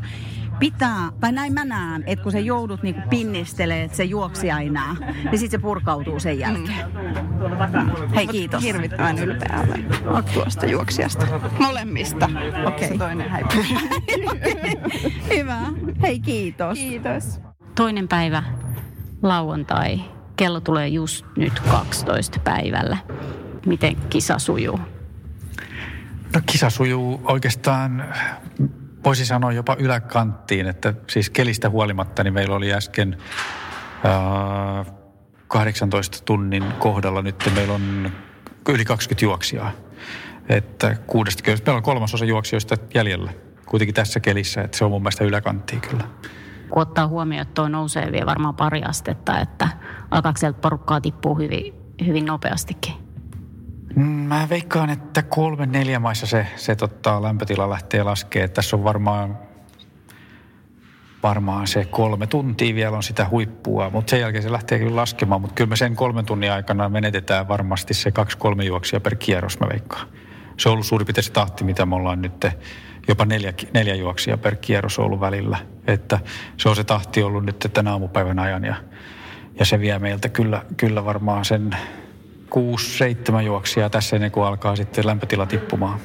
pitää, 0.60 1.12
tai 1.20 1.32
näin 1.32 1.54
mä 1.54 1.66
näen, 1.66 2.04
että 2.06 2.24
kun 2.24 2.32
sä 2.32 2.40
joudut 2.40 2.84
niinku 2.84 3.02
pinnistelee, 3.10 3.84
että 3.84 3.98
se 3.98 4.04
juoksija 4.04 4.60
ei 4.60 4.70
näe, 4.70 4.96
niin 5.24 5.40
sitten 5.40 5.60
se 5.60 5.64
purkautuu 5.64 6.20
sen 6.20 6.40
jälkeen. 6.40 6.86
Mm. 6.92 8.16
Hei, 8.16 8.28
kiitos. 8.28 8.64
Hirvittävän 8.64 9.20
ylpeä 9.20 9.60
olen 10.08 10.24
tuosta 10.34 10.66
juoksijasta. 10.66 11.28
Molemmista. 11.60 12.30
Okei. 12.66 12.88
Se 12.88 12.98
toinen 12.98 13.30
häipyy. 13.30 13.64
Hyvä. 15.36 15.60
Hei, 16.02 16.20
kiitos. 16.20 16.78
Kiitos. 16.80 17.40
Toinen 17.76 18.08
päivä 18.08 18.44
lauantai. 19.22 20.02
Kello 20.36 20.60
tulee 20.60 20.88
just 20.88 21.26
nyt 21.38 21.60
12 21.60 22.40
päivällä. 22.40 22.98
Miten 23.66 23.96
kisa 23.96 24.40
sujuu? 24.40 24.80
No 26.34 26.42
kisa 26.46 26.70
sujuu 26.70 27.22
oikeastaan, 27.24 28.06
voisi 29.08 29.26
sanoa 29.26 29.52
jopa 29.52 29.76
yläkanttiin, 29.80 30.68
että 30.68 30.94
siis 31.10 31.30
kelistä 31.30 31.70
huolimatta, 31.70 32.24
niin 32.24 32.34
meillä 32.34 32.56
oli 32.56 32.74
äsken 32.74 33.18
ää, 34.04 34.86
18 35.48 36.18
tunnin 36.26 36.64
kohdalla 36.80 37.22
nyt 37.22 37.52
meillä 37.56 37.74
on 37.74 38.12
yli 38.70 38.86
20 38.86 39.26
juoksijaa. 39.26 39.72
Että 40.50 40.96
60, 41.08 41.66
meillä 41.66 41.78
on 41.78 41.84
kolmasosa 41.84 42.26
juoksijoista 42.26 42.76
jäljellä 42.94 43.32
kuitenkin 43.66 43.96
tässä 43.96 44.20
kelissä, 44.20 44.62
että 44.62 44.78
se 44.78 44.86
on 44.86 44.92
mun 44.92 45.02
mielestä 45.02 45.24
yläkanttiin 45.24 45.82
kyllä. 45.82 46.04
Kun 46.70 46.82
ottaa 46.82 47.08
huomioon, 47.08 47.42
että 47.42 47.54
tuo 47.54 47.68
nousee 47.68 48.12
vielä 48.12 48.26
varmaan 48.26 48.56
pari 48.56 48.84
astetta, 48.84 49.40
että 49.40 49.68
alkaako 50.12 50.38
sieltä 50.38 50.60
porukkaa 50.62 51.02
tippuu 51.02 51.36
hyvin, 51.36 51.74
hyvin 52.06 52.26
nopeastikin? 52.26 53.07
Mm, 53.98 54.04
Mä 54.06 54.48
veikkaan, 54.50 54.90
että 54.90 55.24
kolme 55.24 55.66
neljä 55.66 56.00
maissa 56.00 56.28
se, 56.28 56.48
se 56.56 56.76
tota, 56.76 57.22
lämpötila 57.22 57.70
lähtee 57.70 58.04
laskemaan. 58.04 58.50
Tässä 58.50 58.76
on 58.76 58.84
varmaan, 58.84 59.38
varmaan 61.24 61.68
se 61.68 61.86
kolme 61.86 62.28
tuntia 62.28 62.76
vielä 62.76 62.96
on 62.98 63.04
sitä 63.04 63.30
huippua, 63.30 63.90
mutta 63.90 64.10
sen 64.10 64.20
jälkeen 64.20 64.44
se 64.44 64.52
lähtee 64.52 64.80
kyllä 64.80 64.96
laskemaan. 64.96 65.42
Mutta 65.42 65.54
kyllä 65.54 65.70
me 65.70 65.76
sen 65.76 65.96
kolmen 65.96 66.26
tunnin 66.26 66.52
aikana 66.52 66.90
menetetään 66.90 67.48
varmasti 67.48 67.94
se 67.94 68.12
kaksi-kolme 68.12 68.64
juoksia 68.64 69.00
per 69.00 69.16
kierros, 69.16 69.60
mä 69.60 69.68
veikkaan. 69.70 70.08
Se 70.58 70.70
on 70.70 70.74
ollut 70.74 70.86
suurin 70.86 71.06
piirtein 71.06 71.24
se 71.24 71.32
tahti, 71.32 71.64
mitä 71.64 71.86
me 71.86 71.96
ollaan 71.96 72.22
nyt 72.22 72.46
jopa 73.08 73.26
neljä, 73.26 73.54
neljä 73.74 73.96
juoksia 73.96 74.38
per 74.38 74.56
kierros 74.56 75.00
ollut 75.00 75.20
välillä. 75.20 75.58
Että 75.88 76.20
se 76.58 76.70
on 76.70 76.76
se 76.76 76.84
tahti 76.84 77.24
ollut 77.24 77.46
nyt 77.46 77.68
tänä 77.74 77.92
aamupäivän 77.92 78.40
ajan 78.40 78.64
ja, 78.64 78.76
ja 79.60 79.66
se 79.66 79.80
vie 79.80 80.00
meiltä 80.00 80.30
kyllä, 80.30 80.66
kyllä 80.78 81.06
varmaan 81.06 81.46
sen 81.46 81.78
kuusi, 82.50 82.98
seitsemän 82.98 83.46
juoksia 83.46 83.90
tässä 83.90 84.16
ennen 84.16 84.32
kuin 84.32 84.46
alkaa 84.46 84.76
sitten 84.76 85.08
lämpötila 85.08 85.46
tippumaan. 85.46 86.00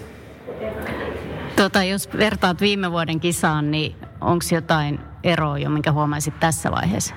Tota, 1.57 1.85
jos 1.85 2.09
vertaat 2.19 2.61
viime 2.61 2.91
vuoden 2.91 3.21
kisaan, 3.21 3.71
niin 3.71 3.95
onko 4.21 4.45
jotain 4.55 5.01
eroa 5.25 5.59
jo, 5.59 5.71
minkä 5.71 5.93
huomaisit 5.93 6.41
tässä 6.41 6.71
vaiheessa? 6.71 7.15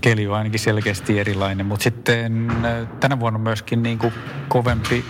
Keli 0.00 0.26
on 0.26 0.36
ainakin 0.36 0.60
selkeästi 0.60 1.18
erilainen, 1.18 1.66
mutta 1.66 1.84
sitten 1.84 2.52
tänä 3.00 3.20
vuonna 3.20 3.38
myöskin 3.38 3.82
niin 3.82 3.98
kuin 3.98 4.12
kovempi 4.48 5.04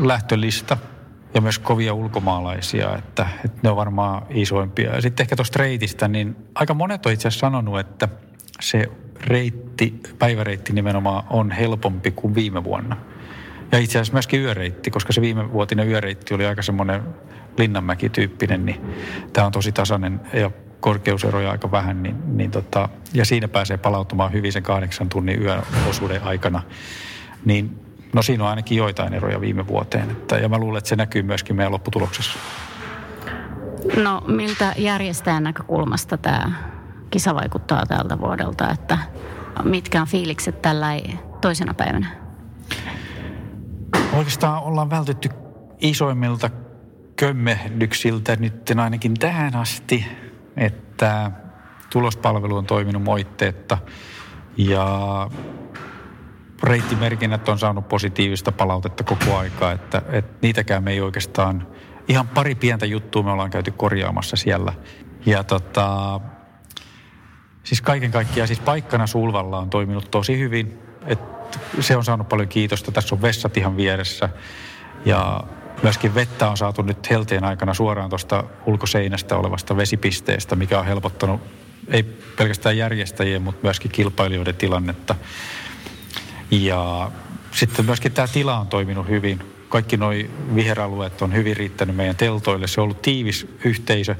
lähtölista 0.00 0.76
ja 1.34 1.40
myös 1.40 1.58
kovia 1.58 1.94
ulkomaalaisia, 1.94 2.96
että, 2.96 3.26
että 3.44 3.58
ne 3.62 3.70
on 3.70 3.76
varmaan 3.76 4.22
isoimpia. 4.30 4.94
Ja 4.94 5.00
sitten 5.00 5.24
ehkä 5.24 5.36
tuosta 5.36 5.58
reitistä, 5.58 6.08
niin 6.08 6.36
aika 6.54 6.74
monet 6.74 7.06
on 7.06 7.12
itse 7.12 7.28
asiassa 7.28 7.46
sanonut, 7.46 7.80
että 7.80 8.08
se 8.60 8.86
reitti, 9.20 10.00
päiväreitti 10.18 10.72
nimenomaan 10.72 11.24
on 11.30 11.50
helpompi 11.50 12.10
kuin 12.10 12.34
viime 12.34 12.64
vuonna. 12.64 12.96
Ja 13.72 13.78
itse 13.78 13.98
asiassa 13.98 14.12
myöskin 14.12 14.40
yöreitti, 14.40 14.90
koska 14.90 15.12
se 15.12 15.20
viime 15.20 15.52
vuotinen 15.52 15.88
yöreitti 15.88 16.34
oli 16.34 16.46
aika 16.46 16.62
semmoinen 16.62 17.02
Linnanmäki-tyyppinen, 17.58 18.66
niin 18.66 18.80
tämä 19.32 19.46
on 19.46 19.52
tosi 19.52 19.72
tasainen 19.72 20.20
ja 20.32 20.50
korkeuseroja 20.80 21.50
aika 21.50 21.70
vähän, 21.70 22.02
niin, 22.02 22.16
niin 22.26 22.50
tota, 22.50 22.88
ja 23.14 23.24
siinä 23.24 23.48
pääsee 23.48 23.76
palautumaan 23.76 24.32
hyvin 24.32 24.52
sen 24.52 24.62
kahdeksan 24.62 25.08
tunnin 25.08 25.42
yöosuuden 25.42 26.22
aikana. 26.22 26.62
Niin 27.44 27.78
no 28.12 28.22
siinä 28.22 28.44
on 28.44 28.50
ainakin 28.50 28.78
joitain 28.78 29.14
eroja 29.14 29.40
viime 29.40 29.66
vuoteen, 29.66 30.10
että, 30.10 30.36
ja 30.36 30.48
mä 30.48 30.58
luulen, 30.58 30.78
että 30.78 30.88
se 30.88 30.96
näkyy 30.96 31.22
myöskin 31.22 31.56
meidän 31.56 31.72
lopputuloksessa. 31.72 32.38
No 33.96 34.22
miltä 34.26 34.74
järjestäjän 34.76 35.42
näkökulmasta 35.42 36.16
tämä 36.16 36.52
kisa 37.10 37.34
vaikuttaa 37.34 37.86
tältä 37.86 38.18
vuodelta, 38.18 38.70
että 38.70 38.98
mitkä 39.64 40.00
on 40.00 40.06
fiilikset 40.06 40.62
tällä 40.62 40.86
toisena 41.40 41.74
päivänä? 41.74 42.06
Oikeastaan 44.12 44.62
ollaan 44.62 44.90
vältytty 44.90 45.28
isoimmilta 45.78 46.50
kömmehdyksiltä 47.16 48.36
nyt 48.36 48.70
ainakin 48.82 49.14
tähän 49.14 49.56
asti, 49.56 50.06
että 50.56 51.30
tulospalvelu 51.92 52.56
on 52.56 52.66
toiminut 52.66 53.02
moitteetta 53.02 53.78
ja 54.56 55.28
reittimerkinnät 56.62 57.48
on 57.48 57.58
saanut 57.58 57.88
positiivista 57.88 58.52
palautetta 58.52 59.04
koko 59.04 59.36
aikaa, 59.36 59.72
että, 59.72 60.02
että 60.08 60.38
niitäkään 60.42 60.84
me 60.84 60.92
ei 60.92 61.00
oikeastaan, 61.00 61.66
ihan 62.08 62.28
pari 62.28 62.54
pientä 62.54 62.86
juttua 62.86 63.22
me 63.22 63.30
ollaan 63.30 63.50
käyty 63.50 63.70
korjaamassa 63.70 64.36
siellä. 64.36 64.72
Ja 65.26 65.44
tota, 65.44 66.20
siis 67.70 67.80
kaiken 67.80 68.10
kaikkiaan, 68.10 68.46
siis 68.46 68.60
paikkana 68.60 69.06
Sulvalla 69.06 69.58
on 69.58 69.70
toiminut 69.70 70.10
tosi 70.10 70.38
hyvin, 70.38 70.78
että 71.06 71.58
se 71.80 71.96
on 71.96 72.04
saanut 72.04 72.28
paljon 72.28 72.48
kiitosta. 72.48 72.92
Tässä 72.92 73.14
on 73.14 73.22
vessat 73.22 73.56
ihan 73.56 73.76
vieressä 73.76 74.28
ja 75.04 75.44
myöskin 75.82 76.14
vettä 76.14 76.50
on 76.50 76.56
saatu 76.56 76.82
nyt 76.82 77.10
helteen 77.10 77.44
aikana 77.44 77.74
suoraan 77.74 78.10
tuosta 78.10 78.44
ulkoseinästä 78.66 79.36
olevasta 79.36 79.76
vesipisteestä, 79.76 80.56
mikä 80.56 80.78
on 80.78 80.86
helpottanut 80.86 81.40
ei 81.88 82.02
pelkästään 82.36 82.76
järjestäjien, 82.76 83.42
mutta 83.42 83.60
myöskin 83.62 83.90
kilpailijoiden 83.90 84.54
tilannetta. 84.54 85.14
Ja 86.50 87.10
sitten 87.52 87.84
myöskin 87.84 88.12
tämä 88.12 88.28
tila 88.28 88.60
on 88.60 88.66
toiminut 88.66 89.08
hyvin. 89.08 89.42
Kaikki 89.68 89.96
nuo 89.96 90.10
viheralueet 90.54 91.22
on 91.22 91.34
hyvin 91.34 91.56
riittänyt 91.56 91.96
meidän 91.96 92.16
teltoille. 92.16 92.66
Se 92.66 92.80
on 92.80 92.84
ollut 92.84 93.02
tiivis 93.02 93.46
yhteisö, 93.64 94.14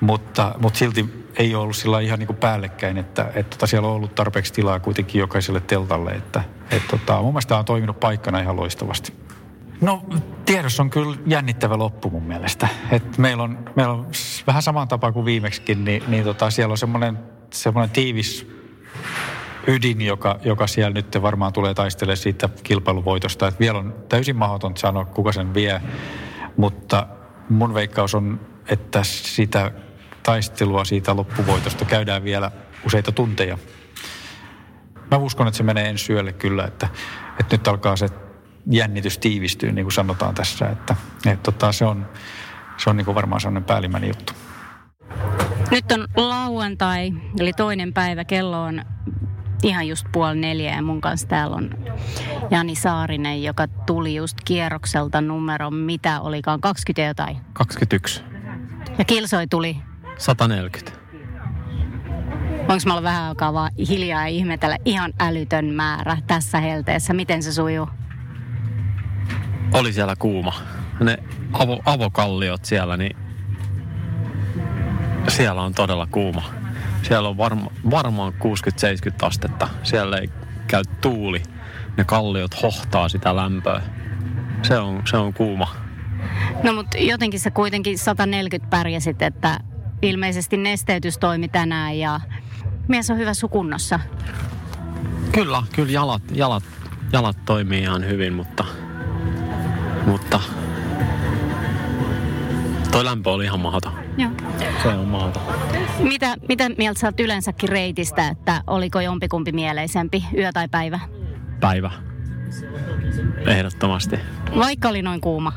mutta, 0.00 0.54
mutta 0.58 0.78
silti 0.78 1.29
ei 1.36 1.54
ole 1.54 1.62
ollut 1.62 1.76
sillä 1.76 2.00
ihan 2.00 2.18
niin 2.18 2.26
kuin 2.26 2.36
päällekkäin, 2.36 2.98
että, 2.98 3.22
että, 3.22 3.38
että 3.40 3.66
siellä 3.66 3.88
on 3.88 3.94
ollut 3.94 4.14
tarpeeksi 4.14 4.52
tilaa 4.52 4.80
kuitenkin 4.80 5.18
jokaiselle 5.18 5.60
teltalle. 5.60 6.10
Että, 6.10 6.44
että, 6.70 6.88
tota, 6.90 7.22
mun 7.22 7.32
mielestä 7.32 7.48
tämä 7.48 7.58
on 7.58 7.64
toiminut 7.64 8.00
paikkana 8.00 8.40
ihan 8.40 8.56
loistavasti. 8.56 9.12
No 9.80 10.02
tiedossa 10.44 10.82
on 10.82 10.90
kyllä 10.90 11.16
jännittävä 11.26 11.78
loppu 11.78 12.10
mun 12.10 12.22
mielestä. 12.22 12.68
Et 12.90 13.18
meillä, 13.18 13.42
on, 13.42 13.58
meillä 13.76 13.92
on 13.92 14.06
vähän 14.46 14.62
saman 14.62 14.88
tapa 14.88 15.12
kuin 15.12 15.24
viimeksikin, 15.24 15.84
niin, 15.84 16.02
niin 16.06 16.24
tota, 16.24 16.50
siellä 16.50 16.72
on 16.72 16.78
semmoinen, 16.78 17.18
semmoinen 17.52 17.90
tiivis 17.90 18.50
ydin, 19.66 20.00
joka, 20.00 20.38
joka 20.44 20.66
siellä 20.66 20.94
nyt 20.94 21.22
varmaan 21.22 21.52
tulee 21.52 21.74
taistelemaan 21.74 22.16
siitä 22.16 22.48
kilpailuvoitosta. 22.62 23.48
Et 23.48 23.60
vielä 23.60 23.78
on 23.78 23.94
täysin 24.08 24.36
mahdoton 24.36 24.76
sanoa, 24.76 25.04
kuka 25.04 25.32
sen 25.32 25.54
vie, 25.54 25.80
mutta 26.56 27.06
mun 27.48 27.74
veikkaus 27.74 28.14
on, 28.14 28.40
että 28.68 29.02
sitä 29.02 29.72
taistelua 30.22 30.84
siitä 30.84 31.16
loppuvoitosta 31.16 31.84
käydään 31.84 32.24
vielä 32.24 32.50
useita 32.86 33.12
tunteja. 33.12 33.58
Mä 35.10 35.16
uskon, 35.16 35.46
että 35.48 35.58
se 35.58 35.62
menee 35.62 35.88
ensi 35.88 36.12
yölle 36.12 36.32
kyllä, 36.32 36.64
että, 36.64 36.88
että 37.40 37.56
nyt 37.56 37.68
alkaa 37.68 37.96
se 37.96 38.08
jännitys 38.70 39.18
tiivistyy, 39.18 39.72
niin 39.72 39.84
kuin 39.84 39.92
sanotaan 39.92 40.34
tässä. 40.34 40.68
Että, 40.68 40.96
että 41.26 41.52
tota, 41.52 41.72
se 41.72 41.84
on, 41.84 42.06
se 42.76 42.90
on 42.90 42.96
niin 42.96 43.04
kuin 43.04 43.14
varmaan 43.14 43.40
sellainen 43.40 43.64
päällimmäinen 43.64 44.08
juttu. 44.08 44.32
Nyt 45.70 45.92
on 45.92 46.08
lauantai, 46.16 47.12
eli 47.38 47.52
toinen 47.52 47.92
päivä. 47.92 48.24
Kello 48.24 48.62
on 48.62 48.82
ihan 49.62 49.88
just 49.88 50.06
puoli 50.12 50.36
neljä 50.36 50.74
ja 50.74 50.82
mun 50.82 51.00
kanssa 51.00 51.28
täällä 51.28 51.56
on 51.56 51.70
Jani 52.50 52.74
Saarinen, 52.74 53.42
joka 53.42 53.68
tuli 53.68 54.14
just 54.14 54.36
kierrokselta 54.44 55.20
numero, 55.20 55.70
mitä 55.70 56.20
olikaan, 56.20 56.60
20 56.60 57.02
jotain? 57.02 57.36
21. 57.52 58.22
Ja 58.98 59.04
Kilsoi 59.04 59.46
tuli? 59.46 59.76
140. 60.20 60.92
Voinko 62.68 62.82
mä 62.86 62.92
olla 62.92 63.02
vähän 63.02 63.28
aikaa 63.28 63.52
vaan 63.52 63.70
hiljaa 63.88 64.20
ja 64.20 64.26
ihmetellä 64.26 64.76
ihan 64.84 65.12
älytön 65.20 65.64
määrä 65.64 66.16
tässä 66.26 66.60
helteessä? 66.60 67.12
Miten 67.12 67.42
se 67.42 67.52
sujuu? 67.52 67.88
Oli 69.72 69.92
siellä 69.92 70.16
kuuma. 70.16 70.54
Ne 71.00 71.18
avo, 71.52 71.80
avokalliot 71.84 72.64
siellä, 72.64 72.96
niin 72.96 73.16
siellä 75.28 75.62
on 75.62 75.74
todella 75.74 76.06
kuuma. 76.06 76.42
Siellä 77.02 77.28
on 77.28 77.36
varma, 77.36 77.70
varmaan 77.90 78.32
60-70 78.32 78.36
astetta. 79.22 79.68
Siellä 79.82 80.18
ei 80.18 80.30
käy 80.66 80.82
tuuli. 81.00 81.42
Ne 81.96 82.04
kalliot 82.04 82.62
hohtaa 82.62 83.08
sitä 83.08 83.36
lämpöä. 83.36 83.82
Se 84.62 84.78
on, 84.78 85.02
se 85.10 85.16
on 85.16 85.34
kuuma. 85.34 85.74
No 86.62 86.72
mutta 86.72 86.98
jotenkin 86.98 87.40
se 87.40 87.50
kuitenkin 87.50 87.98
140 87.98 88.70
pärjäsit, 88.70 89.22
että 89.22 89.60
ilmeisesti 90.02 90.56
nesteytys 90.56 91.18
toimi 91.18 91.48
tänään 91.48 91.98
ja 91.98 92.20
mies 92.88 93.10
on 93.10 93.18
hyvä 93.18 93.34
sukunnossa. 93.34 94.00
Kyllä, 95.32 95.62
kyllä 95.74 95.90
jalat, 95.92 96.22
jalat, 96.32 96.64
jalat 97.12 97.36
toimii 97.44 97.82
ihan 97.82 98.06
hyvin, 98.06 98.32
mutta, 98.32 98.64
mutta 100.06 100.40
Toi 102.90 103.04
lämpö 103.04 103.30
oli 103.30 103.44
ihan 103.44 103.60
mahdoton. 103.60 103.92
Joo. 104.18 104.30
Se 104.82 104.88
on 104.88 105.08
mahdoton. 105.08 105.42
Mitä, 105.98 106.36
mitä 106.48 106.68
mieltä 106.68 107.00
sä 107.00 107.06
oot 107.06 107.20
yleensäkin 107.20 107.68
reitistä, 107.68 108.28
että 108.28 108.62
oliko 108.66 109.00
jompikumpi 109.00 109.52
mieleisempi, 109.52 110.24
yö 110.36 110.52
tai 110.52 110.68
päivä? 110.68 111.00
Päivä. 111.60 111.90
Ehdottomasti. 113.46 114.16
Vaikka 114.56 114.88
oli 114.88 115.02
noin 115.02 115.20
kuuma. 115.20 115.52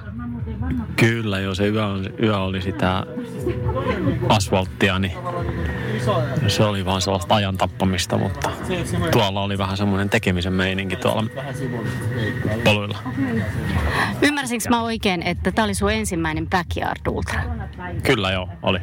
Kyllä, 0.96 1.40
joo, 1.40 1.56
se 1.56 1.68
yö, 1.68 1.84
yö 2.24 2.38
oli 2.38 2.62
sitä 2.62 3.06
asfalttia, 4.30 5.00
niin 5.00 5.12
se 6.48 6.64
oli 6.64 6.86
vaan 6.86 7.02
sellaista 7.02 7.36
ajan 7.36 7.58
tappamista, 7.58 8.18
mutta 8.18 8.52
tuolla 9.12 9.42
oli 9.42 9.58
vähän 9.58 9.78
semmoinen 9.78 10.10
tekemisen 10.10 10.54
meininki 10.54 10.96
tuolla 10.96 11.24
poluilla. 12.64 12.98
Ymmärsinkö 14.22 14.70
mä 14.70 14.82
oikein, 14.82 15.24
että 15.24 15.52
tämä 15.52 15.66
oli 15.66 15.74
sun 15.76 15.92
ensimmäinen 15.92 16.50
Backyard 16.50 17.02
Ultra? 17.08 17.42
Kyllä 18.04 18.32
joo, 18.32 18.50
oli. 18.62 18.80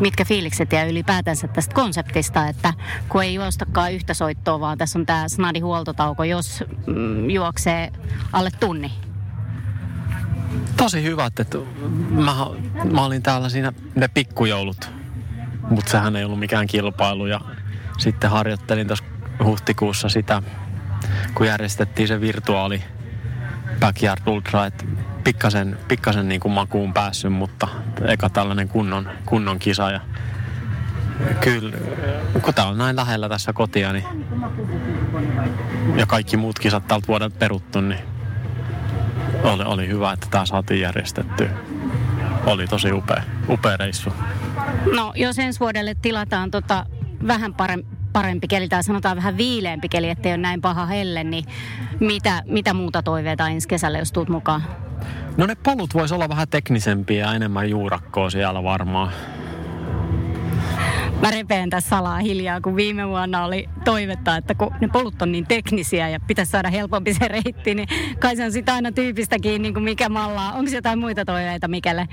Mitkä 0.00 0.24
fiilikset 0.24 0.72
ja 0.72 0.84
ylipäätänsä 0.84 1.48
tästä 1.48 1.74
konseptista, 1.74 2.48
että 2.48 2.74
kun 3.08 3.22
ei 3.22 3.34
juostakaan 3.34 3.92
yhtä 3.92 4.14
soittoa, 4.14 4.60
vaan 4.60 4.78
tässä 4.78 4.98
on 4.98 5.06
tämä 5.06 5.28
snadi 5.28 5.60
huoltotauko, 5.60 6.24
jos 6.24 6.64
mm, 6.86 7.30
juoksee 7.30 7.92
alle 8.32 8.50
tunni? 8.60 8.92
Tosi 10.76 11.02
hyvät, 11.02 11.40
että 11.40 11.58
mä, 12.10 12.36
mä 12.92 13.04
olin 13.04 13.22
täällä 13.22 13.48
siinä 13.48 13.72
ne 13.94 14.08
pikkujoulut, 14.08 14.90
mutta 15.70 15.90
sehän 15.90 16.16
ei 16.16 16.24
ollut 16.24 16.38
mikään 16.38 16.66
kilpailu 16.66 17.26
ja 17.26 17.40
sitten 17.98 18.30
harjoittelin 18.30 18.86
tuossa 18.86 19.04
huhtikuussa 19.44 20.08
sitä, 20.08 20.42
kun 21.34 21.46
järjestettiin 21.46 22.08
se 22.08 22.20
virtuaali 22.20 22.82
Backyard 23.80 24.22
Ultra, 24.26 24.66
että 24.66 24.84
pikkasen, 25.24 25.78
pikkasen 25.88 26.28
niin 26.28 26.40
kuin 26.40 26.52
makuun 26.52 26.92
päässyt, 26.92 27.32
mutta 27.32 27.68
eka 28.08 28.30
tällainen 28.30 28.68
kunnon, 28.68 29.08
kunnon 29.26 29.58
kisa 29.58 29.90
ja 29.90 30.00
kyllä, 31.40 31.76
kun 32.42 32.54
tää 32.54 32.66
on 32.66 32.78
näin 32.78 32.96
lähellä 32.96 33.28
tässä 33.28 33.52
kotia 33.52 33.92
niin, 33.92 34.04
ja 35.96 36.06
kaikki 36.06 36.36
muut 36.36 36.58
kisat 36.58 36.86
tältä 36.86 37.08
vuodelta 37.08 37.36
peruttu, 37.38 37.80
niin 37.80 38.00
oli, 39.42 39.62
oli 39.62 39.88
hyvä, 39.88 40.12
että 40.12 40.26
tämä 40.30 40.46
saatiin 40.46 40.80
järjestettyä. 40.80 41.50
Oli 42.46 42.66
tosi 42.66 42.92
upea, 42.92 43.22
upea 43.48 43.76
reissu. 43.76 44.12
No, 44.94 45.12
jos 45.16 45.38
ensi 45.38 45.60
vuodelle 45.60 45.94
tilataan 46.02 46.50
tota 46.50 46.86
vähän 47.26 47.54
parempi, 47.54 47.88
parempi 48.12 48.48
keli 48.48 48.68
tai 48.68 48.84
sanotaan 48.84 49.16
vähän 49.16 49.36
viileämpi 49.36 49.88
keli, 49.88 50.08
ettei 50.08 50.32
ole 50.32 50.38
näin 50.38 50.60
paha 50.60 50.86
helle, 50.86 51.24
niin 51.24 51.44
mitä, 52.00 52.42
mitä 52.46 52.74
muuta 52.74 53.02
toiveita 53.02 53.48
ensi 53.48 53.68
kesällä, 53.68 53.98
jos 53.98 54.12
tuut 54.12 54.28
mukaan? 54.28 54.62
No 55.36 55.46
ne 55.46 55.54
polut 55.54 55.94
vois 55.94 56.12
olla 56.12 56.28
vähän 56.28 56.48
teknisempiä 56.48 57.26
ja 57.26 57.34
enemmän 57.34 57.70
juurakkoa 57.70 58.30
siellä 58.30 58.62
varmaan. 58.62 59.12
Mä 61.22 61.30
repeen 61.30 61.70
tässä 61.70 61.88
salaa 61.88 62.18
hiljaa, 62.18 62.60
kun 62.60 62.76
viime 62.76 63.08
vuonna 63.08 63.44
oli 63.44 63.68
toivetta, 63.84 64.36
että 64.36 64.54
kun 64.54 64.74
ne 64.80 64.88
polut 64.88 65.22
on 65.22 65.32
niin 65.32 65.46
teknisiä 65.46 66.08
ja 66.08 66.20
pitäisi 66.20 66.50
saada 66.50 66.70
helpompi 66.70 67.14
se 67.14 67.28
reitti, 67.28 67.74
niin 67.74 67.88
kai 68.18 68.36
se 68.36 68.44
on 68.44 68.52
sitä 68.52 68.74
aina 68.74 68.92
tyypistä 68.92 69.38
kiinni, 69.38 69.72
kuin 69.72 69.84
mikä 69.84 70.08
mallaa. 70.08 70.52
Onko 70.52 70.70
jotain 70.70 70.98
muita 70.98 71.24
toiveita 71.24 71.68
Mikelle? 71.68 72.08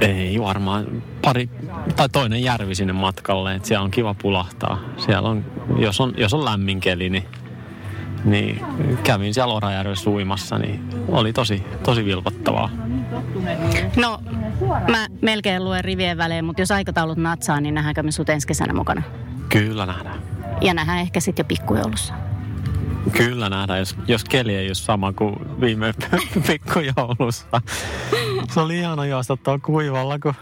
Ei 0.00 0.40
varmaan. 0.40 1.02
Pari, 1.22 1.50
tai 1.96 2.08
toinen 2.08 2.42
järvi 2.42 2.74
sinne 2.74 2.92
matkalle, 2.92 3.54
että 3.54 3.68
siellä 3.68 3.84
on 3.84 3.90
kiva 3.90 4.14
pulahtaa. 4.14 4.78
Siellä 4.96 5.28
on, 5.28 5.44
jos 5.78 6.00
on, 6.00 6.14
jos 6.16 6.34
on 6.34 6.44
lämmin 6.44 6.80
keli, 6.80 7.10
niin, 7.10 7.24
niin 8.26 8.60
kävin 9.02 9.34
siellä 9.34 9.54
Orajärvessä 9.54 10.10
uimassa, 10.10 10.58
niin 10.58 10.88
oli 11.08 11.32
tosi, 11.32 11.62
tosi 11.82 12.04
vilpottavaa. 12.04 12.70
No, 13.96 14.18
mä 14.90 15.06
melkein 15.22 15.64
luen 15.64 15.84
rivien 15.84 16.18
välein, 16.18 16.44
mutta 16.44 16.62
jos 16.62 16.70
aikataulut 16.70 17.18
natsaa, 17.18 17.60
niin 17.60 17.74
nähdäänkö 17.74 18.02
me 18.02 18.12
sut 18.12 18.28
ensi 18.28 18.46
kesänä 18.46 18.72
mukana? 18.72 19.02
Kyllä 19.48 19.86
nähdään. 19.86 20.18
Ja 20.60 20.74
nähdään 20.74 20.98
ehkä 20.98 21.20
sitten 21.20 21.44
jo 21.44 21.46
pikkujoulussa. 21.48 22.14
Kyllä 23.12 23.48
nähdään, 23.48 23.78
jos, 23.78 23.96
jos 24.06 24.24
keli 24.24 24.56
ei 24.56 24.66
ole 24.66 24.74
sama 24.74 25.12
kuin 25.12 25.60
viime 25.60 25.94
pikkujoulussa. 26.48 27.60
Se 28.50 28.60
oli 28.60 28.78
ihana 28.78 29.06
juosta 29.06 29.36
tuolla 29.36 29.60
kuivalla, 29.64 30.18
kun 30.18 30.34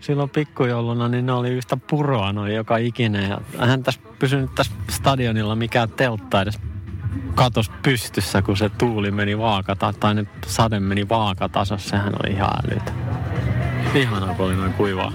silloin 0.00 0.30
pikkujouluna, 0.30 1.08
niin 1.08 1.26
ne 1.26 1.32
oli 1.32 1.50
yhtä 1.50 1.76
puroa 1.90 2.32
noin 2.32 2.54
joka 2.54 2.76
ikinen. 2.76 3.30
Ja 3.30 3.40
hän 3.66 3.82
tässä 3.82 4.00
pysynyt 4.18 4.54
tässä 4.54 4.72
stadionilla 4.90 5.56
mikään 5.56 5.90
teltta 5.90 6.42
edes 6.42 6.58
katos 7.34 7.70
pystyssä, 7.82 8.42
kun 8.42 8.56
se 8.56 8.68
tuuli 8.68 9.10
meni 9.10 9.38
vaakata, 9.38 9.92
tai 10.00 10.14
ne 10.14 10.26
sade 10.46 10.80
meni 10.80 11.08
vaakatasossa. 11.08 11.90
Sehän 11.90 12.12
oli 12.24 12.34
ihan 12.34 12.50
älytä. 12.64 12.92
Ihanaa, 13.94 14.34
kun 14.34 14.46
oli 14.46 14.56
noin 14.56 14.72
kuivaa. 14.72 15.12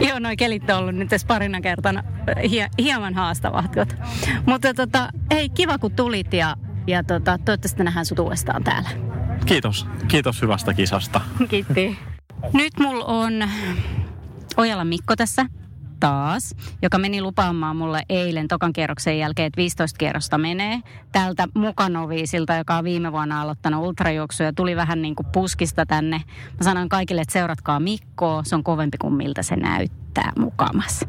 Joo, 0.00 0.18
noin 0.18 0.36
kelit 0.36 0.70
on 0.70 0.76
ollut 0.76 0.94
nyt 0.94 1.08
tässä 1.08 1.26
parina 1.26 1.60
kertana 1.60 2.02
hie, 2.50 2.68
hieman 2.78 3.14
haastavat. 3.14 3.76
Mutta 4.46 4.74
tota, 4.74 5.08
hei, 5.32 5.48
kiva 5.48 5.78
kun 5.78 5.92
tulit 5.92 6.32
ja, 6.32 6.56
ja 6.86 7.04
tota, 7.04 7.38
toivottavasti 7.44 7.84
nähdään 7.84 8.06
sut 8.06 8.18
uudestaan 8.18 8.64
täällä. 8.64 8.90
Kiitos. 9.46 9.86
Kiitos 10.08 10.42
hyvästä 10.42 10.74
kisasta. 10.74 11.20
Kiitti. 11.48 11.98
Nyt 12.52 12.72
mulla 12.78 13.04
on 13.04 13.32
Ojala 14.56 14.84
Mikko 14.84 15.16
tässä 15.16 15.46
taas, 16.02 16.54
joka 16.82 16.98
meni 16.98 17.22
lupaamaan 17.22 17.76
mulle 17.76 18.02
eilen 18.08 18.48
tokan 18.48 18.72
kierroksen 18.72 19.18
jälkeen, 19.18 19.46
että 19.46 19.56
15 19.56 19.98
kierrosta 19.98 20.38
menee. 20.38 20.80
Tältä 21.12 21.48
Mukanoviisilta, 21.54 22.54
joka 22.54 22.76
on 22.76 22.84
viime 22.84 23.12
vuonna 23.12 23.42
aloittanut 23.42 23.86
ultrajuoksuja, 23.86 24.48
ja 24.48 24.52
tuli 24.52 24.76
vähän 24.76 25.02
niin 25.02 25.14
kuin 25.14 25.26
puskista 25.32 25.86
tänne. 25.86 26.22
Mä 26.58 26.64
sanoin 26.64 26.88
kaikille, 26.88 27.20
että 27.20 27.32
seuratkaa 27.32 27.80
Mikkoa, 27.80 28.42
se 28.44 28.54
on 28.54 28.64
kovempi 28.64 28.98
kuin 28.98 29.14
miltä 29.14 29.42
se 29.42 29.56
näyttää 29.56 30.32
mukamas. 30.38 31.04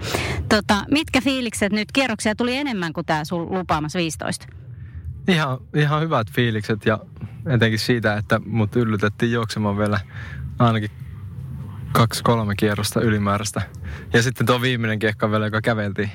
Tota, 0.50 0.86
mitkä 0.92 1.22
fiilikset 1.22 1.72
nyt? 1.72 1.92
Kierroksia 1.92 2.36
tuli 2.36 2.56
enemmän 2.56 2.94
kuin 2.94 3.06
tämä 3.06 3.26
sun 3.26 3.58
lupaamas 3.58 3.96
15. 3.96 4.48
Ihan, 5.28 5.58
ihan 5.76 6.02
hyvät 6.02 6.32
fiilikset 6.32 6.86
ja 6.86 7.00
etenkin 7.46 7.80
siitä, 7.80 8.18
että 8.18 8.42
mut 8.46 8.76
yllytettiin 8.76 9.32
juoksemaan 9.32 9.78
vielä 9.78 10.00
ainakin 10.60 10.92
kaksi-kolme 11.94 12.56
kierrosta 12.56 13.02
ylimääräistä. 13.02 13.62
Ja 14.14 14.24
sitten 14.24 14.48
tuo 14.48 14.62
viimeinen 14.62 15.00
kiekka 15.00 15.32
vielä, 15.32 15.46
joka 15.46 15.62
käveltiin. 15.62 16.12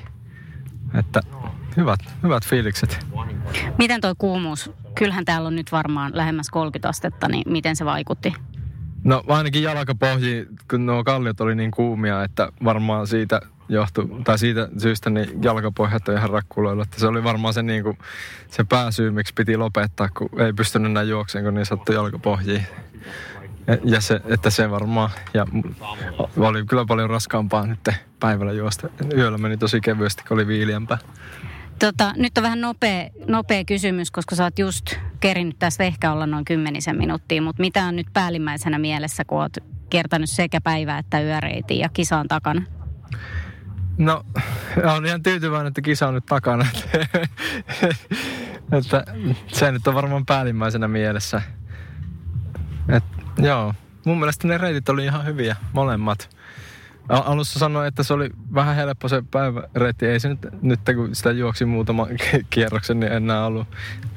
Että 0.99 1.21
hyvät, 1.77 1.99
hyvät 2.23 2.45
fiilikset. 2.45 3.05
Miten 3.77 4.01
tuo 4.01 4.15
kuumuus? 4.17 4.71
Kyllähän 4.95 5.25
täällä 5.25 5.47
on 5.47 5.55
nyt 5.55 5.71
varmaan 5.71 6.11
lähemmäs 6.15 6.49
30 6.49 6.89
astetta, 6.89 7.27
niin 7.27 7.43
miten 7.51 7.75
se 7.75 7.85
vaikutti? 7.85 8.33
No 9.03 9.23
ainakin 9.27 9.63
jalkapohji, 9.63 10.47
kun 10.69 10.85
nuo 10.85 11.03
kalliot 11.03 11.41
oli 11.41 11.55
niin 11.55 11.71
kuumia, 11.71 12.23
että 12.23 12.51
varmaan 12.63 13.07
siitä 13.07 13.41
johtu, 13.69 14.07
tai 14.23 14.39
siitä 14.39 14.69
syystä 14.77 15.09
niin 15.09 15.43
jalkapohjat 15.43 16.09
on 16.09 16.17
ihan 16.17 16.29
rakkuloilla. 16.29 16.83
Että 16.83 16.99
se 16.99 17.07
oli 17.07 17.23
varmaan 17.23 17.53
se, 17.53 17.63
niin 17.63 17.83
kuin, 17.83 17.97
se 18.47 18.63
pääsyy, 18.63 19.11
miksi 19.11 19.33
piti 19.33 19.57
lopettaa, 19.57 20.09
kun 20.17 20.29
ei 20.41 20.53
pystynyt 20.53 20.91
näin 20.91 21.09
juokseen, 21.09 21.45
kun 21.45 21.53
niin 21.53 21.65
sattui 21.65 21.95
jalkapohjiin. 21.95 22.65
Ja 23.83 24.01
se, 24.01 24.21
että 24.25 24.49
se 24.49 24.71
varmaan, 24.71 25.09
ja 25.33 25.45
oli 26.37 26.65
kyllä 26.65 26.85
paljon 26.85 27.09
raskaampaa 27.09 27.65
nyt 27.65 27.89
päivällä 28.19 28.51
juosta. 28.51 28.89
Yöllä 29.15 29.37
meni 29.37 29.57
tosi 29.57 29.81
kevyesti, 29.81 30.23
kun 30.27 30.37
oli 30.37 30.47
viiliämpää. 30.47 30.97
Tota, 31.79 32.13
nyt 32.17 32.37
on 32.37 32.43
vähän 32.43 32.61
nopea, 32.61 33.09
nopea 33.27 33.65
kysymys, 33.65 34.11
koska 34.11 34.35
sä 34.35 34.43
oot 34.43 34.59
just 34.59 34.85
kerinyt 35.19 35.59
tästä 35.59 35.83
ehkä 35.83 36.11
olla 36.11 36.25
noin 36.25 36.45
kymmenisen 36.45 36.97
minuuttia, 36.97 37.41
mutta 37.41 37.61
mitä 37.61 37.85
on 37.85 37.95
nyt 37.95 38.07
päällimmäisenä 38.13 38.79
mielessä, 38.79 39.25
kun 39.25 39.41
oot 39.41 39.57
kiertänyt 39.89 40.29
sekä 40.29 40.61
päivää 40.61 40.97
että 40.97 41.21
yöreitin 41.21 41.79
ja 41.79 41.89
kisaan 41.89 42.27
takana? 42.27 42.61
No, 43.97 44.23
on 44.95 45.05
ihan 45.05 45.23
tyytyväinen, 45.23 45.67
että 45.67 45.81
kisa 45.81 46.07
on 46.07 46.13
nyt 46.13 46.25
takana. 46.25 46.65
että 48.77 49.03
se 49.47 49.71
nyt 49.71 49.87
on 49.87 49.95
varmaan 49.95 50.25
päällimmäisenä 50.25 50.87
mielessä. 50.87 51.41
Et, 52.89 53.03
joo, 53.39 53.73
mun 54.05 54.19
mielestä 54.19 54.47
ne 54.47 54.57
reitit 54.57 54.89
oli 54.89 55.05
ihan 55.05 55.25
hyviä, 55.25 55.55
molemmat. 55.73 56.29
Alussa 57.09 57.59
sanoin, 57.59 57.87
että 57.87 58.03
se 58.03 58.13
oli 58.13 58.29
vähän 58.53 58.75
helppo 58.75 59.07
se 59.07 59.23
päiväreitti. 59.31 60.05
Ei 60.05 60.19
se 60.19 60.29
nyt, 60.29 60.39
nyt 60.61 60.79
kun 60.95 61.15
sitä 61.15 61.31
juoksi 61.31 61.65
muutama 61.65 62.07
kierroksen, 62.49 62.99
niin 62.99 63.11
enää 63.11 63.45
ollut 63.45 63.67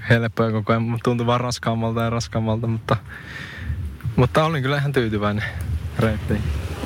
helppoa 0.08 0.50
koko 0.50 0.72
ajan. 0.72 0.98
Tuntui 1.04 1.26
vaan 1.26 1.40
raskaammalta 1.40 2.02
ja 2.02 2.10
raskaammalta, 2.10 2.66
mutta, 2.66 2.96
mutta 4.16 4.44
olin 4.44 4.62
kyllä 4.62 4.76
ihan 4.76 4.92
tyytyväinen 4.92 5.44
reitti. 5.98 6.34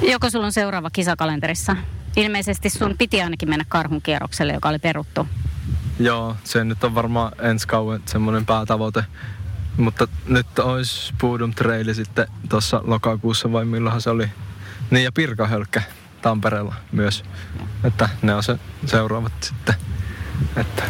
Joko 0.03 0.31
sulla 0.31 0.46
on 0.46 0.53
seuraava 0.53 0.90
kisakalenterissa? 0.90 1.77
Ilmeisesti 2.16 2.70
sun 2.70 2.94
piti 2.99 3.22
ainakin 3.22 3.49
mennä 3.49 3.64
karhun 3.68 4.03
kierrokselle, 4.03 4.53
joka 4.53 4.68
oli 4.68 4.79
peruttu. 4.79 5.27
Joo, 5.99 6.37
se 6.44 6.64
nyt 6.64 6.85
on 6.85 6.94
varmaan 6.94 7.33
ensi 7.40 7.68
kauan 7.68 8.03
semmoinen 8.07 8.46
päätavoite. 8.46 9.05
Mutta 9.77 10.09
nyt 10.27 10.59
olisi 10.59 11.15
Puudum 11.21 11.55
Trail 11.55 11.95
sitten 11.95 12.27
tuossa 12.49 12.81
lokakuussa 12.85 13.53
vai 13.53 13.65
milloin 13.65 14.01
se 14.01 14.11
oli. 14.11 14.29
Niin 14.91 15.05
ja 15.05 15.12
Pirkahölkkä 15.12 15.83
Tampereella 16.23 16.75
myös. 16.93 17.25
Että 17.85 18.09
ne 18.23 18.35
on 18.35 18.43
se 18.43 18.59
seuraavat 18.87 19.33
sitten. 19.41 19.75
Että. 20.57 20.83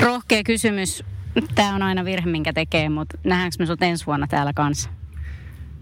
Rohkea 0.00 0.42
kysymys. 0.42 1.04
Tämä 1.54 1.74
on 1.74 1.82
aina 1.82 2.04
virhe, 2.04 2.30
minkä 2.30 2.52
tekee, 2.52 2.88
mutta 2.88 3.18
nähdäänkö 3.24 3.56
me 3.58 3.66
sut 3.66 3.82
ensi 3.82 4.06
vuonna 4.06 4.26
täällä 4.26 4.52
kanssa? 4.52 4.90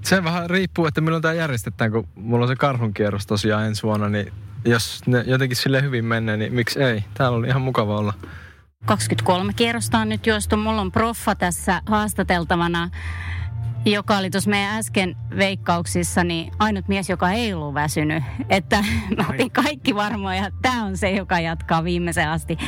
Se 0.02 0.24
vähän 0.24 0.50
riippuu, 0.50 0.86
että 0.86 1.00
milloin 1.00 1.22
tämä 1.22 1.34
järjestetään, 1.34 1.92
kun 1.92 2.08
mulla 2.14 2.44
on 2.44 2.48
se 2.48 2.56
karhunkierros 2.56 3.26
tosiaan 3.26 3.66
ensi 3.66 3.82
vuonna, 3.82 4.08
niin 4.08 4.32
jos 4.64 5.06
ne 5.06 5.24
jotenkin 5.26 5.56
sille 5.56 5.82
hyvin 5.82 6.04
menee, 6.04 6.36
niin 6.36 6.54
miksi 6.54 6.82
ei? 6.82 7.04
Täällä 7.14 7.38
oli 7.38 7.48
ihan 7.48 7.62
mukava 7.62 7.98
olla. 7.98 8.14
23 9.00 9.52
kierrosta 9.52 9.98
on 9.98 10.08
nyt 10.08 10.26
juostu. 10.26 10.56
Mulla 10.56 10.80
on 10.80 10.92
proffa 10.92 11.34
tässä 11.34 11.82
haastateltavana, 11.86 12.90
joka 13.84 14.16
oli 14.18 14.30
tuossa 14.30 14.50
meidän 14.50 14.76
äsken 14.78 15.16
veikkauksissa, 15.36 16.24
niin 16.24 16.52
ainut 16.58 16.88
mies, 16.88 17.08
joka 17.10 17.30
ei 17.30 17.54
ollut 17.54 17.74
väsynyt. 17.74 18.22
Että 18.48 18.84
me 19.16 19.24
oltiin 19.30 19.50
kaikki 19.50 19.94
varmoja, 19.94 20.50
tämä 20.62 20.84
on 20.84 20.96
se, 20.96 21.10
joka 21.10 21.40
jatkaa 21.40 21.84
viimeiseen 21.84 22.28
asti 22.30 22.58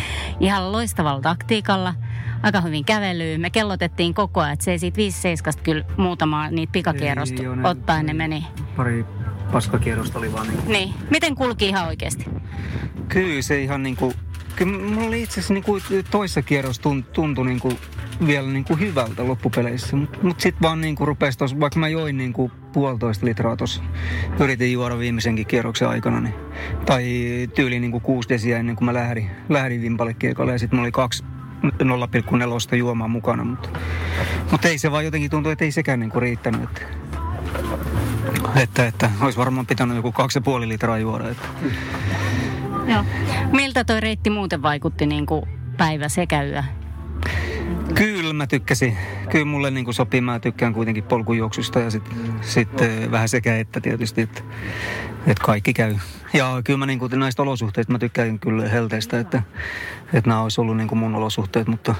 ihan 0.40 0.72
loistavalla 0.72 1.20
taktiikalla. 1.20 1.94
Aika 2.42 2.60
hyvin 2.60 2.84
kävelyy. 2.84 3.38
Me 3.38 3.50
kellotettiin 3.50 4.14
koko 4.14 4.40
ajan, 4.40 4.52
että 4.52 4.64
se 4.64 4.70
ei 4.70 4.78
siitä 4.78 4.96
5 4.96 5.20
seiskasta 5.20 5.62
kyllä 5.62 5.84
muutamaa 5.96 6.50
niitä 6.50 6.72
pikakierrosta 6.72 7.42
Ei, 7.42 7.48
ne- 7.56 7.68
ottaen 7.68 8.06
ne 8.06 8.12
meni. 8.12 8.46
Pari 8.76 9.04
paskakierrosta 9.52 10.18
oli 10.18 10.32
vaan 10.32 10.46
niin 10.48 10.60
Niin. 10.66 10.94
Miten 11.10 11.34
kulki 11.34 11.68
ihan 11.68 11.86
oikeasti? 11.86 12.24
Kyllä 13.08 13.42
se 13.42 13.62
ihan 13.62 13.82
niinku, 13.82 14.12
kyllä 14.58 14.78
mulla 14.78 15.16
itse 15.16 15.32
asiassa 15.40 15.54
niinku 15.54 15.78
toissa 16.10 16.42
kierros 16.42 16.80
tunt- 16.80 17.10
tuntui 17.12 17.46
niinku 17.46 17.72
vielä 18.26 18.48
niinku 18.48 18.76
hyvältä 18.76 19.26
loppupeleissä. 19.26 19.96
Mutta 19.96 20.18
mut 20.22 20.40
sitten 20.40 20.62
vaan 20.62 20.80
niinku 20.80 21.06
rupesi 21.06 21.38
tos, 21.38 21.60
vaikka 21.60 21.80
mä 21.80 21.88
join 21.88 22.16
niinku 22.16 22.50
puolitoista 22.72 23.26
litraa 23.26 23.56
tuossa, 23.56 23.82
yritin 24.40 24.72
juoda 24.72 24.98
viimeisenkin 24.98 25.46
kierroksen 25.46 25.88
aikana, 25.88 26.20
niin, 26.20 26.34
tai 26.86 27.04
tyyli 27.54 27.80
niinku 27.80 28.00
kuusi 28.00 28.28
desiä 28.28 28.58
ennen 28.58 28.76
kuin 28.76 28.86
mä 28.86 28.94
lähdin, 28.94 29.30
lähdin 29.48 29.82
vimpalle 29.82 30.14
kiekalle 30.14 30.52
ja 30.52 30.58
sitten 30.58 30.76
mulla 30.76 30.86
oli 30.86 30.92
kaksi 30.92 31.24
0,4 31.62 32.76
juomaa 32.76 33.08
mukana, 33.08 33.44
mutta, 33.44 33.68
mutta 34.50 34.68
ei 34.68 34.78
se 34.78 34.90
vaan 34.90 35.04
jotenkin 35.04 35.30
tuntuu, 35.30 35.52
että 35.52 35.64
ei 35.64 35.72
sekään 35.72 36.00
niinku 36.00 36.20
riittänyt. 36.20 36.62
Että, 36.62 36.90
että, 38.56 38.86
että 38.86 39.10
olisi 39.20 39.38
varmaan 39.38 39.66
pitänyt 39.66 39.96
joku 39.96 40.12
kaksi 40.12 40.38
ja 40.38 40.42
puoli 40.42 40.68
litraa 40.68 40.98
juoda. 40.98 41.30
Että. 41.30 41.48
Joo. 42.88 43.04
Miltä 43.52 43.84
toi 43.84 44.00
reitti 44.00 44.30
muuten 44.30 44.62
vaikutti 44.62 45.06
niin 45.06 45.26
kuin 45.26 45.42
päivä 45.76 46.08
sekä 46.08 46.42
yö? 46.42 46.62
Kyllä 47.94 48.32
mä 48.32 48.46
tykkäsin. 48.46 48.96
Kyllä 49.30 49.44
mulle 49.44 49.70
niin 49.70 49.94
sopii. 49.94 50.20
Mä 50.20 50.38
tykkään 50.38 50.74
kuitenkin 50.74 51.04
polkujuoksusta 51.04 51.80
ja 51.80 51.90
sitten 51.90 52.16
sit, 52.40 52.80
eh, 52.80 53.10
vähän 53.10 53.28
sekä 53.28 53.58
että 53.58 53.80
tietysti, 53.80 54.20
että, 54.20 54.42
että 55.26 55.44
kaikki 55.44 55.74
käy. 55.74 55.96
Ja 56.32 56.60
kyllä 56.64 56.78
mä 56.78 56.86
niin 56.86 56.98
kuin 56.98 57.18
näistä 57.18 57.42
olosuhteista 57.42 57.92
mä 57.92 57.98
tykkään 57.98 58.38
kyllä 58.38 58.68
helteistä, 58.68 59.20
että, 59.20 59.42
että 60.12 60.30
nämä 60.30 60.42
olisi 60.42 60.60
ollut 60.60 60.76
niin 60.76 60.88
kuin 60.88 60.98
mun 60.98 61.14
olosuhteet, 61.14 61.66
mutta, 61.66 61.94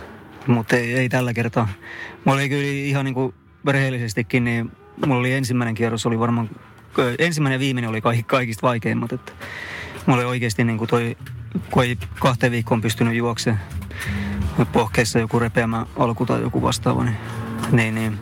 mutta 0.46 0.76
ei, 0.76 0.94
ei, 0.94 1.08
tällä 1.08 1.34
kertaa. 1.34 1.68
Mulla 2.24 2.38
oli 2.38 2.48
kyllä 2.48 2.64
ihan 2.64 3.04
niin 3.04 3.14
kuin 3.14 3.34
rehellisestikin, 3.68 4.44
niin 4.44 4.72
mulla 5.06 5.20
oli 5.20 5.32
ensimmäinen 5.32 5.74
kierros 5.74 6.06
oli 6.06 6.18
varmaan, 6.18 6.50
ö, 6.98 7.14
ensimmäinen 7.18 7.56
ja 7.56 7.60
viimeinen 7.60 7.90
oli 7.90 8.00
kaikki, 8.00 8.22
kaikista 8.22 8.66
vaikeimmat. 8.66 9.12
Että 9.12 9.32
oli 10.14 10.24
oikeasti 10.24 10.64
niin 10.64 10.78
kuin 10.78 10.88
toi, 10.88 11.16
kun 11.70 11.84
ei 11.84 11.98
kahteen 12.20 12.52
viikkoon 12.52 12.80
pystynyt 12.80 13.14
juoksemaan, 13.14 13.62
pohkeissa 14.72 15.18
joku 15.18 15.38
repeämä 15.38 15.86
alku 15.96 16.26
tai 16.26 16.40
joku 16.40 16.62
vastaava, 16.62 17.04
niin, 17.04 17.16
niin, 17.72 17.94
niin 17.94 18.18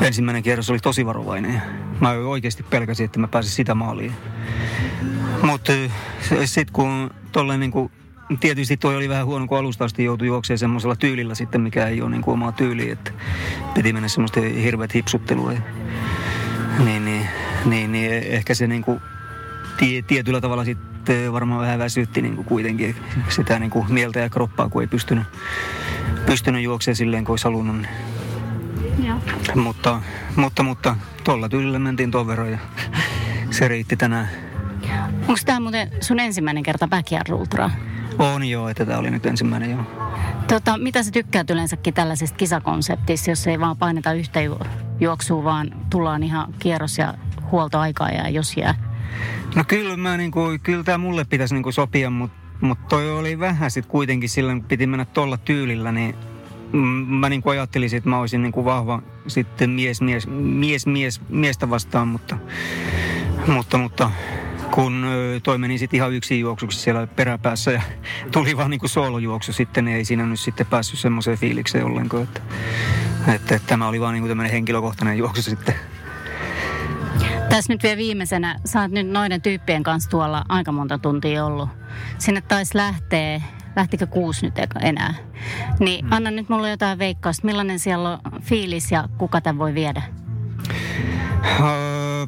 ensimmäinen 0.00 0.42
kierros 0.42 0.70
oli 0.70 0.78
tosi 0.78 1.06
varovainen. 1.06 1.62
Mä 2.00 2.10
oikeasti 2.10 2.62
pelkäsin, 2.62 3.04
että 3.04 3.20
mä 3.20 3.28
pääsin 3.28 3.52
sitä 3.52 3.74
maaliin. 3.74 4.12
Mutta 5.42 5.72
sitten 6.44 6.72
kun 6.72 7.10
tolleen 7.32 7.60
niin 7.60 7.70
kuin, 7.70 7.90
tietysti 8.40 8.76
toi 8.76 8.96
oli 8.96 9.08
vähän 9.08 9.26
huono, 9.26 9.46
kun 9.46 9.58
alusta 9.58 9.84
asti 9.84 10.04
joutui 10.04 10.26
juoksemaan 10.26 10.58
semmoisella 10.58 10.96
tyylillä 10.96 11.34
sitten, 11.34 11.60
mikä 11.60 11.86
ei 11.86 12.02
ole 12.02 12.10
niin 12.10 12.22
kuin 12.22 12.32
omaa 12.32 12.52
tyyliä, 12.52 12.92
että 12.92 13.10
piti 13.74 13.92
mennä 13.92 14.08
semmoista 14.08 14.40
hirveät 14.40 14.94
hipsuttelua. 14.94 15.52
Ja, 15.52 15.60
niin, 16.84 17.04
niin, 17.04 17.26
niin, 17.64 17.92
niin, 17.92 18.12
ehkä 18.12 18.54
se 18.54 18.66
niin 18.66 18.82
kuin, 18.82 19.00
tie, 19.76 20.02
tietyllä 20.02 20.40
tavalla 20.40 20.64
sitten 20.64 21.32
varmaan 21.32 21.60
vähän 21.60 21.78
väsytti 21.78 22.22
niin 22.22 22.36
kuin 22.36 22.44
kuitenkin 22.44 22.96
sitä 23.28 23.58
niin 23.58 23.70
kuin 23.70 23.92
mieltä 23.92 24.20
ja 24.20 24.30
kroppaa, 24.30 24.68
kun 24.68 24.82
ei 24.82 24.88
pystynyt, 24.88 25.24
pystynyt 26.26 26.62
juoksemaan 26.62 26.96
silleen, 26.96 27.24
kuin 27.24 27.32
olisi 27.32 27.44
halunnut. 27.44 27.76
Niin. 27.76 27.88
Joo. 29.06 29.18
Mutta, 29.54 30.00
mutta, 30.36 30.62
mutta 30.62 30.96
tuolla 31.24 31.48
tyylillä 31.48 31.78
mentiin 31.78 32.10
tuon 32.10 32.26
verran 32.26 32.50
ja 32.50 32.58
se 33.50 33.68
riitti 33.68 33.96
tänään. 33.96 34.28
Onko 35.28 35.40
tämä 35.44 35.60
muuten 35.60 35.90
sun 36.00 36.20
ensimmäinen 36.20 36.62
kerta 36.62 36.88
Backyard 36.88 37.30
Ultra? 37.30 37.70
On 38.18 38.44
joo, 38.44 38.68
että 38.68 38.86
tämä 38.86 38.98
oli 38.98 39.10
nyt 39.10 39.26
ensimmäinen 39.26 39.70
joo. 39.70 39.82
Tota, 40.48 40.78
mitä 40.78 41.02
sä 41.02 41.10
tykkäät 41.10 41.50
yleensäkin 41.50 41.94
tällaisesta 41.94 42.36
kisakonseptista, 42.36 43.30
jos 43.30 43.46
ei 43.46 43.60
vaan 43.60 43.76
paineta 43.76 44.12
yhtä 44.12 44.40
ju- 44.40 44.60
juoksua, 45.00 45.44
vaan 45.44 45.70
tullaan 45.90 46.22
ihan 46.22 46.54
kierros 46.58 46.98
ja 46.98 47.14
huoltoaikaa 47.50 48.10
ja 48.10 48.28
jos 48.28 48.56
jää. 48.56 48.74
No 49.54 49.64
kyllä, 49.68 49.96
mä 49.96 50.16
niinku, 50.16 50.40
kyllä 50.62 50.84
tämä 50.84 50.98
mulle 50.98 51.24
pitäisi 51.24 51.54
niinku 51.54 51.72
sopia, 51.72 52.10
mutta 52.10 52.36
mut 52.60 52.88
toi 52.88 53.10
oli 53.10 53.38
vähän 53.38 53.70
sitten 53.70 53.90
kuitenkin 53.90 54.28
silloin, 54.28 54.60
kun 54.60 54.68
piti 54.68 54.86
mennä 54.86 55.04
tuolla 55.04 55.36
tyylillä, 55.36 55.92
niin 55.92 56.14
mä 57.06 57.28
niinku 57.28 57.48
ajattelisin, 57.48 57.96
että 57.96 58.10
mä 58.10 58.20
olisin 58.20 58.42
niinku 58.42 58.64
vahva 58.64 59.02
sitten 59.26 59.70
mies, 59.70 60.00
mies, 60.00 60.26
mies, 60.28 60.86
mies, 60.86 61.20
miestä 61.28 61.70
vastaan, 61.70 62.08
mutta, 62.08 62.36
mutta, 63.46 63.78
mutta 63.78 64.10
kun 64.70 65.06
toi 65.42 65.58
meni 65.58 65.78
sitten 65.78 65.96
ihan 65.98 66.12
yksin 66.12 66.40
juoksuksi 66.40 66.78
siellä 66.78 67.06
peräpäässä 67.06 67.72
ja 67.72 67.82
tuli 68.32 68.56
vaan 68.56 68.70
niinku 68.70 68.88
soolojuoksu 68.88 69.52
sitten, 69.52 69.84
niin 69.84 69.96
ei 69.96 70.04
siinä 70.04 70.26
nyt 70.26 70.40
sitten 70.40 70.66
päässyt 70.66 70.98
semmoiseen 70.98 71.38
fiilikseen 71.38 71.84
ollenkaan, 71.84 72.22
että, 72.22 72.40
että, 73.34 73.54
että 73.54 73.68
tämä 73.68 73.88
oli 73.88 74.00
vaan 74.00 74.14
niinku 74.14 74.28
tämmöinen 74.28 74.52
henkilökohtainen 74.52 75.18
juoksu 75.18 75.42
sitten. 75.42 75.74
Tässä 77.48 77.72
nyt 77.72 77.82
vielä 77.82 77.96
viimeisenä, 77.96 78.60
sä 78.64 78.80
oot 78.80 78.90
nyt 78.90 79.08
noiden 79.08 79.42
tyyppien 79.42 79.82
kanssa 79.82 80.10
tuolla 80.10 80.44
aika 80.48 80.72
monta 80.72 80.98
tuntia 80.98 81.44
ollut. 81.44 81.68
Sinne 82.18 82.40
taisi 82.40 82.76
lähteä, 82.76 83.42
lähtikö 83.76 84.06
kuusi 84.06 84.46
nyt 84.46 84.58
eka- 84.58 84.86
enää. 84.86 85.14
Niin 85.80 86.06
anna 86.10 86.30
nyt 86.30 86.48
mulle 86.48 86.70
jotain 86.70 86.98
veikkausta, 86.98 87.46
millainen 87.46 87.78
siellä 87.78 88.10
on 88.10 88.42
fiilis 88.42 88.92
ja 88.92 89.08
kuka 89.18 89.40
tämän 89.40 89.58
voi 89.58 89.74
viedä? 89.74 90.02
Öö, 91.60 92.26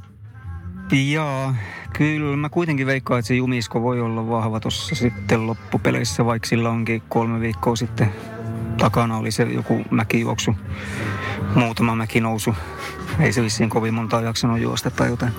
joo, 1.12 1.52
kyllä 1.96 2.36
mä 2.36 2.48
kuitenkin 2.48 2.86
veikkaan, 2.86 3.18
että 3.18 3.26
se 3.26 3.34
Jumisko 3.34 3.82
voi 3.82 4.00
olla 4.00 4.28
vahva 4.28 4.60
tuossa 4.60 4.94
sitten 4.94 5.46
loppupeleissä, 5.46 6.24
vaikka 6.24 6.48
sillä 6.48 6.70
onkin 6.70 7.02
kolme 7.08 7.40
viikkoa 7.40 7.76
sitten 7.76 8.12
takana 8.78 9.16
oli 9.16 9.30
se 9.30 9.42
joku 9.42 9.84
mäkijuoksu, 9.90 10.54
muutama 11.54 11.94
mäkinousu. 11.94 12.54
Ei 13.20 13.32
se 13.32 13.42
vissiin 13.42 13.70
kovin 13.70 13.94
montaa 13.94 14.20
jaksanut 14.20 14.60
juosta 14.60 14.90
tai 14.90 15.08
jotain. 15.08 15.32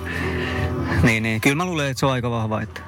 Niin, 1.03 1.23
niin. 1.23 1.41
Kyllä 1.41 1.55
mä 1.55 1.65
luulen, 1.65 1.89
että 1.89 1.99
se 1.99 2.05
on 2.05 2.11
aika 2.11 2.29
vahva, 2.31 2.61
että 2.61 2.81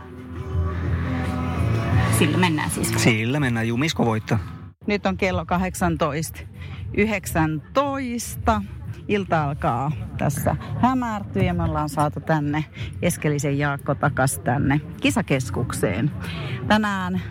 Sillä 2.19 2.37
mennään 2.37 2.69
siis. 2.69 2.93
sillä 2.97 3.39
mennään. 3.39 3.67
Jumisko 3.67 4.05
voittaa. 4.05 4.39
Nyt 4.87 5.05
on 5.05 5.17
kello 5.17 5.45
18. 5.45 6.39
19. 6.97 8.61
Ilta 9.07 9.43
alkaa 9.43 9.91
tässä 10.17 10.55
hämärtyä 10.81 11.43
ja 11.43 11.53
me 11.53 11.63
ollaan 11.63 11.89
saatu 11.89 12.19
tänne 12.19 12.65
Eskelisen 13.01 13.57
Jaakko 13.59 13.95
takas 13.95 14.39
tänne 14.39 14.81
kisakeskukseen. 15.01 16.11
Tänään 16.67 17.21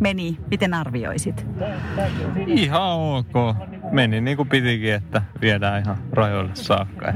meni, 0.00 0.38
miten 0.50 0.74
arvioisit? 0.74 1.46
Ihan 2.46 2.82
ok. 2.82 3.56
Meni 3.92 4.20
niin 4.20 4.36
kuin 4.36 4.48
pitikin, 4.48 4.94
että 4.94 5.22
viedään 5.40 5.82
ihan 5.82 5.96
rajoille 6.12 6.54
saakka. 6.54 7.12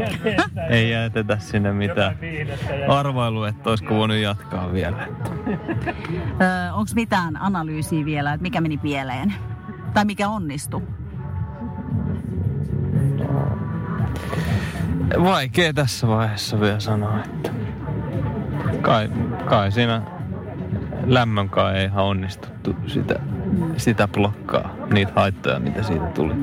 Ei 0.71 0.91
jätetä 0.91 1.39
sinne 1.39 1.73
mitään 1.73 2.17
arvailu, 2.89 3.45
että 3.45 3.71
olisiko 3.71 3.95
voinut 3.95 4.17
jatkaa 4.17 4.73
vielä. 4.73 4.97
Öö, 6.41 6.73
Onko 6.73 6.91
mitään 6.95 7.37
analyysiä 7.37 8.05
vielä, 8.05 8.33
että 8.33 8.43
mikä 8.43 8.61
meni 8.61 8.79
pieleen? 8.79 9.35
Tai 9.95 10.05
mikä 10.05 10.29
onnistui? 10.29 10.83
Vaikea 15.25 15.73
tässä 15.73 16.09
vaiheessa 16.09 16.61
vielä 16.61 16.81
sanoa, 16.81 17.19
että 17.25 17.51
kai, 18.83 19.11
kai 19.45 19.73
siinä 19.73 20.03
lämmönkaan 21.07 21.77
ei 21.77 21.85
ihan 21.85 22.05
onnistuttu 22.05 22.77
sitä, 22.87 23.21
sitä 23.77 24.09
blokkaa, 24.09 24.71
niitä 24.93 25.13
haittoja, 25.17 25.61
mitä 25.61 25.83
siitä 25.83 26.07
tuli. 26.07 26.35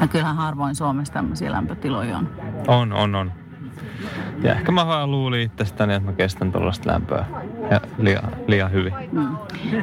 No 0.00 0.08
kyllähän 0.10 0.36
harvoin 0.36 0.74
Suomessa 0.74 1.14
tämmöisiä 1.14 1.52
lämpötiloja 1.52 2.18
on. 2.18 2.28
On, 2.66 2.92
on, 2.92 3.14
on. 3.14 3.32
Ja 4.42 4.54
ehkä 4.54 4.72
mä 4.72 4.86
vaan 4.86 5.10
luulin 5.10 5.40
itsestäni, 5.40 5.94
että 5.94 6.10
mä 6.10 6.16
kestän 6.16 6.52
tuollaista 6.52 6.92
lämpöä 6.92 7.24
ja 7.70 7.80
liian, 7.98 8.32
liian 8.46 8.72
hyvin. 8.72 8.94
Mm. 9.12 9.36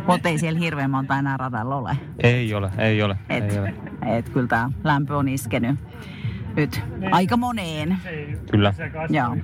Mutta 0.08 0.30
ei 0.30 0.38
siellä 0.38 0.60
hirveän 0.60 0.92
monta 0.92 1.20
enää 1.20 1.38
radalla 1.38 1.76
ole. 1.76 1.98
Ei 2.24 2.54
ole, 2.54 2.72
ei 2.78 3.04
ole, 3.04 3.18
Et, 3.30 3.52
ei 3.54 3.60
ole. 3.60 3.74
et 4.18 4.30
kyllä 4.30 4.48
tämä 4.48 4.70
lämpö 4.84 5.18
on 5.18 5.28
iskenyt 5.28 5.80
nyt 6.56 6.82
aika 7.12 7.38
moneen. 7.38 7.98
Kyllä. 8.52 8.74
Joo. 9.10 9.38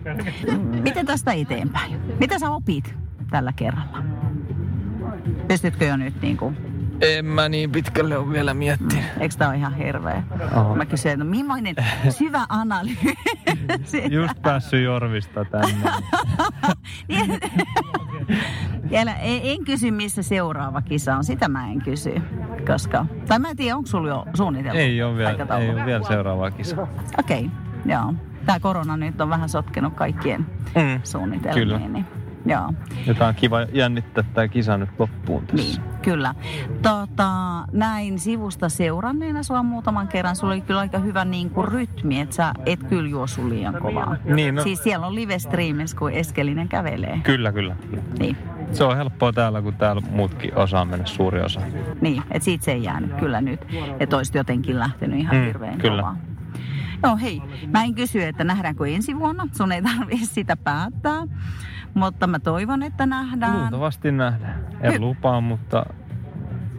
Miten 0.84 1.06
tästä 1.06 1.34
eteenpäin? 1.34 2.00
Mitä 2.20 2.40
sä 2.40 2.50
opit 2.50 2.96
tällä 3.30 3.54
kerralla? 3.56 4.04
Pystytkö 5.48 5.86
jo 5.86 5.98
nyt 5.98 6.22
niin 6.22 6.38
kuin 6.38 6.58
En 7.02 7.26
mä 7.26 7.50
niin 7.50 7.72
pitkälle 7.72 8.18
ole 8.18 8.32
vielä 8.32 8.54
miettinyt. 8.54 9.04
Eikö 9.20 9.36
tää 9.38 9.48
ole 9.50 9.58
ihan 9.58 9.76
hirveä? 9.76 10.24
Oho. 10.56 10.76
Mä 10.76 10.86
kysyin, 10.86 11.14
että 11.14 11.24
millainen 11.26 11.76
syvä 12.10 12.46
analyysi. 12.50 13.18
Just 14.16 14.42
päässyt 14.42 14.84
Jorvista 14.84 15.46
tänne. 15.46 15.92
Vielä 18.90 19.14
en, 19.16 19.42
en 19.44 19.66
kysy, 19.66 19.92
missä 19.92 20.24
seuraava 20.24 20.82
kisa 20.82 21.16
on. 21.16 21.24
Sitä 21.24 21.48
mä 21.50 21.68
en 21.68 21.82
kysy. 21.82 22.22
Koska, 22.68 23.06
tai 23.28 23.40
mä 23.40 23.50
en 23.50 23.58
tiedä, 23.58 23.76
onko 23.78 23.88
sulla 23.88 24.10
jo 24.10 24.26
suunniteltu 24.34 24.78
Ei 24.78 25.04
ole 25.04 25.18
vielä, 25.18 25.58
ei 25.60 25.70
ole 25.70 25.86
vielä 25.86 26.04
seuraavaa 26.08 26.52
kisaa. 26.52 26.88
Okei, 27.20 27.50
joo. 27.86 28.14
Tämä 28.46 28.60
korona 28.60 28.98
nyt 28.98 29.22
on 29.22 29.30
vähän 29.30 29.50
sotkenut 29.50 29.94
kaikkien 29.94 30.46
Mm, 30.76 31.00
suunnitelmiin. 31.04 31.68
kyllä. 31.68 31.80
Niin, 31.80 32.06
joo, 32.46 32.74
Jotain 33.08 33.30
on 33.30 33.36
kiva 33.36 33.62
jännittää 33.62 34.24
tämä 34.34 34.48
kisa 34.48 34.78
nyt 34.78 34.90
loppuun 35.00 35.48
tässä. 35.48 35.82
niin, 35.82 36.00
kyllä. 36.02 36.36
Tota, 36.82 37.30
näin 37.72 38.20
sivusta 38.20 38.70
seuranneena 38.70 39.44
sua 39.44 39.64
muutaman 39.64 40.08
kerran. 40.08 40.36
Sulla 40.36 40.54
oli 40.54 40.62
kyllä 40.62 40.80
aika 40.80 41.00
hyvä 41.00 41.26
niin 41.26 41.50
kuin 41.50 41.68
rytmi, 41.68 42.20
että 42.20 42.36
sä 42.36 42.54
et 42.66 42.84
kyllä 42.84 43.10
juosu 43.10 43.50
liian 43.50 43.76
kovaa. 43.82 44.16
Niin, 44.26 44.56
no- 44.56 44.64
Siis 44.64 44.84
siellä 44.84 45.08
on 45.08 45.16
live 45.16 45.40
streamissä, 45.40 45.98
kun 45.98 46.12
Eskelinen 46.12 46.68
kävelee. 46.68 47.20
Kyllä, 47.24 47.52
kyllä. 47.52 47.76
Niin, 48.20 48.38
Se 48.72 48.84
on 48.84 48.98
helppoa 48.98 49.34
täällä, 49.34 49.62
kun 49.62 49.74
täällä 49.74 50.02
muutkin 50.12 50.56
osaa 50.58 50.86
mennä 50.86 51.06
suuri 51.06 51.42
osa. 51.42 51.62
niin 52.02 52.24
että 52.32 52.46
siitä 52.46 52.66
se 52.66 52.72
ei 52.72 52.84
jäänyt 52.84 53.14
kyllä 53.14 53.42
nyt. 53.42 53.60
Että 54.00 54.18
olisit 54.18 54.36
jotenkin 54.36 54.80
lähtenyt 54.80 55.20
ihan 55.20 55.36
Mm, 55.38 55.46
hirveän 55.46 55.78
kyllä. 55.78 56.02
kovaa. 56.02 56.18
Joo, 57.04 57.18
hei. 57.18 57.42
Mä 57.74 57.84
en 57.84 57.96
kysy, 57.96 58.24
että 58.24 58.44
nähdäänkö 58.44 58.88
ensi 58.88 59.20
vuonna. 59.20 59.48
Sun 59.58 59.72
ei 59.72 59.82
tarvitse 59.82 60.26
sitä 60.26 60.58
päättää. 60.58 61.24
Mutta 61.96 62.28
mä 62.28 62.40
toivon, 62.40 62.84
että 62.84 63.06
nähdään. 63.06 63.60
Luultavasti 63.60 64.12
nähdään. 64.12 64.68
En 64.82 65.02
lupaa, 65.02 65.42
mutta 65.42 65.86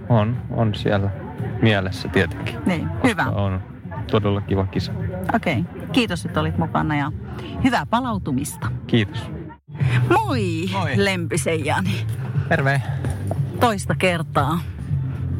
on, 0.09 0.43
on 0.51 0.75
siellä 0.75 1.11
mielessä 1.63 2.09
tietenkin. 2.09 2.57
Niin, 2.67 2.89
hyvä. 3.05 3.25
On 3.25 3.61
todella 4.11 4.41
kiva 4.41 4.67
kisa. 4.67 4.93
Okei. 5.35 5.61
Okay. 5.61 5.87
Kiitos, 5.93 6.27
että 6.27 6.41
olit 6.41 6.59
mukana 6.59 6.97
ja 6.97 7.13
hyvää 7.65 7.87
palautumista. 7.87 8.69
Kiitos. 8.87 9.31
Moi, 10.11 10.69
Moi. 10.73 11.05
Lempisen 11.05 11.65
Jani. 11.65 12.07
Terve. 12.49 12.83
Toista 13.61 13.95
kertaa 13.95 14.59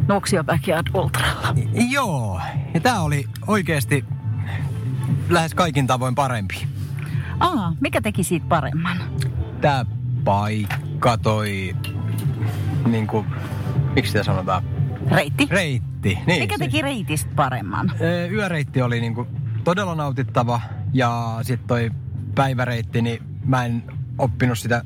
Nuuksio 0.09 0.45
Backyard 0.45 0.87
Ultralla. 0.95 1.55
Joo, 1.91 2.41
ja 2.75 2.81
tää 2.81 3.01
oli 3.01 3.25
oikeasti 3.47 4.05
lähes 5.29 5.55
kaikin 5.55 5.87
tavoin 5.87 6.15
parempi. 6.15 6.67
Aa, 7.41 7.73
mikä 7.81 8.01
teki 8.01 8.25
siitä 8.25 8.47
paremman? 8.49 8.97
Tää 9.67 9.87
paikka, 10.25 11.19
toi... 11.19 11.77
Niinku, 12.87 13.27
miksi 13.95 14.13
sitä 14.13 14.25
sanotaan? 14.25 14.63
Reitti. 15.11 15.47
Reitti, 15.51 16.19
niin. 16.27 16.43
mikä 16.43 16.59
teki 16.59 16.83
reitistä 16.83 17.31
paremman? 17.37 17.93
Yöreitti 18.31 18.83
oli 18.83 19.01
niinku 19.01 19.27
todella 19.65 19.95
nautittava 19.95 20.61
ja 20.93 21.39
sitten 21.43 21.69
toi 21.69 21.91
päiväreitti, 22.35 23.03
niin 23.03 23.23
mä 23.45 23.65
en 23.65 23.83
oppinut 24.19 24.59
sitä 24.59 24.83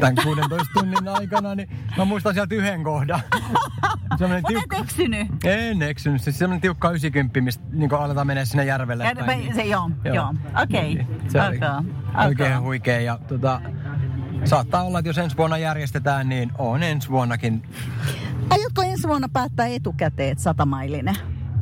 tämän 0.00 0.14
16 0.24 0.66
tunnin 0.74 1.08
aikana, 1.08 1.54
niin 1.54 1.68
mä 1.96 2.04
muistan 2.04 2.34
sieltä 2.34 2.54
yhden 2.54 2.82
kohdan. 2.84 3.20
Semmoinen 4.18 4.42
Mutta 4.54 4.76
et 4.76 4.82
eksynyt. 4.82 5.28
En 5.44 5.82
eksynyt. 5.82 6.22
Siis 6.22 6.38
semmoinen 6.38 6.60
tiukka 6.60 6.90
90, 6.90 7.40
mistä 7.40 7.64
niin 7.72 7.94
aletaan 7.94 8.26
mennä 8.26 8.44
sinne 8.44 8.64
järvelle. 8.64 9.04
Ja- 9.04 9.24
päin, 9.26 9.38
niin- 9.40 9.54
se, 9.54 9.62
joo, 9.62 9.90
joo. 10.14 10.34
Okei. 10.62 10.94
Niin, 10.94 11.06
Se 11.28 11.42
oli 11.42 11.56
Okay. 11.56 12.26
oikein 12.26 12.60
huikea. 12.60 13.00
Ja 13.00 13.18
tota, 13.28 13.60
saattaa 14.44 14.82
olla, 14.82 14.98
että 14.98 15.08
jos 15.08 15.18
ensi 15.18 15.36
vuonna 15.36 15.58
järjestetään, 15.58 16.28
niin 16.28 16.52
on 16.58 16.82
ensi 16.82 17.08
vuonnakin. 17.08 17.62
Aiotko 18.50 18.82
ensi 18.82 19.08
vuonna 19.08 19.28
päättää 19.32 19.66
etukäteen, 19.66 20.32
että 20.32 20.44
satamailinen? 20.44 21.14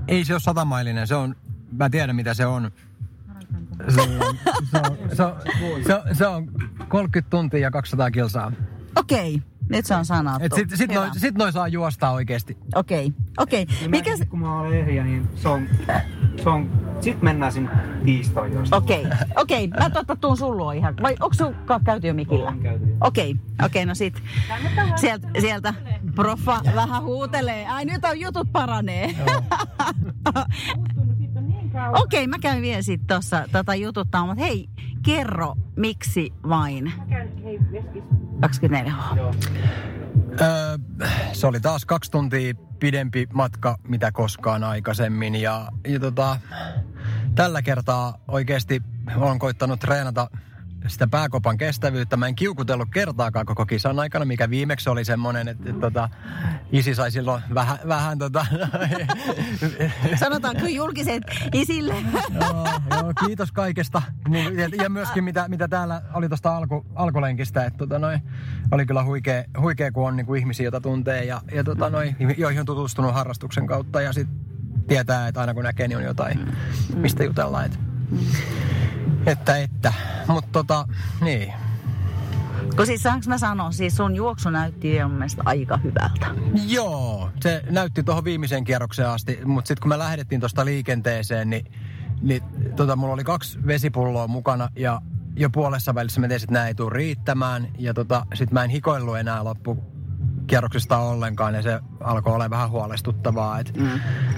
Ei 0.08 0.24
se 0.24 0.34
ole 0.34 0.40
satamailinen, 0.40 1.06
se 1.06 1.14
on, 1.14 1.36
mä 1.72 1.90
tiedän 1.90 2.16
mitä 2.16 2.34
se 2.34 2.46
on. 2.46 2.70
Se 3.94 4.00
on, 4.00 4.08
se 4.70 4.78
on, 4.78 4.96
se 5.16 5.22
on, 5.24 5.34
se 5.86 5.94
on, 5.94 6.02
se 6.16 6.26
on 6.26 6.48
30 6.88 7.30
tuntia 7.30 7.60
ja 7.60 7.70
200 7.70 8.10
kilsaa. 8.10 8.52
Okei, 8.96 9.42
nyt 9.68 9.86
se 9.86 9.94
on 9.94 10.04
sanottu. 10.04 10.44
Et 10.44 10.52
sit, 10.52 10.70
sit, 10.74 10.92
noi, 10.94 11.08
sit 11.16 11.34
noi 11.34 11.52
saa 11.52 11.68
juosta 11.68 12.10
oikeesti. 12.10 12.56
Okei, 12.74 13.12
okei. 13.38 13.66
Mikä 13.88 14.16
se... 14.16 14.26
Kun 14.26 14.38
mä 14.38 14.60
olen 14.60 14.78
ehjä, 14.80 15.04
niin 15.04 15.28
se 15.36 15.48
on, 15.48 15.68
se 16.42 16.48
on 16.48 16.70
sit 17.00 17.22
mennään 17.22 17.52
sinne 17.52 17.70
tiistain 18.04 18.52
jostain. 18.52 18.82
Okei, 18.82 19.06
okei. 19.36 19.68
Mä 19.68 19.90
totta 19.90 20.16
tuun 20.16 20.36
sun 20.36 20.56
luo 20.56 20.72
ihan. 20.72 20.94
Vai 21.02 21.16
onko 21.20 21.34
sun 21.34 21.54
ka- 21.64 21.80
käyty 21.84 22.06
jo 22.06 22.14
mikillä? 22.14 22.52
Okei, 23.00 23.36
okei, 23.64 23.86
no 23.86 23.94
sit 23.94 24.22
sieltä, 24.96 25.28
sieltä 25.40 25.74
proffa 26.14 26.60
vähän 26.74 27.02
huutelee. 27.02 27.66
Ai 27.68 27.84
nyt 27.84 28.04
on 28.04 28.20
jutut 28.20 28.52
paranee. 28.52 29.14
Okei, 32.02 32.26
mä 32.26 32.38
käyn 32.38 32.62
vielä 32.62 32.82
sit 32.82 33.00
tossa 33.06 33.44
tota 33.52 33.74
jututtaa, 33.74 34.26
mutta 34.26 34.44
hei, 34.44 34.68
kerro, 35.06 35.54
miksi 35.76 36.32
vain 36.48 36.92
24 38.40 38.92
H? 38.92 39.18
Öö, 40.40 40.78
se 41.32 41.46
oli 41.46 41.60
taas 41.60 41.84
kaksi 41.84 42.10
tuntia 42.10 42.54
pidempi 42.78 43.28
matka, 43.32 43.76
mitä 43.88 44.12
koskaan 44.12 44.64
aikaisemmin. 44.64 45.34
Ja, 45.34 45.68
ja 45.88 46.00
tota, 46.00 46.40
tällä 47.34 47.62
kertaa 47.62 48.18
oikeasti 48.28 48.82
olen 49.16 49.38
koittanut 49.38 49.80
treenata 49.80 50.30
sitä 50.88 51.06
pääkopan 51.06 51.58
kestävyyttä. 51.58 52.16
Mä 52.16 52.26
en 52.26 52.34
kiukutellut 52.34 52.88
kertaakaan 52.92 53.46
koko 53.46 53.66
kisan 53.66 53.98
aikana, 53.98 54.24
mikä 54.24 54.50
viimeksi 54.50 54.90
oli 54.90 55.04
semmoinen, 55.04 55.48
että, 55.48 55.68
että 55.70 55.80
tota, 55.80 56.08
isi 56.72 56.94
sai 56.94 57.10
silloin 57.10 57.42
vähän, 57.54 57.78
vähän 57.88 58.18
tota, 58.18 58.46
Sanotaanko 60.20 60.66
julkiset 60.66 61.22
isille? 61.52 61.94
joo, 62.40 62.66
joo, 62.90 63.12
kiitos 63.26 63.52
kaikesta. 63.52 64.02
Niin, 64.28 64.58
ja- 64.58 64.68
ja 64.82 64.88
myöskin 64.88 65.24
mitä, 65.24 65.48
mitä 65.48 65.68
täällä 65.68 66.02
oli 66.14 66.28
tuosta 66.28 66.56
alku, 66.56 66.86
alkulenkistä, 66.94 67.64
että 67.64 67.78
tota 67.78 67.98
noin, 67.98 68.20
oli 68.70 68.86
kyllä 68.86 69.04
huikea, 69.04 69.44
huikea 69.60 69.92
kun 69.92 70.08
on 70.08 70.16
niin 70.16 70.26
kuin 70.26 70.40
ihmisiä, 70.40 70.64
joita 70.64 70.80
tuntee 70.80 71.24
ja, 71.24 71.40
ja 71.54 71.64
tota 71.64 71.90
noin, 71.90 72.16
joihin 72.38 72.60
on 72.60 72.66
tutustunut 72.66 73.14
harrastuksen 73.14 73.66
kautta 73.66 74.00
ja 74.00 74.12
sitten 74.12 74.36
tietää, 74.88 75.28
että 75.28 75.40
aina 75.40 75.54
kun 75.54 75.64
näkee, 75.64 75.88
niin 75.88 75.98
on 75.98 76.04
jotain, 76.04 76.52
mistä 76.94 77.24
jutellaan. 77.24 77.64
Että, 77.64 77.78
että, 79.26 79.56
että. 79.56 79.92
Mutta 80.28 80.50
tota, 80.52 80.88
niin. 81.20 81.52
Kun 82.76 82.86
siis 82.86 83.02
saanko 83.02 83.24
mä 83.28 83.38
sanoa, 83.38 83.70
siis 83.70 83.96
sun 83.96 84.16
juoksu 84.16 84.50
näytti 84.50 85.02
mun 85.02 85.12
mielestä 85.12 85.42
aika 85.44 85.76
hyvältä. 85.76 86.26
Joo, 86.66 87.30
se 87.40 87.62
näytti 87.70 88.02
tuohon 88.02 88.24
viimeiseen 88.24 88.64
kierrokseen 88.64 89.08
asti, 89.08 89.38
mutta 89.44 89.68
sitten 89.68 89.82
kun 89.82 89.88
me 89.88 89.98
lähdettiin 89.98 90.40
tuosta 90.40 90.64
liikenteeseen, 90.64 91.50
niin, 91.50 91.72
niin 92.22 92.42
tota, 92.76 92.96
mulla 92.96 93.14
oli 93.14 93.24
kaksi 93.24 93.58
vesipulloa 93.66 94.28
mukana 94.28 94.68
ja 94.76 95.00
jo 95.36 95.50
puolessa 95.50 95.94
välissä 95.94 96.20
mä 96.20 96.28
tiesin, 96.28 96.44
että 96.44 96.52
nämä 96.52 96.68
ei 96.68 96.74
tule 96.74 96.92
riittämään. 96.92 97.68
Ja 97.78 97.94
tota, 97.94 98.26
sitten 98.34 98.54
mä 98.54 98.64
en 98.64 98.70
hikoillut 98.70 99.18
enää 99.18 99.44
loppu 99.44 99.95
kierroksesta 100.46 100.98
ollenkaan 100.98 101.54
ja 101.54 101.62
se 101.62 101.80
alkoi 102.00 102.34
olla 102.34 102.50
vähän 102.50 102.70
huolestuttavaa. 102.70 103.58
Et, 103.58 103.76
mm, 103.76 103.86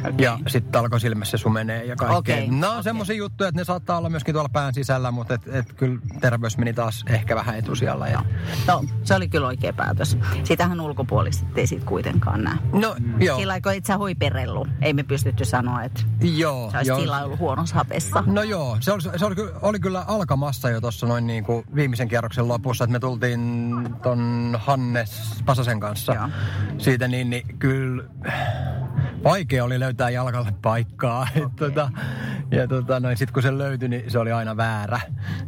okay. 0.00 0.12
Ja 0.18 0.38
sitten 0.46 0.80
alkoi 0.80 1.00
silmässä 1.00 1.36
sumenee 1.36 1.84
ja 1.84 1.96
kaikkea. 1.96 2.36
Okay, 2.36 2.46
Nämä 2.46 2.66
on 2.66 2.72
okay. 2.72 2.82
semmoisia 2.82 3.16
juttuja, 3.16 3.48
että 3.48 3.60
ne 3.60 3.64
saattaa 3.64 3.98
olla 3.98 4.10
myöskin 4.10 4.34
tuolla 4.34 4.48
pään 4.48 4.74
sisällä, 4.74 5.10
mutta 5.10 5.34
et, 5.34 5.42
et 5.52 5.72
kyllä 5.72 5.98
terveys 6.20 6.58
meni 6.58 6.72
taas 6.72 7.04
ehkä 7.08 7.36
vähän 7.36 7.58
etusijalla. 7.58 8.08
Ja... 8.08 8.22
No, 8.66 8.84
se 9.04 9.14
oli 9.14 9.28
kyllä 9.28 9.46
oikea 9.46 9.72
päätös. 9.72 10.18
Sitähän 10.44 10.80
ulkopuolisesti 10.80 11.60
ei 11.60 11.66
sit 11.66 11.84
kuitenkaan 11.84 12.44
näe. 12.44 12.56
No, 12.72 12.96
joo. 13.18 13.38
Sillä 13.38 13.60
kun 13.60 13.72
et 13.72 13.84
sä 13.84 13.98
hoiperellu, 13.98 14.66
ei 14.82 14.92
me 14.92 15.02
pystytty 15.02 15.44
sanoa, 15.44 15.82
että 15.82 16.02
Joo, 16.20 16.70
sä 16.70 16.78
olisit 16.78 16.88
joo. 16.88 17.00
sillä 17.00 17.24
ollut 17.24 17.38
huonossa 17.38 17.74
hapessa. 17.74 18.24
No 18.26 18.42
joo, 18.42 18.76
se 18.80 18.92
oli, 18.92 19.02
se 19.02 19.24
oli, 19.24 19.34
oli 19.62 19.80
kyllä 19.80 20.04
alkamassa 20.06 20.70
jo 20.70 20.80
tuossa 20.80 21.06
noin 21.06 21.26
niin 21.26 21.44
kuin 21.44 21.64
viimeisen 21.74 22.08
kierroksen 22.08 22.48
lopussa, 22.48 22.84
että 22.84 22.92
me 22.92 23.00
tultiin 23.00 23.40
ton 24.02 24.56
Hannes 24.60 25.42
Pasasen 25.44 25.80
kanssa 25.80 25.97
Joo. 26.06 26.28
siitä, 26.78 27.08
niin, 27.08 27.30
niin 27.30 27.58
kyllä 27.58 28.04
vaikea 29.24 29.64
oli 29.64 29.80
löytää 29.80 30.10
jalkalle 30.10 30.52
paikkaa. 30.62 31.28
Et, 31.34 31.56
tota, 31.56 31.90
ja 32.50 32.68
tota, 32.68 33.00
noin, 33.00 33.16
sit 33.16 33.30
kun 33.30 33.42
se 33.42 33.58
löytyi, 33.58 33.88
niin 33.88 34.10
se 34.10 34.18
oli 34.18 34.32
aina 34.32 34.56
väärä. 34.56 35.00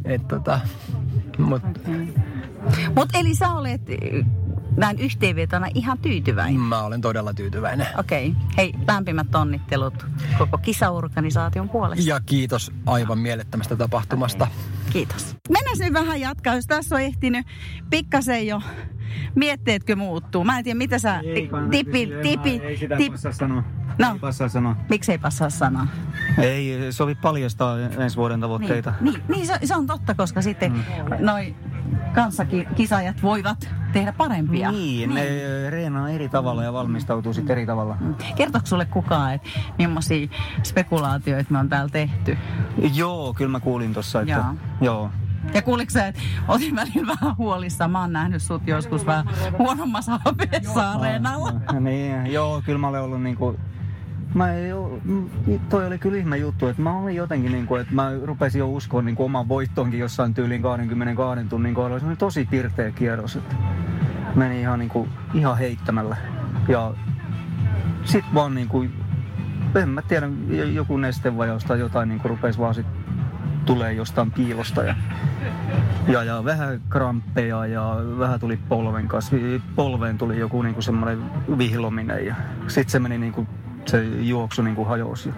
Et, 0.05 0.27
tota, 0.27 0.59
mut, 1.37 1.63
Mutta 2.95 3.17
eli 3.17 3.35
sä 3.35 3.49
olet 3.49 3.81
näin 4.77 4.99
yhteenvetona 4.99 5.67
ihan 5.73 5.97
tyytyväinen. 5.97 6.59
mä 6.59 6.83
olen 6.83 7.01
todella 7.01 7.33
tyytyväinen. 7.33 7.87
Okei. 7.97 8.27
Okay. 8.29 8.41
Hei, 8.57 8.73
lämpimät 8.87 9.35
onnittelut 9.35 10.05
koko 10.37 10.57
kisaorganisaation 10.57 11.69
puolesta. 11.69 12.09
Ja 12.09 12.19
kiitos 12.25 12.71
aivan 12.85 13.19
mielettömästä 13.19 13.75
tapahtumasta. 13.75 14.47
Kiitos. 14.89 15.35
Mennään 15.49 15.77
nyt 15.79 15.93
vähän 15.93 16.21
jatkaa, 16.21 16.55
jos 16.55 16.65
tässä 16.65 16.95
on 16.95 17.01
ehtinyt 17.01 17.45
pikkasen 17.89 18.47
jo 18.47 18.61
mietteetkö 19.35 19.95
muuttuu. 19.95 20.43
Mä 20.43 20.57
en 20.57 20.63
tiedä, 20.63 20.77
mitä 20.77 20.99
sä 20.99 21.21
tipi, 21.71 22.09
tipi, 22.21 22.61
Ei 22.63 22.77
sitä 22.77 22.97
tip, 22.97 23.11
passaa 23.11 23.31
sanoa. 23.31 23.63
No. 23.97 24.13
Ei 24.13 24.19
passaa 24.19 24.49
sanoa. 24.49 24.75
miksei 24.89 25.17
passaa 25.17 25.49
sanoa? 25.49 25.87
Ei 26.37 26.91
sovi 26.91 27.15
paljastaa 27.15 27.79
ensi 27.79 28.17
vuoden 28.17 28.39
tavoitteita. 28.39 28.93
Niin, 29.01 29.13
niin, 29.13 29.23
niin 29.27 29.47
se, 29.47 29.59
se, 29.63 29.75
on 29.75 29.87
totta, 29.87 30.15
koska 30.15 30.41
sitten 30.41 30.71
mm. 30.71 30.81
noi 31.19 31.55
kanssakisaajat 32.13 33.23
voivat 33.23 33.69
tehdä 33.93 34.11
parempia. 34.11 34.71
Niin, 34.71 35.13
ne 35.13 35.69
reenaa 35.69 36.09
eri 36.09 36.29
tavalla 36.29 36.63
ja 36.63 36.73
valmistautuu 36.73 37.33
sitten 37.33 37.57
eri 37.57 37.65
tavalla. 37.65 37.97
Kertooko 38.35 38.67
sulle 38.67 38.85
kukaan, 38.85 39.33
että 39.33 39.49
millaisia 39.77 40.27
spekulaatioita 40.63 41.51
me 41.53 41.59
on 41.59 41.69
täällä 41.69 41.89
tehty? 41.89 42.37
Joo, 42.93 43.33
kyllä 43.33 43.51
mä 43.51 43.59
kuulin 43.59 43.93
tossa, 43.93 44.21
että... 44.21 44.33
Joo. 44.33 44.55
Joo. 44.81 45.11
Ja 45.53 45.61
kuuliko 45.61 45.89
sä, 45.89 46.07
että 46.07 46.21
otin 46.47 46.75
välillä 46.75 47.15
vähän 47.21 47.37
huolissaan. 47.37 47.91
Mä 47.91 48.01
oon 48.01 48.13
nähnyt 48.13 48.41
sut 48.41 48.67
joskus 48.67 49.05
vähän 49.05 49.25
huonommassa 49.57 50.19
hapeessa 50.25 50.91
areenalla. 50.91 51.53
niin, 51.79 52.33
joo, 52.33 52.61
kyllä 52.65 52.79
mä 52.79 52.87
olen 52.87 53.01
ollut 53.01 53.23
niinku... 53.23 53.59
Mä 54.33 54.53
ei 54.53 54.71
oo, 54.71 54.99
toi 55.69 55.87
oli 55.87 55.97
kyllä 55.97 56.17
ihme 56.17 56.37
juttu, 56.37 56.67
että 56.67 56.81
mä 56.81 56.97
olin 56.97 57.15
jotenkin 57.15 57.51
niinku, 57.51 57.75
että 57.75 57.93
mä 57.93 58.11
rupesin 58.23 58.59
jo 58.59 58.69
uskoa 58.69 59.01
niinku 59.01 59.23
oman 59.23 59.47
voittoonkin 59.49 59.99
jossain 59.99 60.33
tyyliin 60.33 60.61
22 60.61 61.45
tunnin 61.45 61.75
kohdalla. 61.75 61.99
Se 61.99 62.05
oli 62.05 62.15
tosi 62.15 62.47
pirteä 62.51 62.91
kierros, 62.91 63.35
että 63.35 63.55
meni 64.35 64.61
ihan 64.61 64.79
niinku, 64.79 65.07
ihan 65.33 65.57
heittämällä. 65.57 66.17
Ja 66.67 66.93
sit 68.05 68.25
vaan 68.33 68.55
niinku, 68.55 68.85
en 69.75 69.89
mä 69.89 70.01
tiedä, 70.01 70.29
joku 70.73 70.97
nestevajous 70.97 71.65
tai 71.65 71.79
jotain 71.79 72.09
niinku 72.09 72.27
rupesi 72.27 72.59
vaan 72.59 72.75
sit 72.75 72.87
tulee 73.65 73.93
jostain 73.93 74.31
piilosta 74.31 74.83
ja, 74.83 74.95
ja, 76.07 76.23
ja 76.23 76.45
vähän 76.45 76.81
kramppeja 76.89 77.65
ja 77.65 77.97
vähän 78.19 78.39
tuli 78.39 78.59
polven 78.69 79.07
kanssa. 79.07 79.35
Polveen 79.75 80.17
tuli 80.17 80.39
joku 80.39 80.61
niinku 80.61 80.81
semmoinen 80.81 81.19
vihlominen 81.57 82.25
ja 82.25 82.35
sitten 82.67 82.91
se 82.91 82.99
meni 82.99 83.17
niinku, 83.17 83.47
se 83.85 84.03
juoksu 84.03 84.61
niinku 84.61 84.85
hajosi. 84.85 85.29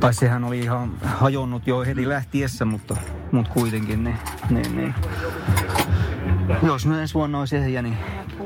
Tai 0.00 0.14
sehän 0.14 0.44
oli 0.44 0.58
ihan 0.58 0.90
hajonnut 1.04 1.66
jo 1.66 1.80
heti 1.80 2.08
lähtiessä, 2.08 2.64
mutta, 2.64 2.96
mutta 3.32 3.52
kuitenkin 3.52 4.04
niin, 4.04 4.18
niin, 4.50 4.76
niin. 4.76 4.94
Jos 6.62 6.86
nyt 6.86 6.98
ensi 6.98 7.14
vuonna 7.14 7.38
olisi 7.38 7.56
ehjä, 7.56 7.82
niin 7.82 7.96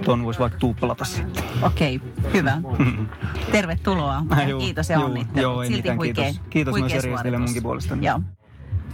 ton 0.05 0.24
voisi 0.24 0.40
vaikka 0.40 0.59
tuuppalata 0.59 1.05
sitten. 1.05 1.44
Okei, 1.62 2.00
hyvä. 2.34 2.59
Tervetuloa. 3.52 4.22
Äh, 4.32 4.48
joo, 4.48 4.61
kiitos 4.61 4.90
ja 4.90 4.96
joo, 4.96 5.05
onnittelut. 5.05 5.42
joo, 5.42 5.62
ei 5.62 5.68
Silti 5.68 5.88
huikea, 5.88 6.24
kiitos. 6.24 6.40
Kiitos 6.50 6.72
huikea 6.72 6.94
myös 6.94 7.05
järjestäjille 7.05 7.38
munkin 7.38 7.62
puolestani. 7.62 8.07
Joo. 8.07 8.20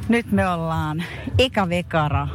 Nyt 0.09 0.33
me 0.33 0.49
ollaan 0.49 1.05
Eka 1.39 1.69
Vekara 1.69 2.29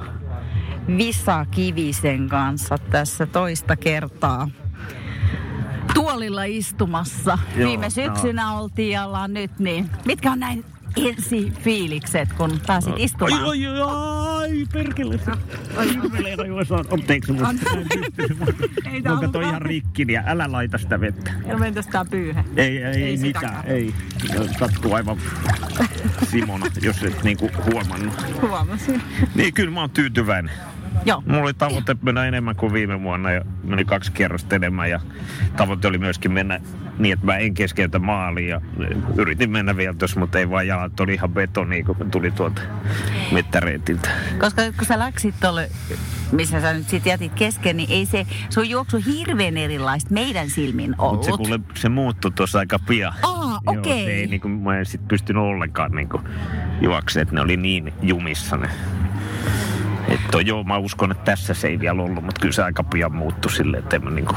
Visa 0.98 1.46
Kivisen 1.52 2.30
kanssa 2.30 2.78
tässä 2.78 3.26
toista 3.26 3.76
kertaa 3.76 4.48
tuolilla 5.94 6.44
istumassa. 6.44 7.38
Joo, 7.56 7.70
Viime 7.70 7.90
syksynä 7.90 8.54
oltiin 8.54 8.92
ja 8.92 9.06
ollaan 9.06 9.34
nyt, 9.34 9.60
niin 9.60 9.90
mitkä 10.06 10.32
on 10.32 10.40
näin 10.40 10.66
ensi 10.96 11.54
fiilikset, 11.62 12.34
kun 12.34 12.62
pääsit 12.68 12.94
istumaan? 12.98 13.44
Ai, 13.44 13.66
ai, 13.66 13.82
ai, 13.82 14.66
perkele. 14.74 15.20
Ai, 15.78 15.96
jummeleita 15.96 16.46
juossa 16.46 16.76
on. 16.76 16.86
Anteeksi, 16.92 17.32
mutta 17.34 17.50
Ei 18.92 19.02
Onko 19.12 19.28
toi 19.28 19.44
ihan 19.44 19.62
rikki, 19.62 20.06
niin 20.06 20.22
älä 20.26 20.52
laita 20.52 20.78
sitä 20.78 21.00
vettä. 21.00 21.32
Ja 21.48 21.58
mentäs 21.58 21.88
tää 21.88 22.06
pyyhe. 22.06 22.46
Ei, 22.58 22.84
ei, 22.84 23.04
ei 23.04 23.18
mitään, 23.18 23.66
ei. 23.66 23.94
Sattuu 24.60 24.94
aivan 24.94 25.18
Simona, 26.24 26.66
jos 26.82 27.04
et 27.04 27.24
niinku 27.24 27.50
huomannut. 27.72 28.14
Huomasin. 28.42 29.02
Niin, 29.36 29.54
kyllä 29.54 29.72
mä 29.72 29.80
oon 29.80 29.90
tyytyväinen. 29.90 30.56
Joo. 31.06 31.24
Mulla 31.26 31.44
oli 31.44 31.54
tavoite 31.54 31.96
mennä 32.02 32.26
enemmän 32.26 32.56
kuin 32.56 32.74
viime 32.74 33.02
vuonna 33.02 33.32
ja 33.32 33.42
meni 33.64 33.86
kaksi 33.86 34.12
kierrosta 34.12 34.56
enemmän 34.56 34.90
ja 34.90 35.00
tavoite 35.58 35.88
oli 35.88 35.98
myöskin 35.98 36.32
mennä 36.32 36.60
niin, 37.00 37.14
että 37.14 37.26
mä 37.26 37.38
en 37.38 37.54
keskeytä 37.54 38.00
maaliin 38.00 38.50
ja 38.50 38.62
yritin 39.18 39.50
mennä 39.50 39.78
vielä 39.78 39.94
tuossa, 39.94 40.20
mutta 40.20 40.40
ei 40.40 40.50
vaan 40.50 40.68
jalat 40.68 41.00
oli 41.00 41.14
ihan 41.14 41.30
betoni, 41.30 41.84
kun 41.84 41.96
mä 42.00 42.06
tulin 42.06 42.34
tuolta 42.34 42.62
mittareitiltä. 43.32 44.10
Koska 44.40 44.62
kun 44.78 44.86
sä 44.86 45.00
läksit 45.00 45.36
tolle, 45.42 45.70
missä 46.32 46.62
sä 46.62 46.74
nyt 46.74 46.90
sit 46.90 47.06
jätit 47.06 47.34
kesken, 47.34 47.78
niin 47.78 47.92
ei 47.92 48.06
se 48.06 48.26
sun 48.50 48.70
juoksu 48.70 48.98
hirveän 49.06 49.58
erilaista 49.58 50.14
meidän 50.14 50.50
silmin 50.50 50.96
ollut. 50.98 51.16
Mutta 51.16 51.32
se, 51.32 51.38
kuule, 51.38 51.60
se 51.74 51.90
muuttui 51.90 52.32
tuossa 52.32 52.60
aika 52.60 52.80
pian. 52.80 53.14
Aa, 53.24 53.60
okei. 53.66 54.06
se 54.06 54.12
ei, 54.12 54.28
niin 54.28 54.42
kuin, 54.42 54.52
mä 54.52 54.78
en 54.80 54.86
sit 54.86 55.08
pystynyt 55.08 55.44
ollenkaan 55.44 55.92
niin 55.92 56.10
kuin, 56.10 56.24
juoksemaan, 56.82 57.24
että 57.24 57.36
ne 57.36 57.42
oli 57.42 57.58
niin 57.58 57.94
jumissa 58.02 58.58
ne. 58.58 58.70
Että 60.08 60.42
joo, 60.42 60.64
mä 60.64 60.78
uskon, 60.78 61.12
että 61.12 61.24
tässä 61.24 61.54
se 61.54 61.68
ei 61.68 61.80
vielä 61.80 62.02
ollut, 62.02 62.24
mutta 62.24 62.42
kyllä 62.42 62.54
se 62.54 62.64
aika 62.64 62.84
pian 62.84 63.16
muuttui 63.16 63.52
silleen, 63.52 63.84
että 63.84 63.96
en 63.96 64.04
mä 64.04 64.10
niin 64.12 64.28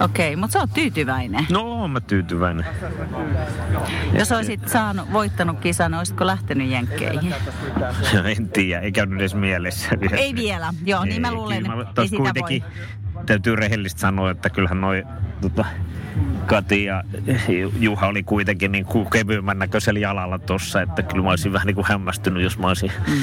Okei, 0.00 0.36
mutta 0.36 0.52
sä 0.52 0.58
oot 0.58 0.70
tyytyväinen. 0.74 1.46
No, 1.50 1.60
oon 1.62 1.90
mä 1.90 2.00
tyytyväinen. 2.00 2.66
Jos 4.18 4.32
olisit 4.32 4.68
saanut, 4.68 5.12
voittanut 5.12 5.60
kisan, 5.60 5.94
olisitko 5.94 6.26
lähtenyt 6.26 6.70
jenkkeihin? 6.70 7.34
en 8.38 8.48
tiedä, 8.48 8.80
ei 8.80 8.92
käynyt 8.92 9.18
edes 9.20 9.34
mielessä. 9.34 9.88
vielä. 10.00 10.16
Ei 10.16 10.34
vielä, 10.34 10.74
joo, 10.84 11.04
niin 11.04 11.20
mä 11.22 11.28
Ei, 11.28 11.34
luulen, 11.34 11.62
kyllä 11.62 11.76
mä- 11.76 11.82
ei 11.82 11.88
tos 11.94 12.04
sitä 12.10 12.16
kuitenkin 12.22 12.64
täytyy 13.26 13.56
rehellisesti 13.56 14.00
sanoa, 14.00 14.30
että 14.30 14.50
kyllähän 14.50 14.80
noi 14.80 15.04
tota, 15.40 15.64
Kati 16.46 16.84
ja 16.84 17.02
Juha 17.80 18.06
oli 18.06 18.22
kuitenkin 18.22 18.72
niin 18.72 18.84
kuin 18.84 19.10
kevyemmän 19.10 19.58
näköisellä 19.58 20.00
jalalla 20.00 20.38
tossa, 20.38 20.82
että 20.82 21.02
kyllä 21.02 21.24
mä 21.24 21.30
olisin 21.30 21.52
vähän 21.52 21.66
niin 21.66 21.74
kuin 21.74 21.86
hämmästynyt, 21.88 22.42
jos 22.42 22.58
mä 22.58 22.66
olisin 22.66 22.92
Mm. 23.08 23.14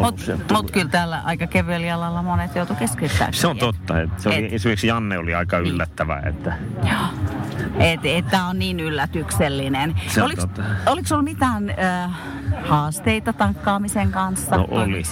Mutta 0.00 0.32
mut 0.52 0.70
kyllä 0.70 0.88
täällä 0.88 1.22
aika 1.24 1.46
kevyellä 1.46 1.86
jalalla 1.86 2.22
monet 2.22 2.54
joutu 2.56 2.74
keskeyttämään. 2.74 3.34
Se 3.34 3.46
on 3.46 3.56
totta. 3.58 4.00
Että 4.00 4.22
se 4.22 4.28
oli, 4.28 4.46
Et- 4.46 4.52
esimerkiksi 4.52 4.86
Janne 4.86 5.18
oli 5.18 5.34
aika 5.34 5.58
yllättävä, 5.58 6.22
että 6.26 6.52
Että 7.78 8.08
et 8.08 8.26
tää 8.30 8.46
on 8.46 8.58
niin 8.58 8.80
yllätyksellinen. 8.80 9.94
Se 10.08 10.20
on 10.22 10.26
Oliko, 10.26 10.40
totta. 10.40 10.62
oliko 10.86 11.08
sulla 11.08 11.22
mitään 11.22 11.70
äh, 11.70 12.10
haasteita 12.68 13.32
tankkaamisen 13.32 14.10
kanssa? 14.12 14.56
no 14.56 14.66
oli. 14.70 15.02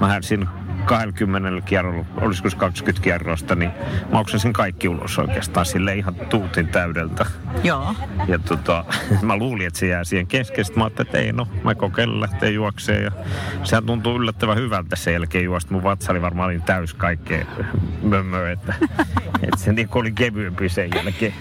Mä 0.00 0.08
härdsin 0.08 0.48
20 0.88 1.60
kierrolla, 1.60 2.04
olisiko 2.20 2.50
se 2.50 2.56
20 2.56 3.02
kierrosta, 3.04 3.54
niin 3.54 3.70
mä 4.12 4.18
oksasin 4.18 4.52
kaikki 4.52 4.88
ulos 4.88 5.18
oikeastaan 5.18 5.66
sille 5.66 5.94
ihan 5.94 6.14
tuutin 6.14 6.68
täydeltä. 6.68 7.26
Joo. 7.64 7.94
Ja 8.28 8.38
tota, 8.38 8.84
mä 9.22 9.36
luulin, 9.36 9.66
että 9.66 9.78
se 9.78 9.86
jää 9.86 10.04
siihen 10.04 10.26
kesken. 10.26 10.64
Sitten 10.64 10.80
mä 10.80 10.84
ajattelin, 10.84 11.08
että 11.08 11.18
ei 11.18 11.32
no, 11.32 11.48
mä 11.64 11.74
kokeilen 11.74 12.20
lähteä 12.20 12.48
juokseen. 12.48 13.04
Ja 13.04 13.10
sehän 13.64 13.86
tuntuu 13.86 14.16
yllättävän 14.16 14.56
hyvältä 14.56 14.96
sen 14.96 15.12
jälkeen 15.12 15.44
juosta. 15.44 15.72
Mun 15.72 15.82
vatsa 15.82 16.12
oli 16.12 16.22
varmaan 16.22 16.50
niin 16.50 16.62
täys 16.62 16.94
kaikkea 16.94 17.46
mömmöä, 18.02 18.52
että, 18.52 18.74
että 19.42 19.56
se 19.56 19.72
niin 19.72 19.88
oli 19.94 20.12
kevyempi 20.12 20.68
sen 20.68 20.90
jälkeen. 20.94 21.34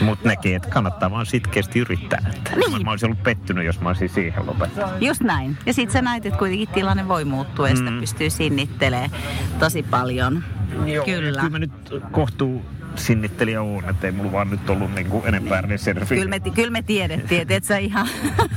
Mutta 0.00 0.28
näkee, 0.28 0.56
että 0.56 0.68
kannattaa 0.68 1.10
vaan 1.10 1.26
sitkeästi 1.26 1.78
yrittää. 1.78 2.30
Että 2.36 2.50
Niin. 2.56 2.84
Mä 2.84 2.90
olisin 2.90 3.06
ollut 3.06 3.22
pettynyt, 3.22 3.64
jos 3.64 3.80
mä 3.80 3.88
olisin 3.88 4.08
siihen 4.08 4.46
lopettanut. 4.46 5.02
Just 5.02 5.20
näin. 5.20 5.58
Ja 5.66 5.74
sit 5.74 5.90
sä 5.90 6.02
näit, 6.02 6.26
että 6.26 6.38
kuitenkin 6.38 6.68
tilanne 6.68 7.08
voi 7.08 7.24
muuttua 7.24 7.68
ja 7.68 7.76
sitä 7.76 7.90
Mm. 7.90 8.00
pystyy 8.00 8.30
sinnittelee 8.30 9.10
tosi 9.58 9.82
paljon. 9.82 10.44
Joo, 10.86 11.04
Kyllä. 11.04 11.40
Kyllä 11.40 11.50
mä 11.50 11.58
nyt 11.58 11.72
kohtuu 12.10 12.64
sinnittelijä 12.98 13.62
oon, 13.62 13.90
että 13.90 14.06
ei 14.06 14.12
mulla 14.12 14.32
vaan 14.32 14.50
nyt 14.50 14.70
ollut 14.70 14.94
niinku 14.94 15.22
enempää 15.26 15.60
reserviä. 15.60 16.06
Kyllä 16.06 16.28
me, 16.28 16.40
kyllä 16.40 16.70
me 16.70 16.82
tiedettiin, 16.82 17.40
että 17.42 17.54
et 17.54 17.64
sä 17.64 17.76
ihan 17.78 18.08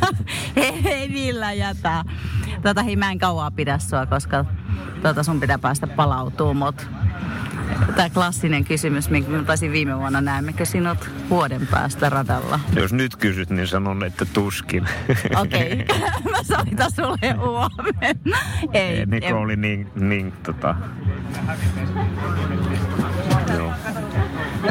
ei, 0.55 0.81
ei 0.85 1.09
millään 1.09 1.57
jätä. 1.57 2.03
Tota, 2.63 2.83
hei, 2.83 2.95
mä 2.95 3.11
en 3.11 3.19
kauaa 3.19 3.51
pidä 3.51 3.77
sua, 3.77 4.05
koska 4.05 4.45
tota, 5.01 5.23
sun 5.23 5.39
pitää 5.39 5.59
päästä 5.59 5.87
palautumaan, 5.87 6.57
mutta 6.57 6.83
tämä 7.95 8.09
klassinen 8.09 8.65
kysymys, 8.65 9.09
minkä 9.09 9.31
mä 9.31 9.43
taisin 9.43 9.71
viime 9.71 9.97
vuonna, 9.99 10.21
näemmekö 10.21 10.65
sinut 10.65 11.09
vuoden 11.29 11.67
päästä 11.67 12.09
radalla? 12.09 12.59
Jos 12.75 12.93
nyt 12.93 13.15
kysyt, 13.15 13.49
niin 13.49 13.67
sanon, 13.67 14.03
että 14.03 14.25
tuskin. 14.25 14.83
Okei, 15.41 15.85
mä 16.31 16.43
soitan 16.43 16.91
sulle 16.95 17.33
huomenna. 17.37 18.37
Ei, 18.73 19.05
Niko 19.05 19.27
en- 19.27 19.35
oli 19.35 19.55
niin, 19.55 19.87
niin 19.95 20.31
tota... 20.31 20.75
Joo. 23.57 23.73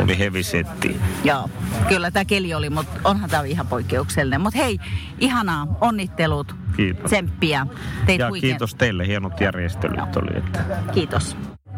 Oli 0.03 0.19
heavy 0.19 0.43
setti. 0.43 1.01
Joo, 1.25 1.51
kyllä 1.89 2.11
tämä 2.11 2.25
keli 2.25 2.55
oli, 2.55 2.71
mutta 2.71 3.01
onhan 3.05 3.31
tämä 3.31 3.43
ihan 3.43 3.67
poikkeuksellinen. 3.67 4.41
Mutta 4.41 4.59
hei, 4.59 4.79
ihanaa, 5.19 5.67
onnittelut, 5.81 6.57
Kiitos. 6.77 7.05
tsemppiä. 7.05 7.67
Teit 8.07 8.21
ja 8.21 8.29
huikean- 8.29 8.41
kiitos 8.41 8.75
teille, 8.75 9.07
hienot 9.07 9.41
järjestelyt 9.41 10.17
oli. 10.17 10.39
Että... 10.39 10.65
Kiitos. 10.95 11.37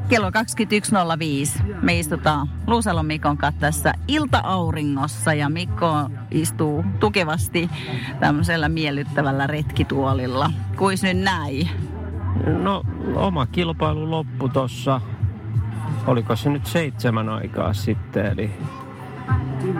Kello 0.08 0.30
21.05. 0.30 1.62
Me 1.82 1.98
istutaan 1.98 2.48
Luusalon 2.66 3.06
Mikon 3.06 3.36
kanssa 3.36 3.60
tässä 3.60 3.92
ilta-auringossa 4.08 5.34
ja 5.34 5.48
Mikko 5.48 6.10
istuu 6.30 6.84
tukevasti 7.00 7.70
tämmöisellä 8.20 8.68
miellyttävällä 8.68 9.46
retkituolilla. 9.46 10.50
Kuis 10.76 11.02
nyt 11.02 11.18
näin? 11.18 11.68
No, 12.62 12.82
oma 13.14 13.46
kilpailu 13.46 14.10
loppu 14.10 14.48
tossa, 14.48 15.00
oliko 16.06 16.36
se 16.36 16.50
nyt 16.50 16.66
seitsemän 16.66 17.28
aikaa 17.28 17.72
sitten, 17.72 18.26
eli 18.26 18.50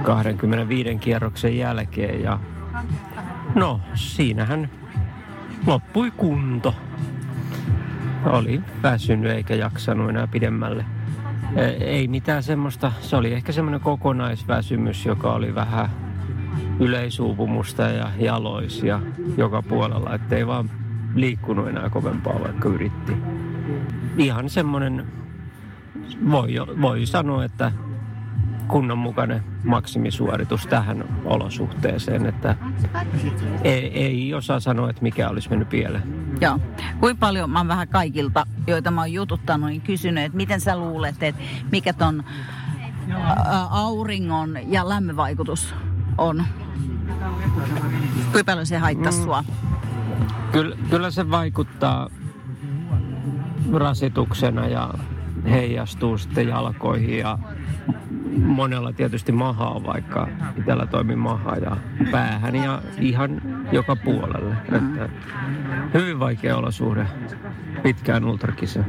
25 0.03 0.97
kierroksen 0.97 1.57
jälkeen. 1.59 2.23
Ja 2.23 2.39
no, 3.55 3.81
siinähän 3.95 4.71
loppui 5.67 6.11
kunto. 6.11 6.75
Oli 8.25 8.61
väsynyt 8.83 9.31
eikä 9.33 9.55
jaksanut 9.55 10.11
enää 10.11 10.27
pidemmälle. 10.27 10.85
E- 11.57 11.65
Ei 11.65 12.09
mitään 12.09 12.43
semmoista, 12.43 12.93
se 13.01 13.17
oli 13.17 13.33
ehkä 13.33 13.53
semmoinen 13.53 13.81
kokonaisväsymys, 13.81 15.07
joka 15.07 15.33
oli 15.33 15.55
vähän 15.55 15.91
yleisuupumusta 16.81 17.83
ja 17.83 18.11
jaloisia 18.19 19.01
joka 19.37 19.63
puolella, 19.63 20.15
ettei 20.15 20.47
vaan 20.47 20.71
liikkunut 21.15 21.69
enää 21.69 21.91
kovempaa, 21.91 22.41
vaikka 22.41 22.69
yritti. 22.69 23.17
Ihan 24.17 24.51
semmoinen, 24.51 25.07
voi, 26.31 26.55
voi 26.81 27.07
sanoa, 27.07 27.45
että 27.45 27.73
kunnon 28.69 28.99
mukainen 28.99 29.45
maksimisuoritus 29.65 30.67
tähän 30.67 31.05
olosuhteeseen, 31.25 32.27
että 32.27 32.57
ei, 33.65 34.03
ei 34.05 34.35
osaa 34.35 34.61
sanoa, 34.61 34.91
että 34.91 35.03
mikä 35.03 35.29
olisi 35.29 35.51
mennyt 35.51 35.69
pieleen. 35.69 36.03
Joo. 36.41 36.59
Kuinka 37.01 37.21
paljon, 37.21 37.51
mä 37.51 37.59
oon 37.59 37.69
vähän 37.69 37.89
kaikilta, 37.89 38.47
joita 38.67 38.91
mä 38.91 39.01
oon 39.01 39.13
jututtanut, 39.13 39.69
niin 39.71 39.81
kysynyt, 39.81 40.25
että 40.25 40.37
miten 40.37 40.61
sä 40.61 40.77
luulet, 40.79 41.23
että 41.23 41.43
mikä 41.73 41.93
ton 41.93 42.25
ä, 43.11 43.15
auringon 43.71 44.59
ja 44.73 44.89
lämmön 44.89 45.17
vaikutus 45.17 45.75
on? 46.19 46.45
Kuinka 48.33 48.53
paljon 48.53 48.67
se 48.67 48.79
haittaisi 48.79 49.19
Mm. 49.19 49.25
sua? 49.25 49.45
Kyllä, 50.53 50.77
kyllä 50.91 51.11
se 51.11 51.31
vaikuttaa 51.31 52.09
rasituksena 53.75 54.67
ja 54.67 54.95
heijastuu 55.51 56.19
sitten 56.19 56.49
jalkoihin 56.49 57.19
ja 57.19 57.39
monella 58.37 58.93
tietysti 58.93 59.33
mahaa, 59.33 59.85
vaikka 59.87 60.29
itsellä 60.59 60.87
toimii 60.87 61.17
maha 61.17 61.57
ja 61.57 61.77
päähän 62.11 62.57
ja 62.57 62.83
ihan 63.01 63.43
joka 63.73 63.97
puolelle. 63.97 64.57
Että 64.73 65.09
hyvin 65.95 66.19
vaikea 66.19 66.57
olosuhde 66.57 67.07
pitkään 67.83 68.25
ultrakisa. 68.25 68.81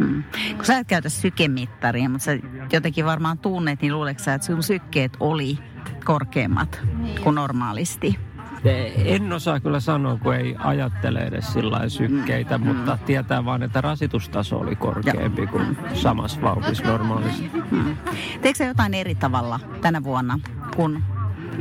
Kun 0.55 0.65
sä 0.65 0.77
et 0.77 0.87
käytä 0.87 1.09
sykemittaria, 1.09 2.09
mutta 2.09 2.25
sä 2.25 2.39
jotenkin 2.71 3.05
varmaan 3.05 3.37
tunnet, 3.37 3.81
niin 3.81 3.93
luuletko 3.93 4.23
sä, 4.23 4.33
että 4.33 4.47
sun 4.47 4.63
sykkeet 4.63 5.17
oli 5.19 5.57
korkeammat 6.05 6.81
kuin 7.23 7.35
normaalisti? 7.35 8.19
En 9.05 9.33
osaa 9.33 9.59
kyllä 9.59 9.79
sanoa, 9.79 10.17
kun 10.17 10.35
ei 10.35 10.55
ajattele 10.59 11.19
edes 11.19 11.53
sillä 11.53 11.89
sykkeitä, 11.89 12.57
mutta 12.57 12.97
tietää 13.05 13.45
vaan, 13.45 13.63
että 13.63 13.81
rasitustaso 13.81 14.57
oli 14.57 14.75
korkeampi 14.75 15.47
kuin 15.47 15.77
samassa 15.93 16.41
vauhdissa 16.41 16.83
normaalisti. 16.83 17.51
Teekö 18.41 18.57
sä 18.57 18.65
jotain 18.65 18.93
eri 18.93 19.15
tavalla 19.15 19.59
tänä 19.81 20.03
vuonna 20.03 20.39
kuin 20.75 21.03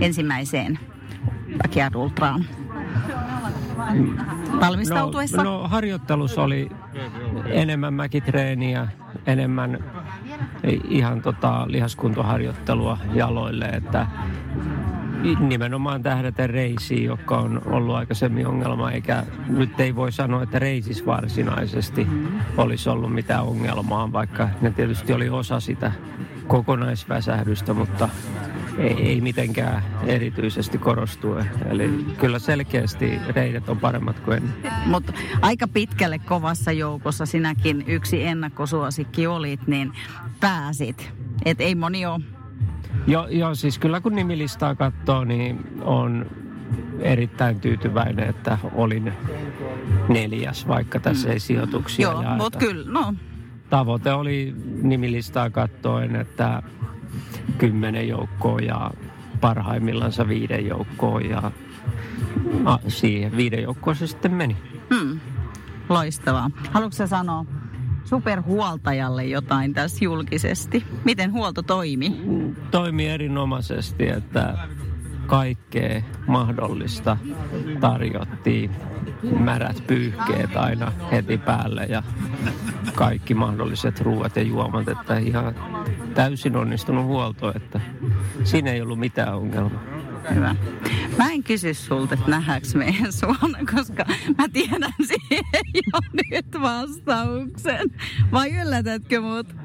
ensimmäiseen 0.00 0.78
Backyard 1.62 1.94
Ultraan? 1.94 2.44
Valmistautuessa? 4.60 5.44
No, 5.44 5.62
no 5.62 5.68
harjoittelussa 5.68 6.42
oli 6.42 6.70
enemmän 7.46 7.94
mäkitreeniä, 7.94 8.88
enemmän 9.26 9.78
ihan 10.88 11.22
tota 11.22 11.64
lihaskuntoharjoittelua 11.66 12.98
jaloille, 13.14 13.64
että 13.64 14.06
nimenomaan 15.40 16.02
tähdäten 16.02 16.50
reisiin, 16.50 17.04
joka 17.04 17.36
on 17.36 17.62
ollut 17.66 17.96
aikaisemmin 17.96 18.46
ongelma, 18.46 18.90
eikä 18.90 19.22
nyt 19.48 19.80
ei 19.80 19.96
voi 19.96 20.12
sanoa, 20.12 20.42
että 20.42 20.58
reisis 20.58 21.06
varsinaisesti 21.06 22.06
olisi 22.56 22.88
ollut 22.88 23.14
mitään 23.14 23.44
ongelmaa, 23.44 24.12
vaikka 24.12 24.48
ne 24.60 24.70
tietysti 24.70 25.12
oli 25.12 25.28
osa 25.28 25.60
sitä 25.60 25.92
kokonaisväsähdystä, 26.46 27.74
mutta 27.74 28.08
ei, 28.78 28.92
ei 28.92 29.20
mitenkään 29.20 29.82
erityisesti 30.06 30.78
korostue. 30.78 31.46
Eli 31.70 32.06
kyllä 32.18 32.38
selkeästi 32.38 33.18
reidet 33.28 33.68
on 33.68 33.80
paremmat 33.80 34.20
kuin 34.20 34.36
ennen. 34.36 34.54
Mutta 34.86 35.12
aika 35.42 35.68
pitkälle 35.68 36.18
kovassa 36.18 36.72
joukossa 36.72 37.26
sinäkin 37.26 37.84
yksi 37.86 38.24
ennakkosuosikki 38.24 39.26
olit, 39.26 39.66
niin 39.66 39.92
pääsit. 40.40 41.12
Et 41.44 41.60
ei 41.60 41.74
moni 41.74 42.06
ole 42.06 42.20
Joo, 43.06 43.26
joo, 43.28 43.54
siis 43.54 43.78
kyllä 43.78 44.00
kun 44.00 44.14
nimilistaa 44.14 44.74
katsoo, 44.74 45.24
niin 45.24 45.66
on 45.80 46.26
erittäin 47.00 47.60
tyytyväinen, 47.60 48.28
että 48.28 48.58
olin 48.74 49.12
neljäs, 50.08 50.68
vaikka 50.68 51.00
tässä 51.00 51.28
ei 51.32 51.40
sijoituksia 51.40 52.08
Joo, 52.08 52.22
jaeta. 52.22 52.36
mutta 52.36 52.58
kyllä, 52.58 52.92
no 52.92 53.14
Tavoite 53.70 54.12
oli 54.12 54.54
nimilistaa 54.82 55.50
kattoen, 55.50 56.16
että 56.16 56.62
kymmenen 57.58 58.08
joukkoa 58.08 58.60
ja 58.60 58.90
parhaimmillansa 59.40 60.28
viiden 60.28 60.66
joukkoa 60.66 61.20
ja 61.20 61.50
a, 62.64 62.78
siihen 62.88 63.36
viiden 63.36 63.62
joukkoon 63.62 63.96
se 63.96 64.06
sitten 64.06 64.34
meni. 64.34 64.56
Hmm. 64.94 65.20
Loistavaa. 65.88 66.50
Haluatko 66.70 67.06
sanoa 67.06 67.44
superhuoltajalle 68.06 69.24
jotain 69.24 69.74
tässä 69.74 70.04
julkisesti? 70.04 70.84
Miten 71.04 71.32
huolto 71.32 71.62
toimi? 71.62 72.20
Toimi 72.70 73.06
erinomaisesti, 73.06 74.08
että 74.08 74.58
kaikkea 75.26 76.02
mahdollista 76.26 77.16
tarjottiin. 77.80 78.70
Märät 79.38 79.86
pyyhkeet 79.86 80.56
aina 80.56 80.92
heti 81.12 81.38
päälle 81.38 81.86
ja 81.88 82.02
kaikki 82.94 83.34
mahdolliset 83.34 84.00
ruuat 84.00 84.36
ja 84.36 84.42
juomat, 84.42 84.88
että 84.88 85.18
ihan 85.18 85.54
täysin 86.14 86.56
onnistunut 86.56 87.04
huolto, 87.04 87.52
että 87.56 87.80
siinä 88.44 88.70
ei 88.70 88.82
ollut 88.82 88.98
mitään 88.98 89.34
ongelmaa. 89.34 89.95
Hyvä. 90.34 90.56
Mä 91.18 91.30
en 91.30 91.42
kysy 91.42 91.74
sulta, 91.74 92.14
että 92.14 92.30
nähdäänkö 92.30 92.68
me 92.74 92.86
ensi 92.86 93.26
vuonna, 93.26 93.58
koska 93.74 94.04
mä 94.38 94.48
tiedän 94.52 94.94
siihen 95.06 95.64
jo 95.92 96.22
nyt 96.30 96.46
vastauksen. 96.62 97.90
Vai 98.32 98.50
yllätätkö 98.62 99.20
mut? 99.20 99.56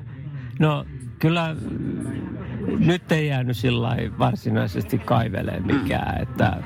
No 0.60 0.86
kyllä 1.20 1.56
mm, 1.72 2.32
nyt 2.80 3.12
ei 3.12 3.28
jäänyt 3.28 3.58
sillä 3.58 3.96
varsinaisesti 4.20 4.98
kaivelee 4.98 5.60
mikään, 5.60 6.22
että 6.22 6.64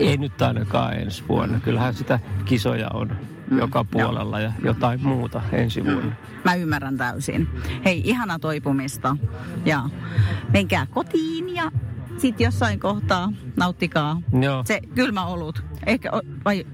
ei 0.00 0.16
nyt 0.16 0.42
ainakaan 0.42 0.94
ensi 0.94 1.24
vuonna. 1.28 1.60
Kyllähän 1.60 1.94
sitä 1.94 2.18
kisoja 2.44 2.88
on 2.88 3.16
joka 3.58 3.84
puolella 3.84 4.40
ja 4.40 4.52
jotain 4.64 5.02
muuta 5.02 5.42
ensi 5.52 5.84
vuonna. 5.84 6.12
Mä 6.44 6.54
ymmärrän 6.54 6.96
täysin. 6.96 7.48
Hei, 7.84 8.02
ihana 8.04 8.38
toipumista. 8.38 9.16
Ja 9.64 9.82
menkää 10.52 10.86
kotiin 10.86 11.54
ja 11.54 11.72
sit 12.18 12.40
jossain 12.40 12.80
kohtaa 12.80 13.32
nauttikaa 13.56 14.22
Joo. 14.40 14.62
se 14.66 14.80
kylmä 14.94 15.26
olut. 15.26 15.64
Ehkä, 15.86 16.10
vai 16.44 16.66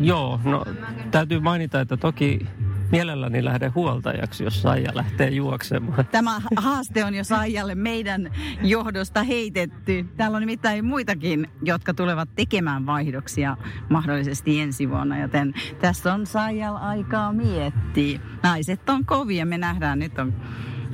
Joo, 0.00 0.40
no 0.44 0.64
täytyy 1.10 1.40
mainita, 1.40 1.80
että 1.80 1.96
toki 1.96 2.46
mielelläni 2.90 3.44
lähden 3.44 3.74
huoltajaksi, 3.74 4.44
jos 4.44 4.62
Saija 4.62 4.90
lähtee 4.94 5.30
juoksemaan. 5.30 6.06
Tämä 6.06 6.40
haaste 6.56 7.04
on 7.04 7.14
jo 7.14 7.24
Saijalle 7.24 7.74
meidän 7.74 8.30
johdosta 8.62 9.22
heitetty. 9.22 10.06
Täällä 10.16 10.36
on 10.36 10.40
nimittäin 10.40 10.84
muitakin, 10.84 11.48
jotka 11.62 11.94
tulevat 11.94 12.28
tekemään 12.36 12.86
vaihdoksia 12.86 13.56
mahdollisesti 13.90 14.60
ensi 14.60 14.90
vuonna, 14.90 15.18
joten 15.18 15.54
tässä 15.80 16.14
on 16.14 16.26
Saijalla 16.26 16.78
aikaa 16.78 17.32
miettiä. 17.32 18.20
Naiset 18.42 18.88
on 18.88 19.06
kovia, 19.06 19.46
me 19.46 19.58
nähdään 19.58 19.98
nyt 19.98 20.18
on 20.18 20.34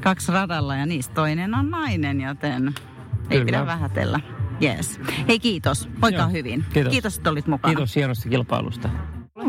kaksi 0.02 0.32
radalla 0.32 0.76
ja 0.76 0.86
niistä 0.86 1.14
toinen 1.14 1.54
on 1.54 1.70
nainen, 1.70 2.20
joten 2.20 2.74
ei 3.30 3.38
Kyllä. 3.38 3.44
pidä 3.44 3.66
vähätellä. 3.66 4.20
Yes. 4.62 5.00
Hei 5.28 5.38
kiitos, 5.38 5.88
Joo, 6.12 6.28
hyvin. 6.28 6.64
kiitos. 6.72 6.90
kiitos, 6.90 7.16
että 7.16 7.30
olit 7.30 7.46
mukana. 7.46 7.74
Kiitos 7.74 7.96
hienosta 7.96 8.28
kilpailusta. 8.28 8.88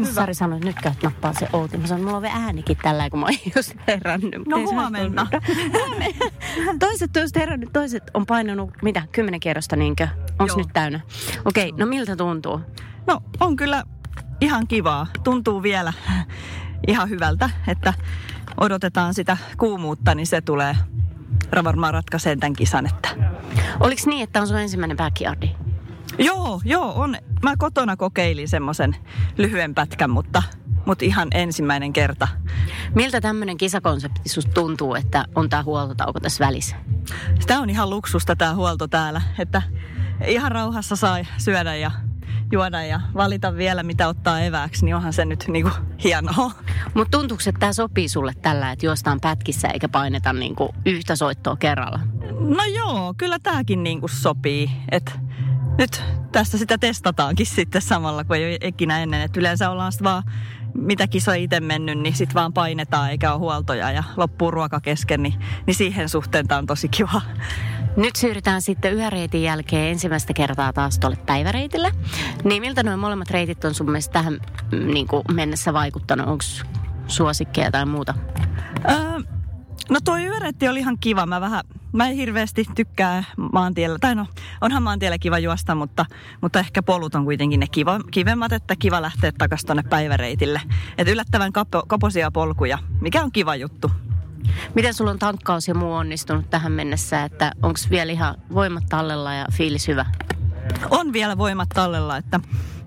Sari 0.04 0.34
sanoi, 0.34 0.58
että 0.58 0.68
nyt 0.68 0.76
käyt 0.84 1.04
nappaa 1.04 1.34
se 1.34 1.48
Outi. 1.54 1.78
Mä 1.78 1.88
sanoin, 1.88 2.04
mulla 2.06 2.18
on 2.18 2.24
vielä 2.24 2.36
äänikin 2.36 2.78
tällä, 2.82 3.10
kun 3.10 3.20
mä 3.20 3.26
oon 3.26 3.36
just 3.56 3.74
herännyt. 3.88 4.38
Mut 4.38 4.48
No 4.48 4.58
huomenna. 4.58 5.28
toiset 6.80 7.16
on 7.18 7.22
just 7.22 7.36
herännyt, 7.36 7.70
toiset 7.74 8.04
on 8.14 8.26
painanut, 8.26 8.72
mitä, 8.82 9.04
kymmenen 9.12 9.40
kierrosta 9.40 9.76
niinkö? 9.76 10.08
Onko 10.30 10.46
Joo. 10.48 10.58
nyt 10.58 10.68
täynnä? 10.74 11.00
Okei, 11.46 11.72
no 11.72 11.86
miltä 11.86 12.16
tuntuu? 12.16 12.62
No 13.08 13.24
on 13.40 13.56
kyllä 13.56 13.84
ihan 14.42 14.68
kivaa. 14.68 15.08
Tuntuu 15.24 15.64
vielä 15.64 15.94
ihan 16.88 17.10
hyvältä, 17.10 17.50
että 17.68 17.94
odotetaan 18.58 19.14
sitä 19.14 19.38
kuumuutta, 19.58 20.16
niin 20.16 20.28
se 20.28 20.42
tulee 20.42 20.76
varmaan 21.64 21.94
ratkaiseen 21.94 22.40
tämän 22.40 22.54
kisan. 22.54 22.86
Että. 22.86 23.10
Oliko 23.80 24.02
niin, 24.06 24.24
että 24.24 24.42
on 24.42 24.48
sun 24.48 24.60
ensimmäinen 24.60 24.98
backyardi? 24.98 25.50
Joo, 26.18 26.62
joo, 26.66 26.94
on. 26.96 27.18
Mä 27.44 27.54
kotona 27.58 27.98
kokeilin 27.98 28.48
semmoisen 28.48 28.96
lyhyen 29.38 29.76
pätkän, 29.76 30.10
mutta, 30.10 30.44
mutta 30.86 31.06
ihan 31.06 31.28
ensimmäinen 31.34 31.94
kerta. 31.94 32.28
Miltä 32.96 33.22
tämmöinen 33.22 33.58
kisakonsepti 33.58 34.30
susta 34.30 34.52
tuntuu, 34.52 34.96
että 34.96 35.26
on 35.36 35.50
tää 35.50 35.64
huoltotauko 35.64 36.20
tässä 36.20 36.46
välissä? 36.46 36.76
Sitä 37.40 37.60
on 37.60 37.70
ihan 37.70 37.90
luksusta 37.90 38.36
tämä 38.36 38.56
huolto 38.56 38.88
täällä, 38.88 39.22
että 39.40 39.62
ihan 40.28 40.52
rauhassa 40.52 40.96
saa 40.96 41.18
syödä 41.38 41.76
ja 41.76 41.92
juoda 42.52 42.84
ja 42.84 43.02
valita 43.14 43.56
vielä 43.56 43.84
mitä 43.84 44.08
ottaa 44.08 44.40
evääksi, 44.40 44.86
niin 44.86 44.96
onhan 44.96 45.14
se 45.14 45.26
nyt 45.26 45.46
niinku 45.48 45.70
hienoa. 46.04 46.52
Mutta 46.94 47.18
tuntuuko, 47.18 47.44
että 47.48 47.60
tämä 47.60 47.74
sopii 47.74 48.10
sulle 48.10 48.34
tällä, 48.42 48.72
että 48.72 48.86
juostaan 48.86 49.20
pätkissä 49.22 49.68
eikä 49.68 49.90
paineta 49.90 50.34
niinku 50.34 50.76
yhtä 50.86 51.16
soittoa 51.16 51.56
kerralla? 51.56 52.00
No 52.40 52.64
joo, 52.64 53.14
kyllä 53.18 53.40
tämäkin 53.40 53.84
niinku 53.84 54.08
sopii. 54.08 54.72
Et 54.92 55.20
nyt 55.78 56.04
tässä 56.32 56.58
sitä 56.58 56.78
testataankin 56.78 57.46
sitten 57.46 57.82
samalla, 57.82 58.24
kun 58.24 58.36
ei 58.36 58.46
ole 58.46 58.68
ikinä 58.68 59.04
ennen. 59.04 59.22
Et 59.22 59.38
yleensä 59.38 59.70
ollaan 59.70 59.92
sitten 59.92 60.06
vaan 60.06 60.24
mitä 60.74 61.08
kisa 61.08 61.34
itse 61.34 61.60
mennyt, 61.60 62.00
niin 62.00 62.16
sitten 62.16 62.36
vaan 62.36 62.54
painetaan 62.54 63.12
eikä 63.12 63.32
ole 63.32 63.40
huoltoja 63.40 63.92
ja 63.92 64.04
loppuu 64.18 64.52
ruoka 64.52 64.80
kesken, 64.80 65.24
niin, 65.24 65.34
niin 65.68 65.76
siihen 65.76 66.10
suhteen 66.10 66.48
tämä 66.48 66.58
on 66.58 66.66
tosi 66.66 66.90
kiva. 66.90 67.22
Nyt 67.98 68.16
siirrytään 68.16 68.62
sitten 68.62 68.98
yöreitin 68.98 69.44
jälkeen 69.44 69.92
ensimmäistä 69.92 70.34
kertaa 70.34 70.74
taas 70.74 71.00
tuolle 71.00 71.18
päiväreitille. 71.26 71.92
Niin 72.44 72.62
miltä 72.62 72.84
nuo 72.84 72.98
molemmat 72.98 73.32
reitit 73.32 73.66
on 73.66 73.74
sun 73.74 73.86
mielestä 73.86 74.14
tähän 74.14 74.34
mm, 74.72 74.94
niin 74.94 75.08
kuin 75.08 75.24
mennessä 75.34 75.74
vaikuttanut? 75.74 76.28
Onko 76.28 76.44
suosikkeja 77.08 77.72
tai 77.72 77.86
muuta? 77.86 78.14
Öö, 78.90 79.31
no 79.92 80.00
toi 80.06 80.26
yöreitti 80.26 80.68
oli 80.68 80.80
ihan 80.80 80.98
kiva. 81.00 81.26
Mä 81.26 81.42
vähän, 81.42 81.62
mä 81.92 82.08
en 82.08 82.16
hirveästi 82.16 82.66
tykkää 82.76 83.24
maantiellä, 83.54 83.98
tai 84.00 84.16
no 84.16 84.28
onhan 84.62 84.84
maantiellä 84.84 85.18
kiva 85.18 85.40
juosta, 85.40 85.76
mutta, 85.76 86.06
mutta 86.42 86.60
ehkä 86.60 86.84
polut 86.84 87.16
on 87.16 87.24
kuitenkin 87.24 87.60
ne 87.60 87.68
kiva, 87.72 88.00
kivemmat, 88.12 88.52
että 88.52 88.76
kiva 88.76 89.02
lähteä 89.02 89.32
takaisin 89.38 89.68
tonne 89.68 89.84
päiväreitille. 89.84 90.62
Et 90.98 91.08
yllättävän 91.08 91.54
kapo, 91.54 91.84
kaposia 91.88 92.32
polkuja, 92.32 92.78
mikä 93.02 93.24
on 93.24 93.32
kiva 93.32 93.56
juttu. 93.56 93.92
Miten 94.76 94.94
sulla 94.94 95.12
on 95.12 95.20
tankkaus 95.20 95.68
ja 95.68 95.76
muu 95.76 95.94
onnistunut 95.94 96.50
tähän 96.50 96.72
mennessä, 96.72 97.24
että 97.24 97.52
onko 97.62 97.80
vielä 97.90 98.12
ihan 98.12 98.36
voimat 98.54 98.84
tallella 98.90 99.34
ja 99.34 99.46
fiilis 99.52 99.88
hyvä? 99.88 100.06
On 100.90 101.14
vielä 101.14 101.38
voimat 101.38 101.70
tallella, 101.70 102.18
että 102.18 102.40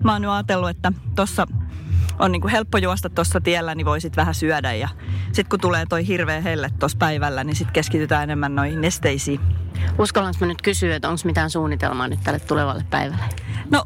mä 0.03 0.11
oon 0.11 0.21
nyt 0.21 0.31
ajatellut, 0.31 0.69
että 0.69 0.91
tossa 1.15 1.47
on 2.19 2.31
niin 2.31 2.41
kuin 2.41 2.51
helppo 2.51 2.77
juosta 2.77 3.09
tuossa 3.09 3.41
tiellä, 3.41 3.75
niin 3.75 3.85
voisit 3.85 4.17
vähän 4.17 4.35
syödä. 4.35 4.73
Ja 4.73 4.89
sitten 5.25 5.49
kun 5.49 5.59
tulee 5.59 5.85
toi 5.89 6.07
hirveä 6.07 6.41
helle 6.41 6.69
tuossa 6.79 6.97
päivällä, 6.97 7.43
niin 7.43 7.55
sitten 7.55 7.73
keskitytään 7.73 8.23
enemmän 8.23 8.55
noihin 8.55 8.81
nesteisiin. 8.81 9.39
Uskallanko 9.99 10.37
mä 10.39 10.45
nyt 10.45 10.61
kysyä, 10.61 10.95
että 10.95 11.09
onko 11.09 11.21
mitään 11.25 11.49
suunnitelmaa 11.49 12.07
nyt 12.07 12.19
tälle 12.23 12.39
tulevalle 12.39 12.85
päivälle? 12.89 13.23
No, 13.71 13.85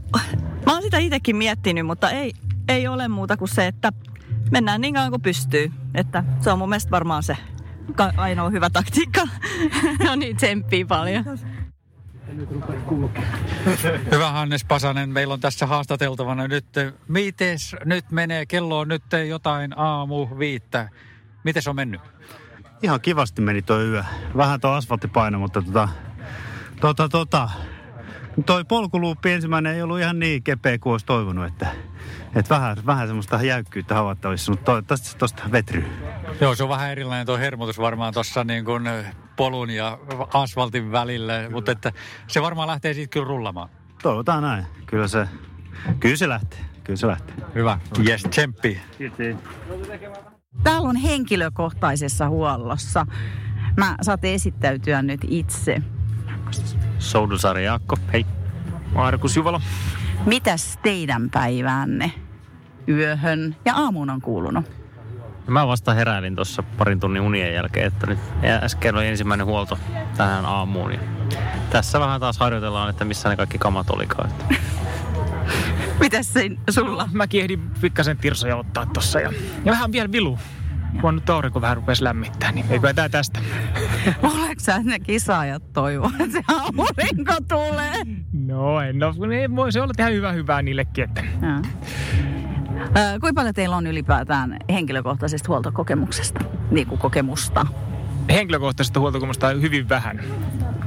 mä 0.66 0.74
oon 0.74 0.82
sitä 0.82 0.98
itsekin 0.98 1.36
miettinyt, 1.36 1.86
mutta 1.86 2.10
ei, 2.10 2.34
ei 2.68 2.88
ole 2.88 3.08
muuta 3.08 3.38
kuin 3.38 3.50
se, 3.50 3.68
että 3.68 3.92
mennään 4.52 4.82
niin 4.82 4.94
kauan 4.94 5.10
kuin 5.10 5.22
pystyy. 5.22 5.72
Että 5.96 6.24
se 6.42 6.52
on 6.52 6.60
mun 6.60 6.70
mielestä 6.70 6.92
varmaan 6.92 7.24
se 7.24 7.38
ainoa 8.18 8.50
hyvä 8.50 8.70
taktiikka. 8.70 9.22
no 10.06 10.16
niin, 10.16 10.36
tsemppii 10.36 10.86
paljon. 10.86 11.24
Hyvä 14.12 14.32
Hannes 14.32 14.66
Pasanen, 14.66 15.10
meillä 15.10 15.34
on 15.34 15.40
tässä 15.40 15.66
haastateltavana 15.66 16.48
nyt. 16.48 16.66
Mites 17.08 17.76
nyt 17.86 18.12
menee? 18.12 18.46
Kello 18.46 18.80
on 18.80 18.88
nyt 18.88 19.04
jotain 19.28 19.80
aamu 19.80 20.28
viittä. 20.40 20.90
Miten 21.44 21.64
se 21.64 21.70
on 21.70 21.76
mennyt? 21.76 22.02
Ihan 22.84 23.02
kivasti 23.02 23.42
meni 23.42 23.62
tuo 23.62 23.82
yö. 23.82 24.04
Vähän 24.38 24.62
tuo 24.62 24.72
asfalttipaino, 24.72 25.40
mutta 25.40 25.62
tota, 25.62 25.90
tota, 26.82 27.10
tota, 27.10 27.50
toi 28.46 28.64
polkuluuppi 28.66 29.32
ensimmäinen 29.32 29.76
ei 29.76 29.82
ollut 29.82 30.00
ihan 30.00 30.20
niin 30.20 30.44
kepeä 30.44 30.78
kuin 30.78 30.92
olisi 30.92 31.06
toivonut, 31.06 31.46
että, 31.46 31.68
että 32.36 32.56
vähän, 32.56 32.78
vähän 32.86 33.08
semmoista 33.08 33.44
jäykkyyttä 33.44 33.96
havaittavissa, 33.96 34.52
mutta 34.52 34.66
toivottavasti 34.66 35.08
se 35.08 35.18
tuosta 35.18 35.44
vetryy. 35.52 35.86
Joo, 36.42 36.56
se 36.56 36.64
on 36.64 36.70
vähän 36.70 36.92
erilainen 36.92 37.26
tuo 37.26 37.38
hermotus 37.38 37.80
varmaan 37.80 38.14
tuossa 38.14 38.44
niin 38.44 38.66
kuin 38.66 38.84
polun 39.36 39.70
ja 39.70 40.00
asfaltin 40.34 40.92
välillä, 40.92 41.34
mutta 41.52 41.72
että 41.72 41.92
se 42.28 42.42
varmaan 42.42 42.68
lähtee 42.68 42.94
siitä 42.94 43.12
kyllä 43.12 43.28
rullamaan. 43.28 43.70
Toivotaan 44.04 44.44
näin. 44.44 44.66
Kyllä 44.86 45.08
se, 45.08 45.28
kyllä 46.00 46.16
se 46.16 46.30
lähtee. 46.30 46.60
Kyllä 46.84 46.98
se 46.98 47.08
lähtee. 47.08 47.36
Hyvä. 47.56 47.80
Yes, 48.08 48.24
tsemppi. 48.24 48.82
Täällä 50.64 50.90
on 50.90 50.96
henkilökohtaisessa 50.96 52.30
huollossa. 52.30 53.06
Mä 53.78 53.96
saatte 54.02 54.34
esittäytyä 54.34 55.02
nyt 55.02 55.22
itse. 55.28 55.82
Soudusari 57.00 57.66
Jaakko, 57.66 57.98
hei. 58.14 58.26
Markus 58.94 59.36
Juvala. 59.36 59.62
Mitäs 60.26 60.80
teidän 60.84 61.30
päiväänne 61.30 62.12
yöhön 62.90 63.56
ja 63.66 63.76
aamuun 63.76 64.10
on 64.10 64.22
kuulunut? 64.22 64.66
Mä 65.48 65.68
vasta 65.68 65.94
heräilin 65.94 66.36
tuossa 66.36 66.64
parin 66.64 67.00
tunnin 67.00 67.22
unien 67.22 67.54
jälkeen, 67.54 67.88
että 67.88 68.08
nyt 68.08 68.20
äsken 68.64 68.96
oli 68.96 69.08
ensimmäinen 69.08 69.46
huolto 69.46 69.78
tähän 70.18 70.46
aamuun. 70.46 70.94
Ja 70.94 71.00
tässä 71.70 72.00
vähän 72.00 72.20
taas 72.20 72.40
harjoitellaan, 72.40 72.90
että 72.90 73.06
missä 73.06 73.30
ne 73.30 73.36
kaikki 73.36 73.58
kamat 73.58 73.90
olikaan. 73.90 74.30
Että. 74.30 74.56
Mitäs 76.00 76.34
se 76.34 76.50
sulla? 76.70 77.10
Mäkin 77.12 77.42
ehdin 77.42 77.72
pikkasen 77.82 78.18
tirsoja 78.18 78.56
ottaa 78.56 78.86
tossa 78.86 79.20
ja, 79.20 79.34
ja 79.66 79.72
vähän 79.72 79.92
vielä 79.92 80.12
vilu. 80.12 80.40
Kun 81.02 81.16
nyt 81.16 81.30
aurinko 81.30 81.62
vähän 81.62 81.78
rupesi 81.78 82.04
lämmittää, 82.04 82.52
niin 82.52 82.66
eikö 82.70 82.94
tää 82.94 83.10
tästä? 83.10 83.40
Oletko 84.24 84.56
sä 84.58 84.80
ne 84.84 85.00
kisaajat 85.00 85.74
toivoo, 85.74 86.12
että 86.20 86.32
se 86.32 86.42
aurinko 86.48 87.34
tulee? 87.48 87.94
No 88.34 88.82
en 88.82 89.00
no, 89.00 89.14
ne 89.28 89.56
voisi 89.56 89.80
olla 89.80 89.94
ihan 90.00 90.14
hyvä 90.14 90.32
hyvää 90.32 90.62
niillekin. 90.62 91.04
Että. 91.04 91.24
Ja. 91.42 91.56
Ö, 92.80 93.20
kuinka 93.20 93.34
paljon 93.36 93.54
teillä 93.54 93.78
on 93.78 93.88
ylipäätään 93.88 94.58
henkilökohtaisesta 94.70 95.48
huoltokokemuksesta, 95.48 96.40
niin 96.72 96.88
kuin 96.88 97.00
kokemusta? 97.00 97.66
Henkilökohtaisesta 98.30 99.00
huoltokokemusta 99.00 99.48
on 99.48 99.62
hyvin 99.62 99.90
vähän. 99.90 100.24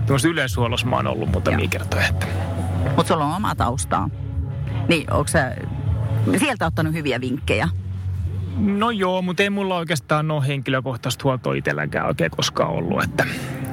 Tuossa 0.07 0.29
yleishuollossa 0.29 0.87
mä 0.87 0.97
oon 0.97 1.07
ollut 1.07 1.33
muutamia 1.33 1.69
kertoja. 1.69 2.07
Että... 2.07 2.27
Mutta 2.97 3.13
sulla 3.13 3.25
on 3.25 3.37
oma 3.37 3.55
taustaa. 3.55 4.11
Niin, 4.89 5.13
onko 5.13 5.29
sä 5.29 5.57
sieltä 6.39 6.67
ottanut 6.67 6.93
hyviä 6.93 7.21
vinkkejä? 7.21 7.69
No 8.57 8.91
joo, 8.91 9.23
mutta 9.23 9.43
ei 9.43 9.51
mulla 9.51 9.77
oikeastaan 9.77 10.31
ole 10.31 10.47
henkilökohtaista 10.47 11.25
huoltoa 11.25 11.55
itselläkään 11.55 12.07
oikein 12.07 12.31
koskaan 12.31 12.71
ollut. 12.71 13.05
Että, 13.05 13.27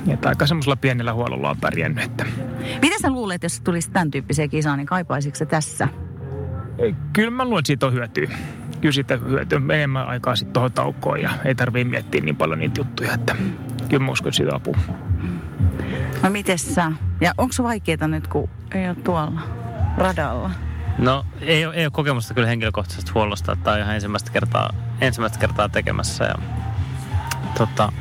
että 0.07 0.29
aika 0.29 0.47
semmoisella 0.47 0.75
pienellä 0.75 1.13
huollolla 1.13 1.49
on 1.49 1.57
pärjännyt. 1.57 2.03
Että. 2.03 2.25
Mitä 2.81 2.95
sä 3.01 3.09
luulet, 3.09 3.43
jos 3.43 3.61
tulisi 3.61 3.91
tämän 3.91 4.11
tyyppisiä 4.11 4.47
kisaa, 4.47 4.77
niin 4.77 4.87
kaipaisitko 4.87 5.45
tässä? 5.45 5.87
Kyllä 7.13 7.31
mä 7.31 7.45
luulen, 7.45 7.59
että 7.59 7.67
siitä 7.67 7.85
on 7.85 7.93
hyötyä. 7.93 8.29
Kyllä 8.81 8.93
siitä 8.93 9.17
hyötyä 9.17 9.61
enemmän 9.73 10.07
aikaa 10.07 10.35
sitten 10.35 10.53
tuohon 10.53 10.71
taukoon 10.71 11.21
ja 11.21 11.29
ei 11.45 11.55
tarvii 11.55 11.83
miettiä 11.83 12.21
niin 12.21 12.35
paljon 12.35 12.59
niitä 12.59 12.79
juttuja, 12.81 13.13
että 13.13 13.35
kyllä 13.89 14.05
mä 14.05 14.11
uskon, 14.11 14.33
siitä 14.33 14.55
apua. 14.55 14.77
No 16.23 16.29
mites 16.29 16.75
sä? 16.75 16.91
Ja 17.21 17.33
onko 17.37 17.53
se 17.53 17.63
vaikeaa 17.63 18.07
nyt, 18.07 18.27
kun 18.27 18.49
ei 18.73 18.87
ole 18.87 18.95
tuolla 18.95 19.41
radalla? 19.97 20.51
No 20.99 21.25
ei 21.41 21.63
ei 21.63 21.85
ole 21.85 21.91
kokemusta 21.91 22.33
kyllä 22.33 22.47
henkilökohtaisesta 22.47 23.11
huollosta, 23.15 23.51
että 23.51 23.71
on 23.71 23.79
ihan 23.79 23.95
ensimmäistä 23.95 24.31
kertaa, 24.31 24.73
ensimmäistä 25.01 25.39
kertaa 25.39 25.69
tekemässä. 25.69 26.23
Ja, 26.23 26.35
tota, 27.57 27.91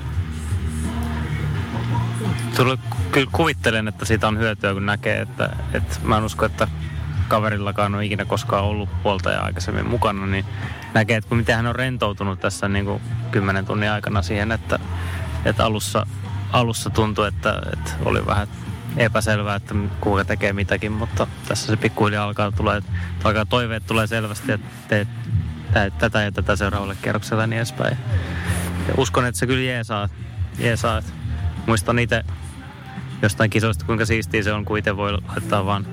tuli, 2.57 2.79
kyllä 3.13 3.31
kuvittelen, 3.33 3.89
että 3.89 4.05
siitä 4.05 4.29
on 4.29 4.39
hyötyä, 4.39 4.75
kun 4.75 4.87
näkee, 4.87 5.21
että, 5.21 5.57
että 5.73 5.97
mä 6.03 6.17
en 6.17 6.25
usko, 6.25 6.45
että 6.45 6.69
kaverillakaan 7.29 7.95
on 7.95 8.03
ikinä 8.03 8.25
koskaan 8.25 8.65
ollut 8.65 8.89
huoltaja 9.05 9.41
aikaisemmin 9.41 9.89
mukana, 9.89 10.27
niin 10.27 10.45
näkee, 10.95 11.17
että 11.17 11.35
miten 11.35 11.57
hän 11.57 11.67
on 11.67 11.77
rentoutunut 11.77 12.41
tässä 12.41 12.69
niin 12.69 12.85
kuin 12.85 13.03
kymmenen 13.31 13.67
tunnin 13.67 13.91
aikana 13.91 14.23
siihen, 14.23 14.53
että, 14.53 14.79
että 15.45 15.65
alussa, 15.65 16.07
alussa 16.53 16.91
tuntui, 16.91 17.29
että, 17.29 17.63
että 17.73 17.91
oli 18.05 18.27
vähän 18.27 18.49
epäselvää, 18.99 19.57
että 19.57 19.75
kuka 20.01 20.25
tekee 20.25 20.53
mitäkin, 20.53 20.93
mutta 20.93 21.27
tässä 21.49 21.67
se 21.67 21.77
pikkuhiljaa 21.77 22.25
alkaa, 22.25 22.53
tulee, 22.53 22.83
alkaa 23.25 23.47
toiveet 23.47 23.87
tulee 23.87 24.07
selvästi, 24.07 24.53
että 24.53 24.69
teet 24.89 25.09
tätä 25.99 26.23
ja 26.23 26.33
tätä 26.33 26.57
seuraavalle 26.57 26.97
kierrokselle 27.03 27.43
ja 27.43 27.47
niin 27.47 27.57
edespäin. 27.57 27.97
Ja 28.89 28.95
uskon, 28.97 29.27
että 29.27 29.39
se 29.39 29.47
kyllä 29.47 29.63
jeesaa. 29.63 30.09
jeesaa. 30.59 31.03
Muistan 31.67 31.99
itse 31.99 32.25
jostain 33.23 33.51
kisoista, 33.51 33.85
kuinka 33.85 34.07
siistiä 34.07 34.43
se 34.43 34.53
on, 34.53 34.65
kun 34.65 34.79
itse 34.79 34.97
voi 34.97 35.13
laittaa 35.13 35.67
vaan 35.67 35.87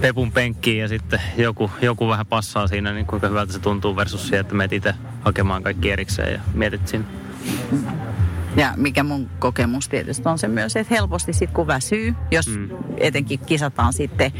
pepun 0.00 0.32
penkkiin 0.32 0.80
ja 0.80 0.88
sitten 0.88 1.20
joku, 1.36 1.70
joku 1.82 2.08
vähän 2.08 2.26
passaa 2.26 2.66
siinä, 2.66 2.92
niin 2.92 3.06
kuinka 3.06 3.28
hyvältä 3.28 3.52
se 3.52 3.58
tuntuu 3.58 3.96
versus 3.96 4.22
siihen, 4.22 4.40
että 4.40 4.54
menet 4.54 4.72
itse 4.72 4.94
hakemaan 5.20 5.62
kaikki 5.62 5.90
erikseen 5.90 6.32
ja 6.32 6.40
mietit 6.54 6.88
sinne. 6.88 7.06
Ja 8.56 8.72
mikä 8.76 9.02
mun 9.02 9.30
kokemus 9.38 9.88
tietysti 9.88 10.28
on 10.28 10.38
se 10.38 10.48
myös, 10.48 10.76
että 10.76 10.94
helposti 10.94 11.32
sitten 11.32 11.54
kun 11.54 11.66
väsyy, 11.66 12.14
jos 12.30 12.46
mm. 12.48 12.68
etenkin 12.96 13.38
kisataan 13.38 13.92
sitten 13.92 14.32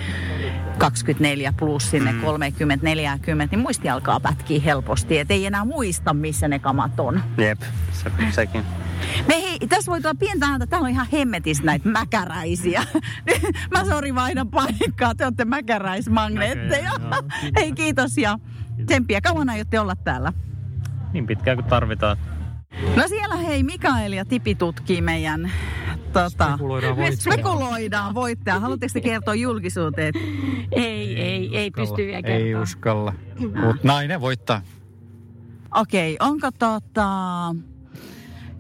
24 0.78 1.52
plus 1.58 1.90
sinne 1.90 2.12
mm. 2.12 2.20
30-40, 2.20 2.24
niin 3.50 3.58
muisti 3.58 3.88
alkaa 3.88 4.20
pätkiä 4.20 4.60
helposti. 4.60 5.18
Että 5.18 5.34
ei 5.34 5.46
enää 5.46 5.64
muista, 5.64 6.14
missä 6.14 6.48
ne 6.48 6.58
kamat 6.58 7.00
on. 7.00 7.22
Jep, 7.38 7.60
se, 7.92 8.10
sekin. 8.30 8.64
Me 9.28 9.42
hei, 9.42 9.58
tässä 9.68 9.90
voi 9.90 10.00
tulla 10.00 10.14
pientä 10.14 10.46
ääntä. 10.46 10.66
Täällä 10.66 10.86
on 10.86 10.90
ihan 10.90 11.06
hemmetis 11.12 11.62
näitä 11.62 11.88
mäkäräisiä. 11.88 12.84
Mä 13.74 13.84
sori 13.84 14.14
vaihdan 14.14 14.48
paikkaa. 14.48 15.14
Te 15.14 15.24
olette 15.24 15.44
mäkäräismagneetteja. 15.44 16.90
hei, 17.56 17.72
kiitos 17.72 18.18
ja 18.18 18.38
tsemppiä. 18.86 19.20
Kauan 19.20 19.50
aiotte 19.50 19.80
olla 19.80 19.96
täällä? 19.96 20.32
Niin 21.12 21.26
pitkään 21.26 21.56
kuin 21.56 21.66
tarvitaan. 21.66 22.16
No 22.96 23.08
siellä 23.08 23.36
hei 23.36 23.62
Mikael 23.62 24.12
ja 24.12 24.24
Tipi 24.24 24.54
tutkii 24.54 25.02
meidän 25.02 25.52
tota, 26.12 26.48
spekuloidaan 26.48 26.96
voittaja. 26.96 27.32
Spekuloidaan 27.32 28.14
voittaja. 28.14 28.60
Haluatteko 28.60 28.92
te 28.92 29.00
kertoa 29.00 29.34
julkisuuteen? 29.34 30.14
Ei, 30.72 31.20
ei, 31.22 31.56
ei 31.56 31.70
pysty 31.70 31.96
vielä 31.96 32.22
kertoa. 32.22 32.46
Ei 32.46 32.54
uskalla. 32.54 33.14
Mutta 33.38 33.80
nainen 33.82 34.20
voittaa. 34.20 34.62
Okei, 35.74 36.14
okay, 36.14 36.28
onko 36.28 36.50
tota, 36.58 37.08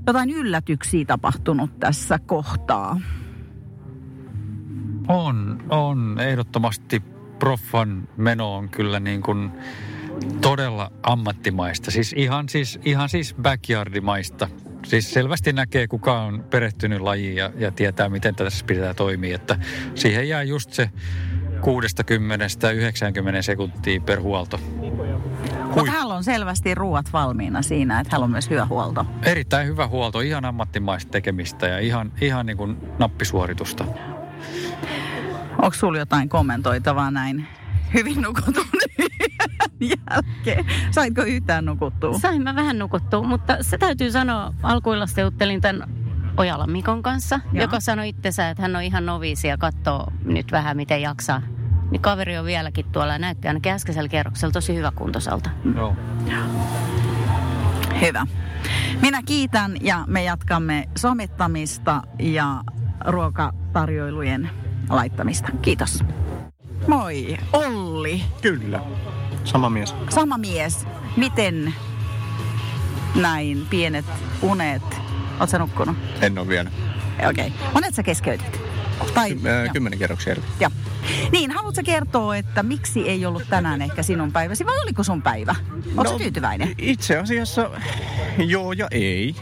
jotain 0.06 0.30
yllätyksiä 0.30 1.04
tapahtunut 1.04 1.78
tässä 1.80 2.18
kohtaa? 2.18 3.00
On, 5.08 5.62
on. 5.68 6.20
Ehdottomasti 6.20 7.02
proffan 7.38 8.08
meno 8.16 8.56
on 8.56 8.68
kyllä 8.68 9.00
niin 9.00 9.22
kuin 9.22 9.50
todella 10.40 10.92
ammattimaista. 11.02 11.90
Siis 11.90 12.14
ihan 12.16 12.48
siis, 12.48 12.80
ihan 12.84 13.08
siis 13.08 13.34
backyardimaista. 13.42 14.48
Siis 14.84 15.12
selvästi 15.12 15.52
näkee, 15.52 15.88
kuka 15.88 16.20
on 16.20 16.44
perehtynyt 16.50 17.00
lajiin 17.00 17.36
ja, 17.36 17.50
ja 17.56 17.70
tietää, 17.70 18.08
miten 18.08 18.34
tässä 18.34 18.64
pitää 18.66 18.94
toimia. 18.94 19.34
Että 19.34 19.58
siihen 19.94 20.28
jää 20.28 20.42
just 20.42 20.72
se 20.72 20.90
60-90 21.60 21.62
sekuntia 23.40 24.00
per 24.00 24.20
huolto. 24.20 24.60
Mutta 25.74 25.90
hänellä 25.90 26.14
on 26.14 26.24
selvästi 26.24 26.74
ruuat 26.74 27.12
valmiina 27.12 27.62
siinä, 27.62 28.00
että 28.00 28.10
hänellä 28.10 28.24
on 28.24 28.30
myös 28.30 28.50
hyvä 28.50 28.66
huolto. 28.66 29.06
Erittäin 29.22 29.66
hyvä 29.66 29.88
huolto, 29.88 30.20
ihan 30.20 30.44
ammattimaista 30.44 31.10
tekemistä 31.10 31.66
ja 31.66 31.78
ihan, 31.78 32.12
ihan 32.20 32.46
niin 32.46 32.56
kuin 32.56 32.76
nappisuoritusta. 32.98 33.84
Onko 35.62 35.74
sulla 35.74 35.98
jotain 35.98 36.28
kommentoitavaa 36.28 37.10
näin 37.10 37.46
hyvin 37.94 38.22
nukutun 38.22 38.66
jälkeen? 39.80 40.66
Saitko 40.90 41.22
yhtään 41.22 41.64
nukuttua? 41.64 42.18
Sain 42.18 42.42
mä 42.42 42.54
vähän 42.54 42.78
nukuttua, 42.78 43.22
mutta 43.22 43.56
se 43.60 43.78
täytyy 43.78 44.10
sanoa, 44.10 44.54
alkuillasta 44.62 45.20
juttelin 45.20 45.60
tämän 45.60 45.90
Ojala 46.36 46.66
Mikon 46.66 47.02
kanssa, 47.02 47.40
Joo. 47.52 47.62
joka 47.62 47.80
sanoi 47.80 48.08
itsensä, 48.08 48.50
että 48.50 48.62
hän 48.62 48.76
on 48.76 48.82
ihan 48.82 49.06
noviisi 49.06 49.48
ja 49.48 49.58
katsoo 49.58 50.12
nyt 50.24 50.52
vähän 50.52 50.76
miten 50.76 51.02
jaksaa. 51.02 51.42
Niin 51.90 52.02
kaveri 52.02 52.38
on 52.38 52.44
vieläkin 52.44 52.86
tuolla 52.92 53.12
ja 53.12 53.18
näytti 53.18 53.48
ainakin 53.48 53.72
äskeisellä 53.72 54.08
kierroksella 54.08 54.52
tosi 54.52 54.76
hyvä 54.76 54.92
kuntosalta. 54.94 55.50
Joo. 55.76 55.96
Hyvä. 58.00 58.26
Minä 59.02 59.22
kiitän 59.22 59.76
ja 59.80 60.04
me 60.06 60.24
jatkamme 60.24 60.88
somittamista 60.96 62.02
ja 62.18 62.64
ruokatarjoilujen 63.06 64.50
laittamista. 64.90 65.48
Kiitos. 65.62 66.04
Moi, 66.86 67.36
Olli. 67.52 68.22
Kyllä, 68.42 68.80
sama 69.44 69.70
mies. 69.70 69.94
Sama 70.08 70.38
mies. 70.38 70.86
Miten 71.16 71.74
näin 73.14 73.66
pienet 73.70 74.06
unet? 74.42 74.82
Oletko 75.40 75.58
nukkunut? 75.58 75.96
En 76.20 76.38
ole 76.38 76.48
vielä. 76.48 76.70
Okei. 77.30 77.46
Okay. 77.46 77.70
Monet 77.74 77.94
sä 77.94 78.02
keskeytit? 78.02 78.60
Tai, 79.14 79.34
Ky- 79.34 79.48
äh, 79.48 79.72
kymmenen 79.72 79.98
kerroksia. 79.98 80.36
Joo. 80.60 80.70
Niin, 81.32 81.50
haluatko 81.50 81.82
kertoa, 81.84 82.36
että 82.36 82.62
miksi 82.62 83.08
ei 83.08 83.26
ollut 83.26 83.42
tänään 83.50 83.82
ehkä 83.82 84.02
sinun 84.02 84.32
päiväsi 84.32 84.66
vai 84.66 84.80
oliko 84.82 85.02
sun 85.02 85.22
päivä? 85.22 85.54
Oletko 85.96 86.12
no, 86.12 86.18
tyytyväinen? 86.18 86.74
Itse 86.78 87.18
asiassa 87.18 87.70
joo 88.38 88.72
ja 88.72 88.88
ei. 88.90 89.34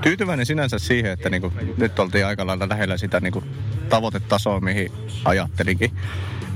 Tyytyväinen 0.00 0.46
sinänsä 0.46 0.78
siihen, 0.78 1.12
että 1.12 1.30
niinku, 1.30 1.52
nyt 1.76 1.98
oltiin 1.98 2.26
aika 2.26 2.46
lailla 2.46 2.68
lähellä 2.68 2.96
sitä 2.96 3.20
niinku, 3.20 3.44
tavoitetasoa, 3.88 4.60
mihin 4.60 4.92
ajattelinkin. 5.24 5.90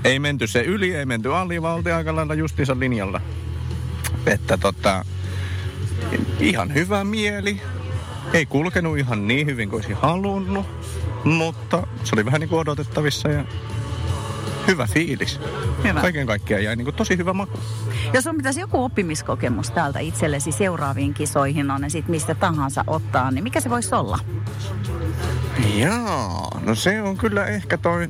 Ei 0.04 0.18
menty 0.18 0.46
se 0.46 0.62
yli, 0.62 0.94
ei 0.94 1.06
menty 1.06 1.34
ali, 1.34 1.62
vaan 1.62 1.76
oltiin 1.76 1.94
aika 1.94 2.16
lailla 2.16 2.34
justiinsa 2.34 2.78
linjalla. 2.78 3.20
Että 4.26 4.56
tota, 4.56 5.04
ihan 6.40 6.74
hyvä 6.74 7.04
mieli. 7.04 7.60
Ei 8.32 8.46
kulkenut 8.46 8.98
ihan 8.98 9.26
niin 9.28 9.46
hyvin 9.46 9.70
kuin 9.70 9.78
olisi 9.78 9.92
halunnut, 9.92 10.66
mutta 11.24 11.86
se 12.04 12.10
oli 12.14 12.24
vähän 12.24 12.40
niin 12.40 12.48
kuin 12.48 12.60
odotettavissa 12.60 13.28
ja 13.28 13.44
hyvä 14.66 14.86
fiilis. 14.86 15.40
Hyvä. 15.84 16.00
Kaiken 16.00 16.26
kaikkiaan 16.26 16.64
jäi 16.64 16.76
niin 16.76 16.84
kuin 16.84 16.94
tosi 16.94 17.16
hyvä 17.16 17.32
maku. 17.32 17.58
Jos 18.12 18.26
on 18.26 18.36
pitäisi 18.36 18.60
joku 18.60 18.84
oppimiskokemus 18.84 19.70
täältä 19.70 19.98
itsellesi 19.98 20.52
seuraaviin 20.52 21.14
kisoihin, 21.14 21.70
on 21.70 21.80
ne 21.80 21.88
sitten 21.88 22.10
mistä 22.10 22.34
tahansa 22.34 22.84
ottaa, 22.86 23.30
niin 23.30 23.44
mikä 23.44 23.60
se 23.60 23.70
voisi 23.70 23.94
olla? 23.94 24.18
Jaa, 25.76 26.60
no 26.64 26.74
se 26.74 27.02
on 27.02 27.16
kyllä 27.16 27.46
ehkä 27.46 27.78
toi 27.78 28.08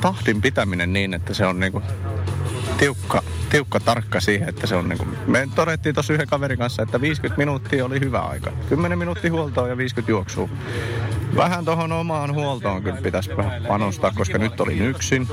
tahdin 0.00 0.42
pitäminen 0.42 0.92
niin, 0.92 1.14
että 1.14 1.34
se 1.34 1.46
on 1.46 1.60
niinku 1.60 1.82
tiukka, 2.78 3.22
tiukka 3.50 3.80
tarkka 3.80 4.20
siihen, 4.20 4.48
että 4.48 4.66
se 4.66 4.76
on 4.76 4.88
niinku, 4.88 5.06
me 5.26 5.48
todettiin 5.54 5.94
tuossa 5.94 6.12
yhden 6.12 6.26
kaverin 6.26 6.58
kanssa, 6.58 6.82
että 6.82 7.00
50 7.00 7.38
minuuttia 7.38 7.84
oli 7.84 8.00
hyvä 8.00 8.20
aika. 8.20 8.52
10 8.68 8.98
minuuttia 8.98 9.32
huoltoa 9.32 9.68
ja 9.68 9.76
50 9.76 10.10
juoksua. 10.12 10.48
Vähän 11.36 11.64
tuohon 11.64 11.92
omaan 11.92 12.34
huoltoon 12.34 12.82
kyllä 12.82 13.00
pitäisi 13.02 13.30
panostaa, 13.68 14.12
koska 14.16 14.38
nyt 14.38 14.60
olin 14.60 14.82
yksin. 14.82 15.28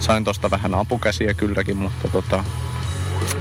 Sain 0.00 0.24
tosta 0.24 0.50
vähän 0.50 0.74
apukäsiä 0.74 1.34
kylläkin, 1.34 1.76
mutta 1.76 2.08
tota, 2.08 2.44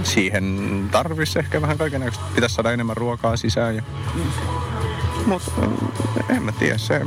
siihen 0.04 0.90
tarvisi 0.92 1.40
ehkä 1.40 1.62
vähän 1.62 1.78
kaikenlaista. 1.78 2.24
Pitäisi 2.36 2.56
saada 2.56 2.72
enemmän 2.72 2.98
ruokaa 2.98 3.38
sisään. 3.38 3.76
Ja... 3.76 3.84
Mutta 5.26 5.52
en 6.30 6.44
mä 6.44 6.52
tiedä, 6.52 6.78
se 6.78 7.02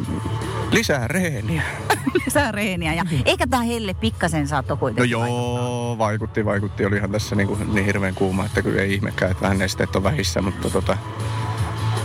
lisää 0.72 1.08
reeniä. 1.08 1.62
Lisää 2.26 2.52
reeniä 2.52 2.94
ja 2.94 3.04
eikä 3.24 3.46
tää 3.46 3.62
helle 3.62 3.94
pikkasen 3.94 4.48
saatto 4.48 4.74
No 4.74 4.78
kuitenkin 4.78 5.10
joo, 5.10 5.98
vaikutti, 5.98 6.44
vaikutti. 6.44 6.86
Olihan 6.86 7.12
tässä 7.12 7.36
niin, 7.36 7.48
kuin 7.48 7.74
niin 7.74 7.86
hirveän 7.86 8.14
kuuma, 8.14 8.46
että 8.46 8.62
kyllä 8.62 8.82
ei 8.82 8.94
ihmekään, 8.94 9.30
että 9.30 9.42
vähän 9.42 9.58
nesteet 9.58 9.96
on 9.96 10.02
vähissä, 10.02 10.42
mutta 10.42 10.70
tota, 10.70 10.98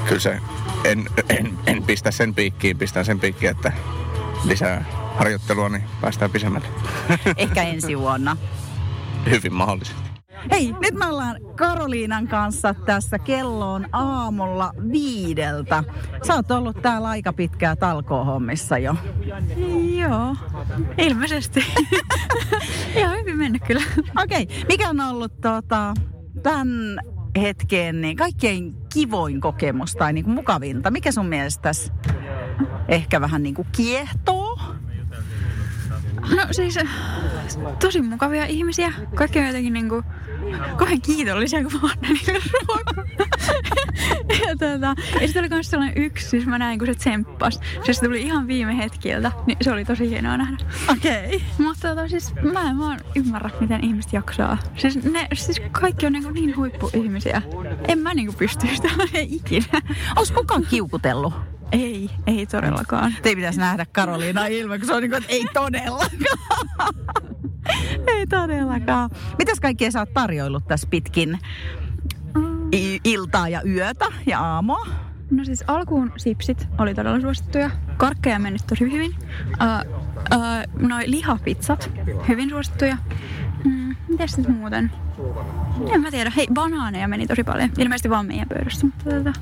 kyllä 0.07 0.21
se, 0.21 0.39
en, 0.83 1.05
en, 1.29 1.59
en 1.67 1.83
pistä 1.83 2.11
sen 2.11 2.35
piikkiin, 2.35 2.77
pistän 2.77 3.05
sen 3.05 3.19
piikkiin, 3.19 3.51
että 3.51 3.73
lisää 4.43 4.85
harjoittelua, 5.17 5.69
niin 5.69 5.83
päästään 6.01 6.31
pisemmälle. 6.31 6.67
Ehkä 7.37 7.63
ensi 7.63 7.99
vuonna. 7.99 8.37
Hyvin 9.29 9.53
mahdollisesti. 9.53 10.12
Hei, 10.51 10.75
nyt 10.81 10.93
me 10.93 11.05
ollaan 11.05 11.37
Karoliinan 11.55 12.27
kanssa 12.27 12.75
tässä. 12.85 13.19
Kello 13.19 13.73
on 13.73 13.87
aamulla 13.91 14.73
viideltä. 14.91 15.83
Sä 16.27 16.33
oot 16.33 16.51
ollut 16.51 16.81
täällä 16.81 17.07
aika 17.07 17.33
pitkää 17.33 17.75
talkoohommissa 17.75 18.77
jo. 18.77 18.95
Joo, 19.99 20.35
ilmeisesti. 20.97 21.65
Ihan 22.95 23.17
hyvin 23.19 23.37
mennyt 23.37 23.61
kyllä. 23.67 23.83
Okei, 24.23 24.43
okay. 24.43 24.55
mikä 24.69 24.89
on 24.89 24.99
ollut 24.99 25.41
tota, 25.41 25.93
tämän 26.43 26.99
hetkeen 27.41 28.01
niin 28.01 28.17
kaikkein 28.17 28.75
kivoin 28.93 29.41
kokemus 29.41 29.93
tai 29.93 30.13
niin 30.13 30.25
kuin 30.25 30.35
mukavinta? 30.35 30.91
Mikä 30.91 31.11
sun 31.11 31.25
mielestä 31.25 31.61
tässä 31.61 31.93
ehkä 32.87 33.21
vähän 33.21 33.43
niin 33.43 33.55
kuin 33.55 33.67
kiehtoo? 33.71 34.59
No 36.35 36.47
siis 36.51 36.79
tosi 37.79 38.01
mukavia 38.01 38.45
ihmisiä. 38.45 38.93
Kaikki 39.15 39.39
on 39.39 39.45
jotenkin 39.45 39.73
niinku 39.73 40.03
kauhean 40.77 41.01
kiitollisia, 41.01 41.63
kun 41.63 41.71
mä 41.73 41.79
annan 41.79 42.13
niille 42.13 42.41
ruokaa. 42.67 43.03
ja 44.47 44.55
tota, 44.59 44.95
ja 45.21 45.27
sitten 45.27 45.43
oli 45.43 45.49
myös 45.49 45.69
sellainen 45.69 46.03
yksi, 46.03 46.29
siis 46.29 46.45
mä 46.45 46.57
näin, 46.57 46.79
kun 46.79 46.87
se 46.87 46.95
tsemppas. 46.95 47.59
Se 47.91 48.01
tuli 48.05 48.21
ihan 48.21 48.47
viime 48.47 48.77
hetkiltä, 48.77 49.31
niin 49.45 49.57
se 49.61 49.71
oli 49.71 49.85
tosi 49.85 50.09
hienoa 50.09 50.37
nähdä. 50.37 50.57
Okei. 50.91 51.35
Okay. 51.35 51.39
Mutta 51.57 51.87
tota, 51.89 52.07
siis 52.07 52.33
mä 52.53 52.69
en 52.69 52.79
vaan 52.79 52.99
ymmärrä, 53.15 53.49
miten 53.59 53.83
ihmiset 53.83 54.13
jaksaa. 54.13 54.57
Siis, 54.75 55.03
ne, 55.03 55.27
siis 55.33 55.61
kaikki 55.71 56.05
on 56.05 56.13
niinku 56.13 56.29
niin 56.29 56.55
huippuihmisiä. 56.55 57.41
En 57.87 57.99
mä 57.99 58.13
niinku 58.13 58.33
pystyisi 58.33 58.81
tähän 58.81 59.07
ikinä. 59.13 59.81
Onko 60.15 60.33
kukaan 60.35 60.65
kiukutellut? 60.69 61.33
Ei, 61.71 62.09
ei 62.27 62.45
todellakaan. 62.45 63.15
Te 63.23 63.29
ei 63.29 63.35
pitäisi 63.35 63.59
nähdä 63.59 63.85
Karoliina 63.91 64.45
ilme, 64.45 64.79
kun 64.79 64.87
se 64.87 64.93
on 64.93 65.01
niin 65.01 65.11
kuin, 65.11 65.21
että 65.21 65.33
ei 65.33 65.45
todellakaan. 65.53 66.11
Ei 68.07 68.27
todellakaan. 68.27 69.09
Mitäs 69.37 69.59
kaikkea 69.59 69.91
sä 69.91 69.99
oot 69.99 70.13
tarjoillut 70.13 70.67
tässä 70.67 70.87
pitkin 70.91 71.39
iltaa 73.03 73.49
ja 73.49 73.61
yötä 73.65 74.05
ja 74.25 74.39
aamua? 74.39 74.87
No 75.31 75.45
siis 75.45 75.63
alkuun 75.67 76.11
sipsit 76.17 76.67
oli 76.77 76.95
todella 76.95 77.21
suosittuja. 77.21 77.69
Karkkeja 77.97 78.39
meni 78.39 78.57
tosi 78.67 78.91
hyvin. 78.91 79.11
Uh, 79.11 79.91
uh, 80.35 80.87
noi 80.89 81.03
lihapizzat, 81.07 81.91
hyvin 82.27 82.49
suosittuja. 82.49 82.97
Mm, 83.63 83.95
mitäs 84.07 84.31
sitten 84.31 84.55
muuten? 84.55 84.91
En 85.93 86.01
mä 86.01 86.11
tiedä. 86.11 86.31
Hei, 86.35 86.47
banaaneja 86.53 87.07
meni 87.07 87.27
tosi 87.27 87.43
paljon. 87.43 87.69
Ilmeisesti 87.77 88.09
vaan 88.09 88.25
meidän 88.25 88.49
pöydässä. 88.49 88.85
Mutta, 88.85 89.09
tota. 89.09 89.33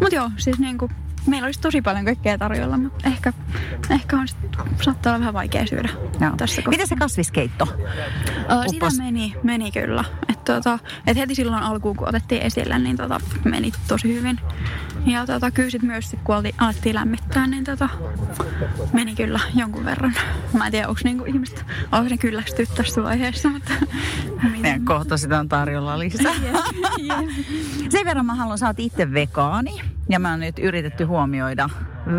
Mut 0.00 0.12
joo, 0.12 0.30
siis 0.36 0.58
niinku, 0.58 0.90
meillä 1.26 1.46
olisi 1.46 1.60
tosi 1.60 1.82
paljon 1.82 2.04
kaikkea 2.04 2.38
tarjolla, 2.38 2.76
mutta 2.76 3.08
ehkä, 3.08 3.32
ehkä 3.90 4.16
on 4.16 4.28
sit, 4.28 4.38
saattaa 4.82 5.12
olla 5.12 5.20
vähän 5.20 5.34
vaikea 5.34 5.66
syödä 5.66 5.88
Joo. 6.20 6.32
tässä 6.36 6.56
kohtaa. 6.56 6.70
Miten 6.70 6.86
se 6.86 6.96
kasviskeitto? 6.96 7.64
Uh, 7.64 8.64
sitä 8.70 8.86
meni, 8.98 9.34
meni 9.42 9.72
kyllä. 9.72 10.04
Et, 10.28 10.44
tota, 10.44 10.78
et 11.06 11.16
heti 11.16 11.34
silloin 11.34 11.62
alkuun, 11.62 11.96
kun 11.96 12.08
otettiin 12.08 12.42
esille, 12.42 12.78
niin 12.78 12.96
tota, 12.96 13.20
meni 13.44 13.72
tosi 13.88 14.14
hyvin. 14.14 14.40
Ja 15.06 15.26
tota, 15.26 15.50
kyllä 15.50 15.70
sit 15.70 15.82
myös, 15.82 16.10
sit, 16.10 16.20
kun 16.24 16.36
oltiin, 16.36 16.54
alettiin 16.58 16.94
lämmittää, 16.94 17.46
niin 17.46 17.64
tota, 17.64 17.88
meni 18.92 19.14
kyllä 19.14 19.40
jonkun 19.54 19.84
verran. 19.84 20.14
Mä 20.52 20.66
en 20.66 20.72
tiedä, 20.72 20.88
onko 20.88 21.00
niinku 21.04 21.24
ihmiset, 21.24 21.64
onko 21.92 22.08
ne 22.08 22.18
kyllästyt 22.18 22.74
tässä 22.74 23.02
vaiheessa, 23.02 23.48
mutta... 23.48 23.72
Ja 24.62 24.80
kohta 24.84 25.16
sitä 25.16 25.38
on 25.38 25.48
tarjolla 25.48 25.98
lisää. 25.98 26.32
Sen 27.92 28.04
verran 28.04 28.26
mä 28.26 28.34
haluan, 28.34 28.58
sä 28.58 28.66
oot 28.66 28.80
itse 28.80 29.12
vegaani. 29.12 29.80
Ja 30.08 30.18
mä 30.18 30.30
oon 30.30 30.40
nyt 30.40 30.58
yritetty 30.58 31.04
huomioida 31.04 31.68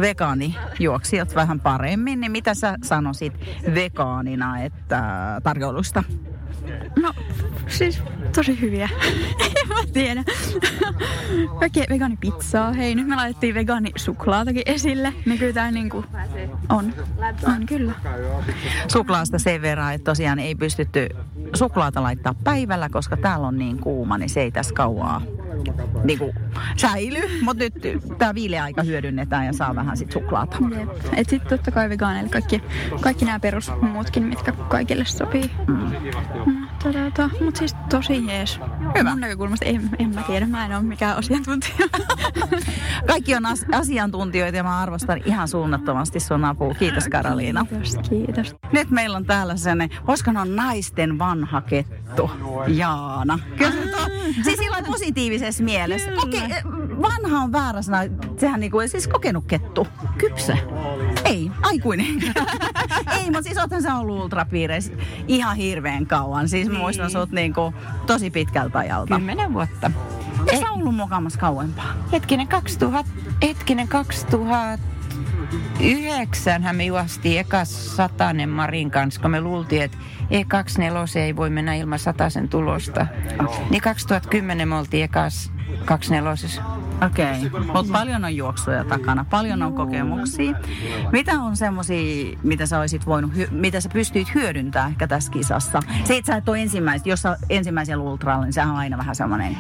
vegaanijuoksijat 0.02 1.36
vähän 1.36 1.60
paremmin. 1.60 2.20
Niin 2.20 2.32
mitä 2.32 2.54
sä 2.54 2.78
sanoisit 2.84 3.34
vegaanina 3.76 4.60
että 4.60 5.02
tarjoulusta? 5.44 6.04
No, 7.02 7.14
siis 7.68 8.02
tosi 8.36 8.62
hyviä. 8.62 8.90
en 9.62 9.68
mä 9.68 9.76
tiedä. 9.94 10.24
Kaikkea 11.60 11.86
vegaanipizzaa. 11.90 12.74
Hei, 12.74 12.96
nyt 12.96 13.08
me 13.08 13.16
laitettiin 13.16 13.56
vegaanisuklaatakin 13.56 14.64
esille. 14.66 15.14
Niin 15.26 15.40
kyllä 15.40 15.54
tää 15.54 15.72
niinku 15.72 16.06
On. 16.70 16.94
On 17.48 17.66
kyllä. 17.66 17.94
Suklaasta 18.88 19.40
sen 19.40 19.62
verran, 19.62 19.94
että 19.94 20.12
tosiaan 20.12 20.40
ei 20.40 20.56
pystytty 20.56 21.10
suklaata 21.54 22.04
laittaa 22.04 22.36
päivällä, 22.44 22.90
koska 22.90 23.18
täällä 23.18 23.48
on 23.48 23.58
niin 23.58 23.80
kuuma, 23.80 24.18
niin 24.18 24.30
se 24.30 24.42
ei 24.42 24.52
tässä 24.52 24.74
kauaa 24.74 25.22
niin 26.04 26.20
kuin 26.20 26.34
säily. 26.78 27.20
Mutta 27.42 27.64
nyt 27.64 27.74
tämä 28.18 28.36
viileä 28.36 28.64
aika 28.64 28.84
hyödynnetään 28.84 29.46
ja 29.46 29.54
saa 29.54 29.76
vähän 29.76 29.98
sit 29.98 30.12
suklaata. 30.12 30.58
Jep. 30.80 30.90
Et 31.16 31.30
sit 31.30 31.44
totta 31.48 31.72
kai 31.72 31.90
vegaaneille 31.90 32.30
kaikki, 32.30 32.62
kaikki 33.02 33.26
nämä 33.26 33.40
perus 33.40 33.72
muutkin, 33.82 34.24
mitkä 34.24 34.52
kaikille 34.52 35.06
sopii. 35.06 35.52
Mm. 35.68 35.92
Tota, 35.92 36.71
tota, 36.84 37.30
Mutta 37.44 37.58
siis 37.60 37.76
tosi 37.90 38.28
jees. 38.28 38.60
Hyvä. 38.98 39.10
Mun 39.10 39.20
näkökulmasta 39.20 39.66
en, 39.66 39.90
en 40.00 40.16
mä 40.16 40.22
tiedä, 40.22 40.46
mä 40.46 40.66
en 40.66 40.76
ole 40.76 40.84
mikään 40.84 41.18
asiantuntija. 41.18 41.76
Kaikki 43.08 43.36
on 43.36 43.46
as- 43.46 43.66
asiantuntijoita 43.72 44.58
ja 44.58 44.64
mä 44.64 44.80
arvostan 44.80 45.22
ihan 45.26 45.48
suunnattomasti 45.48 46.20
sun 46.20 46.46
apua. 46.46 46.74
Kiitos 46.74 47.08
Karoliina. 47.08 47.66
Kiitos, 47.70 47.98
kiitos. 48.10 48.56
Nyt 48.72 48.90
meillä 48.90 49.18
on 49.18 49.26
täällä 49.26 49.56
sellainen, 49.56 49.90
voisiko 50.08 50.32
on 50.42 50.56
naisten 50.56 51.20
vanha 51.20 51.62
kettu, 51.62 52.32
Jaana. 52.68 53.40
Kyllä 53.58 53.98
on, 54.04 54.12
siis 54.44 54.58
sillä 54.60 54.84
positiivisessa 54.86 55.64
mielessä. 55.64 56.12
Koke, 56.12 56.64
vanha 57.02 57.44
on 57.44 57.52
väärä 57.52 57.82
sana, 57.82 58.00
sehän 58.38 58.60
niinku, 58.60 58.78
siis 58.86 59.08
kokenut 59.08 59.46
kettu. 59.48 59.88
Kypsä. 60.18 60.58
Ei, 61.32 61.52
aikuinen. 61.62 62.08
Ei, 63.18 63.26
mutta 63.26 63.42
siis 63.42 63.58
oothan 63.58 63.82
sä 63.82 63.96
ollut 63.96 64.24
ultrapiireissä 64.24 64.94
ihan 65.28 65.58
hirveän 65.58 66.06
kauan. 66.06 66.50
Siis 66.50 66.70
mä 66.70 66.78
muistan 66.78 67.12
sut 67.12 67.32
niinku 67.32 67.74
tosi 68.08 68.30
pitkältä 68.30 68.80
ajalta. 68.80 69.16
Kymmenen 69.16 69.54
vuotta. 69.54 69.92
Ja 70.52 70.60
sä 70.60 70.72
ollut 70.72 70.96
mukamassa 70.96 71.40
kauempaa. 71.40 71.94
Hetkinen, 72.12 72.48
2000, 72.48 73.12
hetkinen 73.42 73.88
2009 73.88 76.76
me 76.76 76.86
juostiin 76.86 77.40
ekas 77.40 77.96
satanen 77.96 78.50
Marin 78.50 78.92
kanssa, 78.92 79.22
kun 79.22 79.32
me 79.32 79.42
luultiin, 79.42 79.82
että 79.82 79.98
E24 80.32 81.20
ei 81.20 81.36
voi 81.36 81.50
mennä 81.50 81.76
ilman 81.76 82.00
sataisen 82.00 82.50
tulosta. 82.50 83.08
Niin 83.70 83.82
2010 83.82 84.68
me 84.68 84.76
oltiin 84.76 85.04
ekas 85.04 85.52
24. 85.86 86.91
Okei, 87.06 87.46
okay. 87.46 87.60
mutta 87.64 87.92
paljon 87.92 88.26
on 88.26 88.36
juoksuja 88.36 88.84
takana, 88.84 89.26
paljon 89.30 89.64
on 89.64 89.74
kokemuksia. 89.74 90.58
Mitä 91.12 91.42
on 91.42 91.58
semmosia, 91.58 92.38
mitä 92.44 92.66
sä 92.66 92.80
olisit 92.80 93.06
voinut, 93.06 93.32
mitä 93.52 93.82
sä 93.82 93.90
pystyit 93.94 94.36
hyödyntämään 94.36 94.92
ehkä 94.92 95.08
tässä 95.08 95.32
kisassa? 95.32 95.80
Se, 96.04 96.18
että 96.18 96.32
sä 96.32 96.38
et 96.38 96.50
ole 96.50 96.58
jos 97.06 97.22
sä 97.22 97.38
ensimmäisellä 97.50 98.04
ultralla, 98.04 98.44
niin 98.44 98.54
sehän 98.54 98.70
on 98.70 98.78
aina 98.78 98.98
vähän 98.98 99.16
semmoinen... 99.16 99.58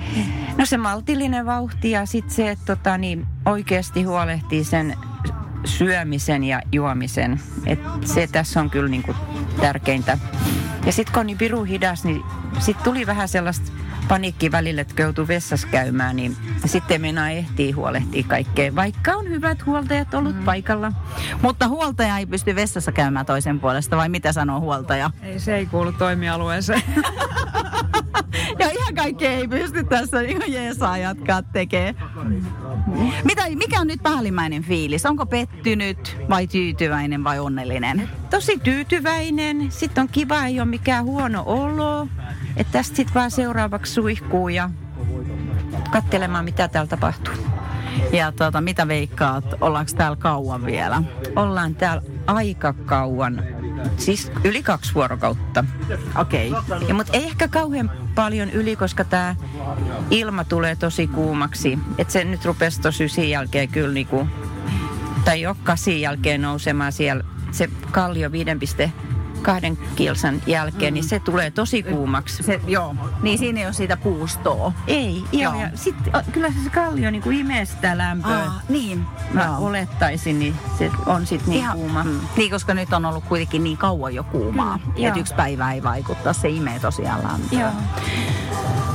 No 0.58 0.66
se 0.66 0.78
maltillinen 0.78 1.46
vauhti 1.46 1.92
ja 1.92 2.06
sitten 2.06 2.36
se, 2.36 2.50
että 2.50 2.76
tota, 2.76 2.98
niin 2.98 3.28
oikeasti 3.46 4.04
huolehtii 4.04 4.64
sen 4.64 4.98
syömisen 5.66 6.44
ja 6.44 6.62
juomisen. 6.72 7.40
Et 7.66 7.80
se 8.06 8.28
tässä 8.32 8.60
on 8.60 8.70
kyllä 8.70 8.90
niinku 8.90 9.16
tärkeintä. 9.62 10.18
Ja 10.86 10.92
sitten 10.92 11.14
kun 11.14 11.20
on 11.20 11.28
niin 11.28 11.38
piru 11.38 11.64
hidas, 11.64 12.04
niin 12.04 12.22
sitten 12.60 12.84
tuli 12.84 13.08
vähän 13.08 13.28
sellaista 13.28 13.72
paniikki 14.08 14.52
välillä, 14.52 14.82
että 14.82 15.02
joutuu 15.02 15.28
vessassa 15.28 15.68
käymään, 15.68 16.16
niin 16.16 16.38
sitten 16.66 17.02
meinaa 17.02 17.30
ehtii 17.30 17.72
huolehtia 17.72 18.24
kaikkea, 18.28 18.76
vaikka 18.76 19.12
on 19.12 19.30
hyvät 19.30 19.66
huoltajat 19.66 20.14
ollut 20.14 20.36
mm. 20.36 20.44
paikalla. 20.44 20.92
Mutta 21.42 21.68
huoltaja 21.68 22.18
ei 22.18 22.26
pysty 22.26 22.56
vessassa 22.56 22.92
käymään 22.92 23.26
toisen 23.26 23.60
puolesta, 23.60 23.98
vai 23.98 24.10
mitä 24.10 24.34
sanoo 24.34 24.60
huoltaja? 24.60 25.12
Ei, 25.22 25.40
se 25.40 25.56
ei 25.56 25.66
kuulu 25.66 25.92
toimialueeseen. 25.92 26.84
ja 28.60 28.70
ihan 28.70 28.96
kaikki 28.96 29.28
ei 29.28 29.48
pysty 29.48 29.84
tässä 29.84 30.22
niin 30.22 30.54
jeesaa 30.54 30.98
jatkaa 30.98 31.42
tekee. 31.42 31.96
Mitä, 33.24 33.44
mikä 33.56 33.82
on 33.82 33.88
nyt 33.88 34.04
päällimmäinen 34.04 34.64
fiilis? 34.64 35.06
Onko 35.06 35.26
pettynyt 35.26 36.18
vai 36.30 36.48
tyytyväinen 36.48 37.24
vai 37.24 37.40
onnellinen? 37.40 38.10
Tosi 38.30 38.60
tyytyväinen. 38.64 39.72
Sitten 39.72 40.02
on 40.02 40.10
kiva, 40.12 40.46
ei 40.46 40.60
ole 40.60 40.68
mikään 40.68 41.06
huono 41.06 41.44
olo. 41.46 42.08
Että 42.58 42.72
tästä 42.72 42.96
sitten 42.96 43.14
vaan 43.14 43.32
seuraavaksi 43.32 43.94
suihkuu 43.94 44.50
ja 44.50 44.70
katselemaan, 45.92 46.46
mitä 46.46 46.68
täällä 46.68 46.90
tapahtuu. 46.90 47.34
Ja 48.14 48.32
tuota, 48.32 48.62
mitä 48.62 48.88
veikkaat, 48.88 49.46
ollaanko 49.62 49.92
täällä 49.98 50.16
kauan 50.16 50.66
vielä? 50.66 51.04
Ollaan 51.36 51.76
täällä 51.76 52.04
aika 52.28 52.74
kauan. 52.74 53.44
Siis 53.98 54.32
yli 54.44 54.64
kaksi 54.64 54.94
vuorokautta. 54.94 55.64
Okei. 56.16 56.52
Okay. 56.52 56.94
Mutta 56.94 57.14
ei 57.14 57.24
ehkä 57.24 57.48
kauhean 57.48 57.92
paljon 58.16 58.50
yli, 58.50 58.76
koska 58.76 59.04
tämä 59.04 59.36
ilma 60.10 60.44
tulee 60.44 60.76
tosi 60.76 61.08
kuumaksi. 61.08 61.80
Että 61.98 62.14
se 62.14 62.24
nyt 62.24 62.46
rupesi 62.46 62.82
tosi 62.82 63.04
ysin 63.04 63.30
jälkeen 63.30 63.70
kyllä 63.70 63.94
niinku, 63.94 64.28
tai 65.26 65.42
jo 65.42 65.56
kasin 65.64 66.02
jälkeen 66.02 66.42
nousemaan 66.42 66.92
siellä 66.92 67.24
se 67.52 67.70
kallio 67.92 68.32
5, 68.32 68.94
kahden 69.42 69.78
kilsan 69.96 70.42
jälkeen, 70.48 70.94
mm. 70.94 70.94
niin 70.94 71.04
se 71.04 71.20
tulee 71.20 71.52
tosi 71.52 71.84
kuumaksi. 71.84 72.44
Se, 72.44 72.62
joo, 72.68 72.96
niin 73.22 73.40
siinä 73.40 73.60
ei 73.60 73.66
ole 73.66 73.74
siitä 73.74 73.98
puustoa. 73.98 74.74
Ei, 74.88 75.24
joo. 75.32 75.54
joo. 75.54 75.62
Ja 75.62 75.70
sitten 75.76 76.14
kyllä 76.32 76.52
se 76.64 76.70
kallio 76.70 77.12
niin 77.12 77.22
kuin 77.22 77.40
imee 77.40 77.66
sitä 77.66 77.98
lämpöä. 77.98 78.44
Aa, 78.44 78.62
niin. 78.70 79.06
Mä 79.34 79.46
joo. 79.46 79.68
olettaisin, 79.68 80.40
niin 80.40 80.56
se 80.78 80.92
on 81.06 81.26
sitten 81.26 81.50
niin 81.50 81.60
Ihan, 81.60 81.78
kuuma. 81.78 82.04
Mm. 82.04 82.20
Niin, 82.38 82.52
koska 82.52 82.74
nyt 82.74 82.94
on 82.94 83.06
ollut 83.06 83.24
kuitenkin 83.24 83.64
niin 83.64 83.78
kauan 83.78 84.16
jo 84.16 84.24
kuumaa. 84.24 84.78
Mm, 84.78 85.06
että 85.06 85.20
yksi 85.20 85.34
päivä 85.34 85.74
ei 85.74 85.84
vaikuttaa, 85.84 86.34
se 86.34 86.50
imee 86.50 86.80
tosiaan 86.80 87.24
lämpöä. 87.24 87.60
Joo. 87.60 87.72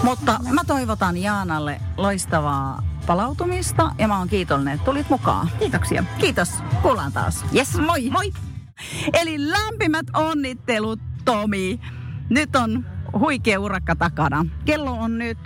Mutta 0.03 0.41
mä 0.53 0.65
toivotan 0.67 1.17
Jaanalle 1.17 1.81
loistavaa 1.97 2.83
palautumista 3.07 3.93
ja 3.99 4.09
mä 4.09 4.19
oon 4.19 4.29
kiitollinen, 4.29 4.75
että 4.75 4.85
tulit 4.85 5.11
mukaan. 5.11 5.51
Kiitoksia. 5.59 6.05
Kiitos. 6.19 6.51
Kuullaan 6.83 7.13
taas. 7.13 7.45
Yes. 7.55 7.79
Moi. 7.79 8.11
Moi. 8.11 8.33
Eli 9.13 9.51
lämpimät 9.51 10.07
onnittelut, 10.15 11.01
Tomi. 11.25 11.81
Nyt 12.29 12.57
on 12.57 12.87
huikea 13.19 13.61
urakka 13.61 13.97
takana. 13.97 14.47
Kello 14.65 14.91
on 14.91 15.19
nyt 15.19 15.39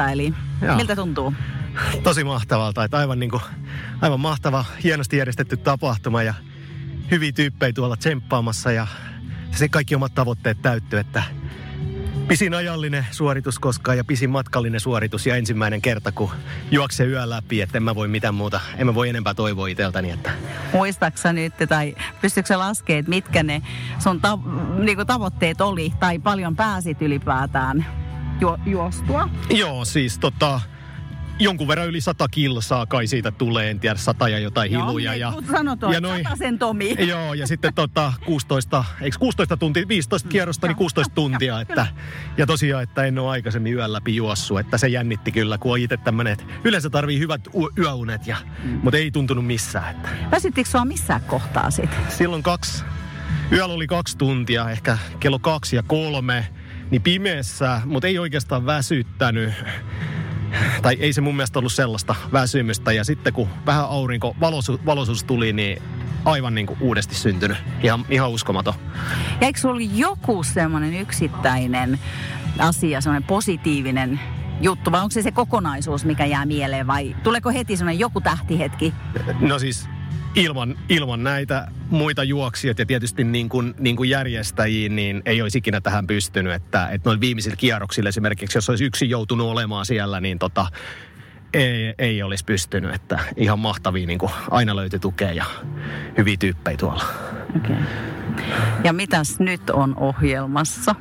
9.11, 0.00 0.10
eli 0.12 0.34
Joo. 0.62 0.76
miltä 0.76 0.96
tuntuu? 0.96 1.34
Tosi 2.02 2.24
mahtavalta, 2.24 2.84
että 2.84 2.98
aivan, 2.98 3.18
niin 3.18 3.30
kuin, 3.30 3.42
aivan 4.00 4.20
mahtava, 4.20 4.64
hienosti 4.84 5.16
järjestetty 5.16 5.56
tapahtuma 5.56 6.22
ja 6.22 6.34
hyviä 7.10 7.32
tyyppejä 7.32 7.72
tuolla 7.72 7.96
tsemppaamassa 7.96 8.72
ja 8.72 8.86
se 9.50 9.68
kaikki 9.68 9.94
omat 9.94 10.14
tavoitteet 10.14 10.62
täyttyy, 10.62 10.98
että 10.98 11.22
pisin 12.28 12.54
ajallinen 12.54 13.06
suoritus 13.10 13.58
koskaan 13.58 13.96
ja 13.96 14.04
pisin 14.04 14.30
matkallinen 14.30 14.80
suoritus 14.80 15.26
ja 15.26 15.36
ensimmäinen 15.36 15.82
kerta, 15.82 16.12
kun 16.12 16.30
juokse 16.70 17.04
yö 17.04 17.30
läpi, 17.30 17.60
että 17.60 17.78
en 17.78 17.82
mä 17.82 17.94
voi 17.94 18.08
mitään 18.08 18.34
muuta, 18.34 18.60
en 18.76 18.86
mä 18.86 18.94
voi 18.94 19.08
enempää 19.08 19.34
toivoa 19.34 19.66
itseltäni. 19.66 20.10
Että... 20.10 20.30
Muistaaksä 20.72 21.32
nyt 21.32 21.54
tai 21.68 21.94
pystytkö 22.20 22.48
sä 22.48 22.58
laskemaan, 22.58 22.98
että 22.98 23.10
mitkä 23.10 23.42
ne 23.42 23.62
sun 23.98 24.20
ta- 24.20 24.38
niinku 24.78 25.04
tavoitteet 25.04 25.60
oli 25.60 25.92
tai 26.00 26.18
paljon 26.18 26.56
pääsit 26.56 27.02
ylipäätään 27.02 27.86
ju- 28.40 28.58
juostua? 28.66 29.28
Joo, 29.50 29.84
siis 29.84 30.18
tota, 30.18 30.60
jonkun 31.38 31.68
verran 31.68 31.88
yli 31.88 32.00
sata 32.00 32.28
kilsaa 32.28 32.86
kai 32.86 33.06
siitä 33.06 33.30
tulee, 33.30 33.70
en 33.70 33.80
tiedä, 33.80 33.96
sata 33.96 34.28
ja 34.28 34.38
jotain 34.38 34.72
joo, 34.72 34.86
hiluja. 34.86 35.14
Ja, 35.14 35.32
ja, 35.84 35.92
ja 35.92 36.00
noin, 36.00 36.24
sen 36.38 36.58
Tomi. 36.58 36.96
Joo, 37.08 37.34
ja 37.34 37.46
sitten 37.46 37.74
tota 37.74 38.12
16, 38.26 38.84
eikö 39.00 39.16
16 39.18 39.56
tuntia, 39.56 39.88
15 39.88 40.28
kierrosta, 40.28 40.66
niin 40.66 40.76
16 40.76 41.14
tuntia. 41.14 41.60
Että, 41.60 41.86
ja 42.36 42.46
tosiaan, 42.46 42.82
että 42.82 43.04
en 43.04 43.18
ole 43.18 43.30
aikaisemmin 43.30 43.74
yön 43.74 43.92
läpi 43.92 44.16
juossut, 44.16 44.60
että 44.60 44.78
se 44.78 44.88
jännitti 44.88 45.32
kyllä, 45.32 45.58
kun 45.58 45.72
on 45.72 45.78
itse 45.78 45.96
tämmöinen, 45.96 46.32
että 46.32 46.44
yleensä 46.64 46.90
tarvii 46.90 47.18
hyvät 47.18 47.40
yöunet, 47.78 48.26
ja, 48.26 48.36
mm. 48.64 48.80
mutta 48.82 48.96
ei 48.98 49.10
tuntunut 49.10 49.46
missään. 49.46 49.96
Että. 49.96 50.08
Väsyttikö 50.30 50.70
sua 50.70 50.84
missään 50.84 51.20
kohtaa 51.20 51.70
sitten? 51.70 51.98
Silloin 52.08 52.42
kaksi, 52.42 52.84
yöllä 53.52 53.74
oli 53.74 53.86
kaksi 53.86 54.18
tuntia, 54.18 54.70
ehkä 54.70 54.98
kello 55.20 55.38
kaksi 55.38 55.76
ja 55.76 55.82
kolme, 55.82 56.48
niin 56.90 57.02
pimeässä, 57.02 57.80
mutta 57.84 58.08
ei 58.08 58.18
oikeastaan 58.18 58.66
väsyttänyt 58.66 59.52
tai 60.82 60.96
ei 61.00 61.12
se 61.12 61.20
mun 61.20 61.36
mielestä 61.36 61.58
ollut 61.58 61.72
sellaista 61.72 62.14
väsymystä. 62.32 62.92
Ja 62.92 63.04
sitten 63.04 63.32
kun 63.32 63.48
vähän 63.66 63.84
aurinko, 63.84 64.36
valoisuus, 64.40 64.86
valoisuus 64.86 65.24
tuli, 65.24 65.52
niin 65.52 65.82
aivan 66.24 66.54
niin 66.54 66.66
kuin 66.66 66.78
uudesti 66.80 67.14
syntynyt. 67.14 67.56
Ihan, 67.82 68.04
ihan 68.10 68.30
uskomaton. 68.30 68.74
Ja 69.40 69.46
eikö 69.46 69.60
sulla 69.60 69.80
joku 69.94 70.42
semmoinen 70.42 70.94
yksittäinen 70.94 71.98
asia, 72.58 73.00
semmoinen 73.00 73.26
positiivinen 73.26 74.20
juttu, 74.60 74.92
vai 74.92 75.00
onko 75.00 75.10
se 75.10 75.22
se 75.22 75.32
kokonaisuus, 75.32 76.04
mikä 76.04 76.24
jää 76.24 76.46
mieleen, 76.46 76.86
vai 76.86 77.16
tuleeko 77.22 77.50
heti 77.50 77.76
semmoinen 77.76 77.98
joku 77.98 78.20
tähtihetki? 78.20 78.94
No 79.40 79.58
siis 79.58 79.88
ilman, 80.34 80.78
ilman 80.88 81.24
näitä 81.24 81.68
muita 81.90 82.24
juoksijat 82.24 82.78
ja 82.78 82.86
tietysti 82.86 83.24
niin 83.24 83.48
kuin, 83.48 83.74
niin 83.78 83.96
kuin 83.96 84.10
järjestäjiin, 84.10 84.96
niin 84.96 85.22
ei 85.26 85.42
olisi 85.42 85.58
ikinä 85.58 85.80
tähän 85.80 86.06
pystynyt. 86.06 86.52
Että, 86.52 86.88
että 86.88 87.10
noin 87.10 87.20
viimeisillä 87.20 87.56
kierroksilla 87.56 88.08
esimerkiksi, 88.08 88.58
jos 88.58 88.70
olisi 88.70 88.84
yksi 88.84 89.10
joutunut 89.10 89.46
olemaan 89.46 89.86
siellä, 89.86 90.20
niin 90.20 90.38
tota, 90.38 90.66
ei, 91.54 91.94
ei 91.98 92.22
olisi 92.22 92.44
pystynyt. 92.44 92.94
Että 92.94 93.18
ihan 93.36 93.58
mahtavia, 93.58 94.06
niin 94.06 94.18
kuin 94.18 94.32
aina 94.50 94.76
löytyi 94.76 94.98
tukea 94.98 95.32
ja 95.32 95.44
hyviä 96.18 96.36
tyyppejä 96.38 96.76
tuolla. 96.76 97.04
Okay. 97.56 97.76
Ja 98.84 98.92
mitäs 98.92 99.40
nyt 99.40 99.70
on 99.70 99.96
ohjelmassa? 99.96 100.94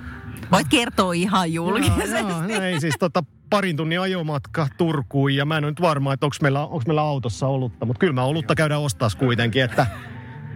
Voit 0.51 0.67
kertoa 0.67 1.13
ihan 1.13 1.53
julkisesti. 1.53 2.19
Joo, 2.19 2.29
joo, 2.29 2.41
no 2.41 2.61
ei 2.61 2.81
siis 2.81 2.95
tota, 2.99 3.23
parin 3.49 3.77
tunnin 3.77 3.99
ajomatka 3.99 4.67
Turkuun 4.77 5.35
ja 5.35 5.45
mä 5.45 5.57
en 5.57 5.63
ole 5.63 5.71
nyt 5.71 5.81
varma, 5.81 6.13
että 6.13 6.25
onko 6.25 6.35
meillä, 6.41 6.61
onko 6.61 6.83
meillä 6.87 7.01
autossa 7.01 7.47
olutta, 7.47 7.85
mutta 7.85 7.99
kyllä 7.99 8.13
mä 8.13 8.23
olutta 8.23 8.55
käydään 8.55 8.81
ostaa 8.81 9.09
kuitenkin, 9.17 9.63
että 9.63 9.87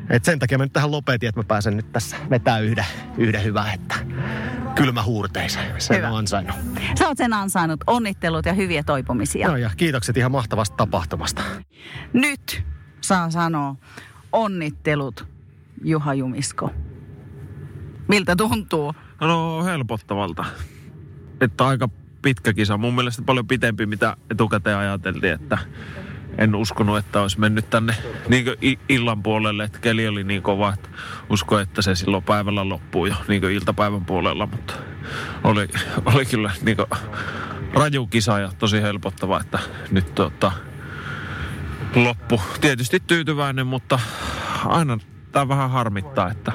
et 0.10 0.24
sen 0.24 0.40
takia 0.40 0.58
mä 0.58 0.66
nyt 0.66 0.74
tähän 0.74 0.92
lopetin, 0.92 1.30
että 1.30 1.40
mä 1.40 1.44
pääsen 1.44 1.78
nyt 1.78 1.92
tässä 1.92 2.18
vetää 2.30 2.60
yhden, 2.60 2.86
yhden 3.18 3.44
hyvää, 3.44 3.74
että 3.74 3.96
kylmä 4.76 5.04
huurteisen. 5.04 5.64
Sen 5.78 5.98
Hyvä. 5.98 6.10
on 6.10 6.18
ansainnut. 6.18 6.56
Sä 7.00 7.08
oot 7.08 7.18
sen 7.18 7.34
ansainnut. 7.34 7.80
Onnittelut 7.88 8.46
ja 8.46 8.54
hyviä 8.54 8.84
toipumisia. 8.84 9.48
Joo, 9.48 9.56
ja 9.56 9.70
kiitokset 9.78 10.18
ihan 10.18 10.32
mahtavasta 10.32 10.76
tapahtumasta. 10.76 11.42
Nyt 12.14 12.64
saa 13.02 13.30
sanoa 13.30 13.76
onnittelut 14.32 15.28
Juha 15.84 16.14
Jumisko. 16.14 16.72
Miltä 18.08 18.36
tuntuu? 18.36 18.94
No 19.22 19.64
helpottavalta. 19.64 20.46
Että 21.42 21.68
aika 21.68 21.90
pitkä 22.22 22.54
kisa. 22.54 22.78
Mun 22.78 22.96
mielestä 22.96 23.22
paljon 23.22 23.48
pitempi, 23.48 23.86
mitä 23.86 24.18
etukäteen 24.32 24.78
ajateltiin, 24.78 25.34
että 25.34 25.58
en 26.38 26.56
uskonut, 26.56 26.98
että 26.98 27.22
olisi 27.22 27.40
mennyt 27.40 27.70
tänne 27.70 27.96
niin 28.28 28.46
illan 28.90 29.24
puolelle, 29.24 29.64
että 29.64 29.80
keli 29.80 30.08
oli 30.08 30.24
niin 30.24 30.42
kova, 30.42 30.74
että 30.74 30.90
usko, 31.30 31.60
että 31.60 31.82
se 31.82 31.96
silloin 31.96 32.24
päivällä 32.24 32.70
loppuu 32.70 33.06
jo 33.06 33.16
niin 33.28 33.44
iltapäivän 33.44 34.06
puolella, 34.06 34.46
mutta 34.46 34.74
oli, 35.44 35.68
oli 36.06 36.26
kyllä 36.26 36.52
niin 36.62 36.78
raju 37.74 38.08
kisa 38.08 38.40
ja 38.40 38.52
tosi 38.58 38.82
helpottava, 38.82 39.40
että 39.42 39.60
nyt 39.92 40.16
tota, 40.16 40.52
loppu. 41.96 42.42
Tietysti 42.62 43.00
tyytyväinen, 43.08 43.68
mutta 43.68 44.00
aina 44.66 44.98
tämä 45.32 45.48
vähän 45.48 45.72
harmittaa, 45.72 46.32
että, 46.32 46.52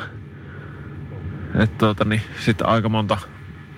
että 1.55 1.79
tuota, 1.79 2.05
niin, 2.05 2.23
sitten 2.41 2.69
aika 2.69 2.89
monta 2.89 3.19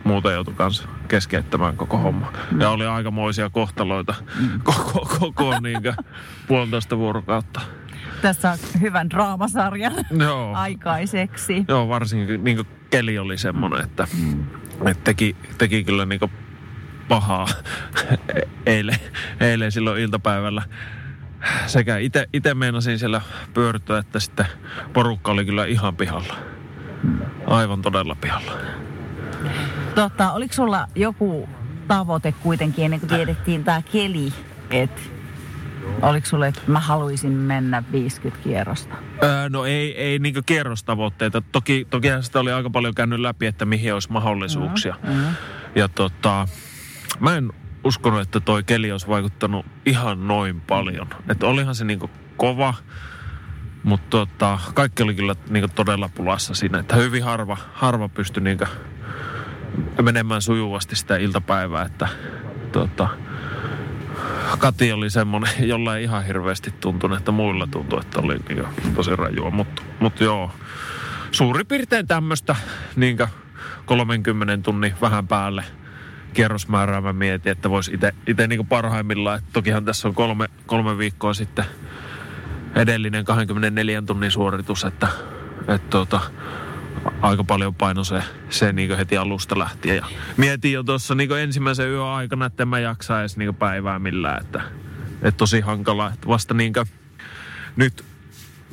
muuta 0.05 0.33
joutui 0.33 0.55
kanssa 0.55 0.89
keskeyttämään 1.09 1.77
koko 1.77 1.99
homma. 1.99 2.33
Ja 2.59 2.71
oli 2.71 2.87
aikamoisia 2.87 3.51
kohtaloita 3.51 4.15
koko, 4.63 5.09
koko 5.21 5.61
niin 5.61 5.83
puolitoista 6.47 6.99
vuorokautta. 6.99 7.61
Tässä 8.23 8.51
on 8.51 8.59
hyvän 8.81 9.11
draamasarjan 9.11 9.93
Joo. 10.19 10.55
aikaiseksi. 10.55 11.65
Joo, 11.69 11.89
varsinkin 11.89 12.45
niin 12.45 12.67
keli 12.91 13.19
oli 13.19 13.39
semmoinen, 13.39 13.81
että, 13.81 14.09
että 14.87 15.05
teki, 15.05 15.37
teki 15.59 15.85
kyllä 15.85 16.07
niin 16.07 16.21
pahaa 17.09 17.49
eilen, 18.67 18.99
eilen 19.41 19.73
silloin 19.73 20.03
iltapäivällä. 20.03 20.63
Sekä 21.67 21.97
itse 22.33 22.55
meinasin 22.55 22.99
siellä 22.99 23.21
pyöryttää, 23.55 23.99
että 23.99 24.21
sitten 24.21 24.47
porukka 24.93 25.33
oli 25.33 25.45
kyllä 25.45 25.65
ihan 25.65 25.97
pihalla. 25.97 26.37
Aivan 27.47 27.83
todella 27.83 28.15
pihalla. 28.21 28.53
Tota, 29.95 30.33
oliko 30.33 30.55
sulla 30.55 30.87
joku 30.95 31.49
tavoite 31.89 32.33
kuitenkin 32.33 32.85
ennen 32.85 33.01
kuin 33.01 33.11
tiedettiin 33.11 33.65
tämä 33.65 33.83
keli, 33.93 34.33
että 34.71 35.01
oliko 36.03 36.27
sulle, 36.27 36.49
että 36.49 36.61
mä 36.67 36.81
haluaisin 36.81 37.33
mennä 37.33 37.83
50 37.93 38.45
kierrosta? 38.45 38.95
Öö, 39.23 39.49
no 39.49 39.65
ei, 39.65 39.99
ei 39.99 40.19
niin 40.19 40.35
kierrostavoitteita. 40.47 41.43
Toki, 41.53 41.87
tokihan 41.91 42.23
sitä 42.23 42.41
oli 42.41 42.53
aika 42.53 42.71
paljon 42.71 42.95
käynyt 42.95 43.21
läpi, 43.21 43.47
että 43.47 43.65
mihin 43.65 43.95
olisi 43.95 44.13
mahdollisuuksia. 44.13 44.95
Mm-hmm. 45.03 45.35
Ja 45.75 45.89
tota, 45.89 46.49
mä 47.21 47.37
en 47.37 47.53
uskonut, 47.85 48.21
että 48.21 48.41
toi 48.41 48.63
keli 48.63 48.93
olisi 48.93 49.09
vaikuttanut 49.09 49.67
ihan 49.87 50.29
noin 50.29 50.61
paljon. 50.61 51.09
Että 51.31 51.47
olihan 51.47 51.75
se 51.75 51.85
niin 51.85 52.11
kova, 52.37 52.75
mutta 53.83 54.11
tota, 54.11 54.59
kaikki 54.75 55.03
oli 55.03 55.15
kyllä 55.15 55.35
niin 55.51 55.71
todella 55.75 56.11
pulassa 56.15 56.55
siinä. 56.55 56.79
Että 56.79 56.97
hyvin 56.97 57.25
harva, 57.25 57.57
harva 57.73 58.09
pystyi 58.09 58.43
niin 58.43 58.59
menemään 60.03 60.43
sujuvasti 60.43 60.97
sitä 60.97 61.17
iltapäivää, 61.17 61.83
että 61.83 62.09
tota, 62.73 63.09
Kati 64.59 64.93
oli 64.93 65.11
semmoinen, 65.11 65.51
jolla 65.69 65.97
ei 65.97 66.05
ihan 66.05 66.25
hirveästi 66.25 66.75
tuntunut, 66.81 67.19
että 67.19 67.33
muilla 67.33 67.67
tuntui, 67.67 68.01
että 68.01 68.21
oli 68.21 68.37
niin 68.49 68.65
tosi 68.95 69.17
rajua. 69.17 69.51
Mutta 69.51 69.83
mut 70.01 70.21
joo, 70.21 70.51
suurin 71.31 71.67
piirtein 71.67 72.07
tämmöistä 72.07 72.57
niin 72.97 73.19
30 73.87 74.59
tunnin 74.63 74.95
vähän 75.01 75.29
päälle 75.29 75.65
kierrosmäärää 76.33 77.01
mä 77.01 77.13
mietin, 77.13 77.53
että 77.53 77.71
voisi 77.71 77.95
itse 78.27 78.47
niin 78.47 78.67
parhaimmillaan. 78.67 79.39
Että 79.39 79.51
tokihan 79.53 79.85
tässä 79.85 80.09
on 80.09 80.15
kolme, 80.15 80.49
kolme 80.67 80.99
viikkoa 80.99 81.35
sitten 81.35 81.65
edellinen 82.75 83.25
24 83.25 84.03
tunnin 84.03 84.31
suoritus, 84.31 84.85
että, 84.85 85.09
että 85.69 85.91
tuota, 85.91 86.21
aika 87.23 87.45
paljon 87.45 87.75
paino 87.75 88.05
se, 88.05 88.23
se 88.51 88.73
niin 88.73 88.97
heti 88.97 89.17
alusta 89.17 89.59
lähtien. 89.59 89.97
Ja 89.97 90.07
mietin 90.37 90.73
jo 90.73 90.83
tuossa 90.83 91.15
niin 91.15 91.33
ensimmäisen 91.33 91.91
yön 91.91 92.05
aikana, 92.05 92.47
että 92.47 92.63
en 92.63 92.69
mä 92.69 92.79
jaksa 92.79 93.21
edes 93.21 93.37
niin 93.37 93.55
päivää 93.55 93.99
millään. 93.99 94.41
Että, 94.41 94.63
että 95.23 95.39
tosi 95.39 95.61
hankala. 95.61 96.11
Että 96.15 96.29
vasta 96.29 96.55
niin 96.55 96.73
nyt 97.77 98.05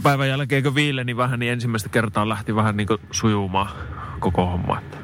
päivän 0.04 0.30
jälkeen, 0.30 0.64
kun 0.64 0.76
viileni 0.76 1.18
vähän, 1.18 1.40
niin 1.40 1.52
ensimmäistä 1.52 1.90
kertaa 1.90 2.30
lähti 2.30 2.56
vähän 2.56 2.78
niin 2.78 2.88
sujumaan 3.12 3.70
koko 4.20 4.46
homma. 4.46 4.78
Että. 4.78 4.98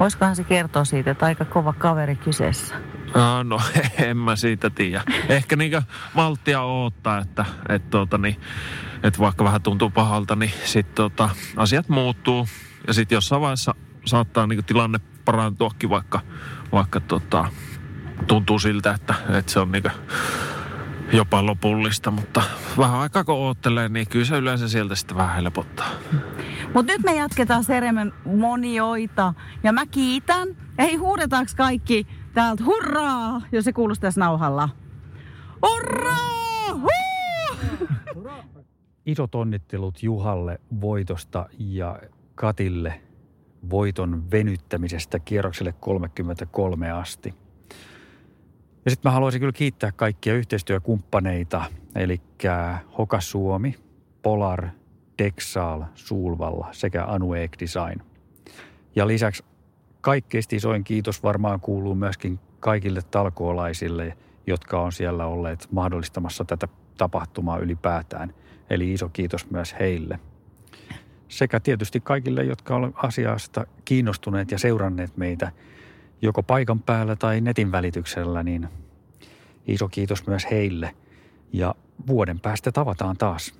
Voisikohan 0.00 0.36
se 0.36 0.44
kertoa 0.44 0.84
siitä, 0.84 1.10
että 1.10 1.26
aika 1.26 1.44
kova 1.44 1.72
kaveri 1.72 2.16
kyseessä? 2.16 2.74
Uh, 3.08 3.44
no 3.44 3.60
en 4.08 4.16
mä 4.16 4.36
siitä 4.36 4.70
tiedä. 4.70 5.02
Ehkä 5.28 5.56
niin 5.56 5.82
malttia 6.14 6.62
odottaa, 6.62 7.18
että, 7.18 7.44
että, 7.68 7.90
tuota, 7.90 8.18
niin, 8.18 8.40
että 9.02 9.18
vaikka 9.18 9.44
vähän 9.44 9.62
tuntuu 9.62 9.90
pahalta, 9.90 10.36
niin 10.36 10.52
sitten 10.64 10.94
tota, 10.94 11.28
asiat 11.56 11.88
muuttuu. 11.88 12.48
Ja 12.88 12.94
sitten 12.94 13.16
jossain 13.16 13.42
vaiheessa 13.42 13.74
saattaa 14.04 14.46
niin 14.46 14.64
tilanne 14.64 14.98
parantuakin, 15.24 15.90
vaikka, 15.90 16.20
vaikka 16.72 17.00
tota, 17.00 17.48
tuntuu 18.26 18.58
siltä, 18.58 18.92
että, 18.94 19.14
että 19.38 19.52
se 19.52 19.60
on 19.60 19.72
niin 19.72 19.84
jopa 21.12 21.46
lopullista. 21.46 22.10
Mutta 22.10 22.42
vähän 22.78 23.00
aikaa 23.00 23.24
kun 23.24 23.34
oottelee, 23.34 23.88
niin 23.88 24.08
kyllä 24.08 24.24
se 24.24 24.36
yleensä 24.36 24.68
sieltä 24.68 24.94
sitten 24.94 25.16
vähän 25.16 25.34
helpottaa. 25.34 25.88
Mutta 26.74 26.92
nyt 26.92 27.02
me 27.04 27.14
jatketaan 27.14 27.64
seremonioita 27.64 29.34
ja 29.62 29.72
mä 29.72 29.86
kiitän. 29.86 30.48
Ei 30.78 30.96
huudetaanko 30.96 31.52
kaikki 31.56 32.06
täältä 32.34 32.64
hurraa, 32.64 33.42
jos 33.52 33.64
se 33.64 33.72
kuulostaisi 33.72 34.20
nauhalla. 34.20 34.68
Hurraa! 35.66 36.72
Huu! 36.72 37.88
Isot 39.06 39.34
onnittelut 39.34 40.02
Juhalle 40.02 40.60
voitosta 40.80 41.48
ja 41.58 41.98
Katille 42.40 43.00
voiton 43.70 44.30
venyttämisestä 44.30 45.18
kierrokselle 45.18 45.74
33 45.80 46.90
asti. 46.90 47.34
Ja 48.84 48.90
sitten 48.90 49.10
mä 49.10 49.12
haluaisin 49.12 49.40
kyllä 49.40 49.52
kiittää 49.52 49.92
kaikkia 49.92 50.34
yhteistyökumppaneita, 50.34 51.64
eli 51.94 52.20
Hoka 52.98 53.20
Suomi, 53.20 53.74
Polar, 54.22 54.68
Dexal, 55.18 55.82
Suulvalla 55.94 56.68
sekä 56.72 57.04
Anueek 57.04 57.56
Design. 57.60 58.00
Ja 58.96 59.06
lisäksi 59.06 59.44
kaikkein 60.00 60.44
isoin 60.52 60.84
kiitos 60.84 61.22
varmaan 61.22 61.60
kuuluu 61.60 61.94
myöskin 61.94 62.38
kaikille 62.60 63.00
talkoolaisille, 63.10 64.16
jotka 64.46 64.80
on 64.80 64.92
siellä 64.92 65.26
olleet 65.26 65.68
mahdollistamassa 65.72 66.44
tätä 66.44 66.68
tapahtumaa 66.98 67.58
ylipäätään. 67.58 68.34
Eli 68.70 68.92
iso 68.92 69.08
kiitos 69.08 69.50
myös 69.50 69.74
heille. 69.80 70.18
Sekä 71.28 71.60
tietysti 71.60 72.00
kaikille, 72.00 72.44
jotka 72.44 72.76
ovat 72.76 72.94
asiasta 72.96 73.66
kiinnostuneet 73.84 74.50
ja 74.50 74.58
seuranneet 74.58 75.16
meitä 75.16 75.52
joko 76.22 76.42
paikan 76.42 76.80
päällä 76.80 77.16
tai 77.16 77.40
netin 77.40 77.72
välityksellä, 77.72 78.42
niin 78.42 78.68
iso 79.66 79.88
kiitos 79.88 80.26
myös 80.26 80.46
heille. 80.50 80.94
Ja 81.52 81.74
vuoden 82.06 82.40
päästä 82.40 82.72
tavataan 82.72 83.16
taas. 83.16 83.54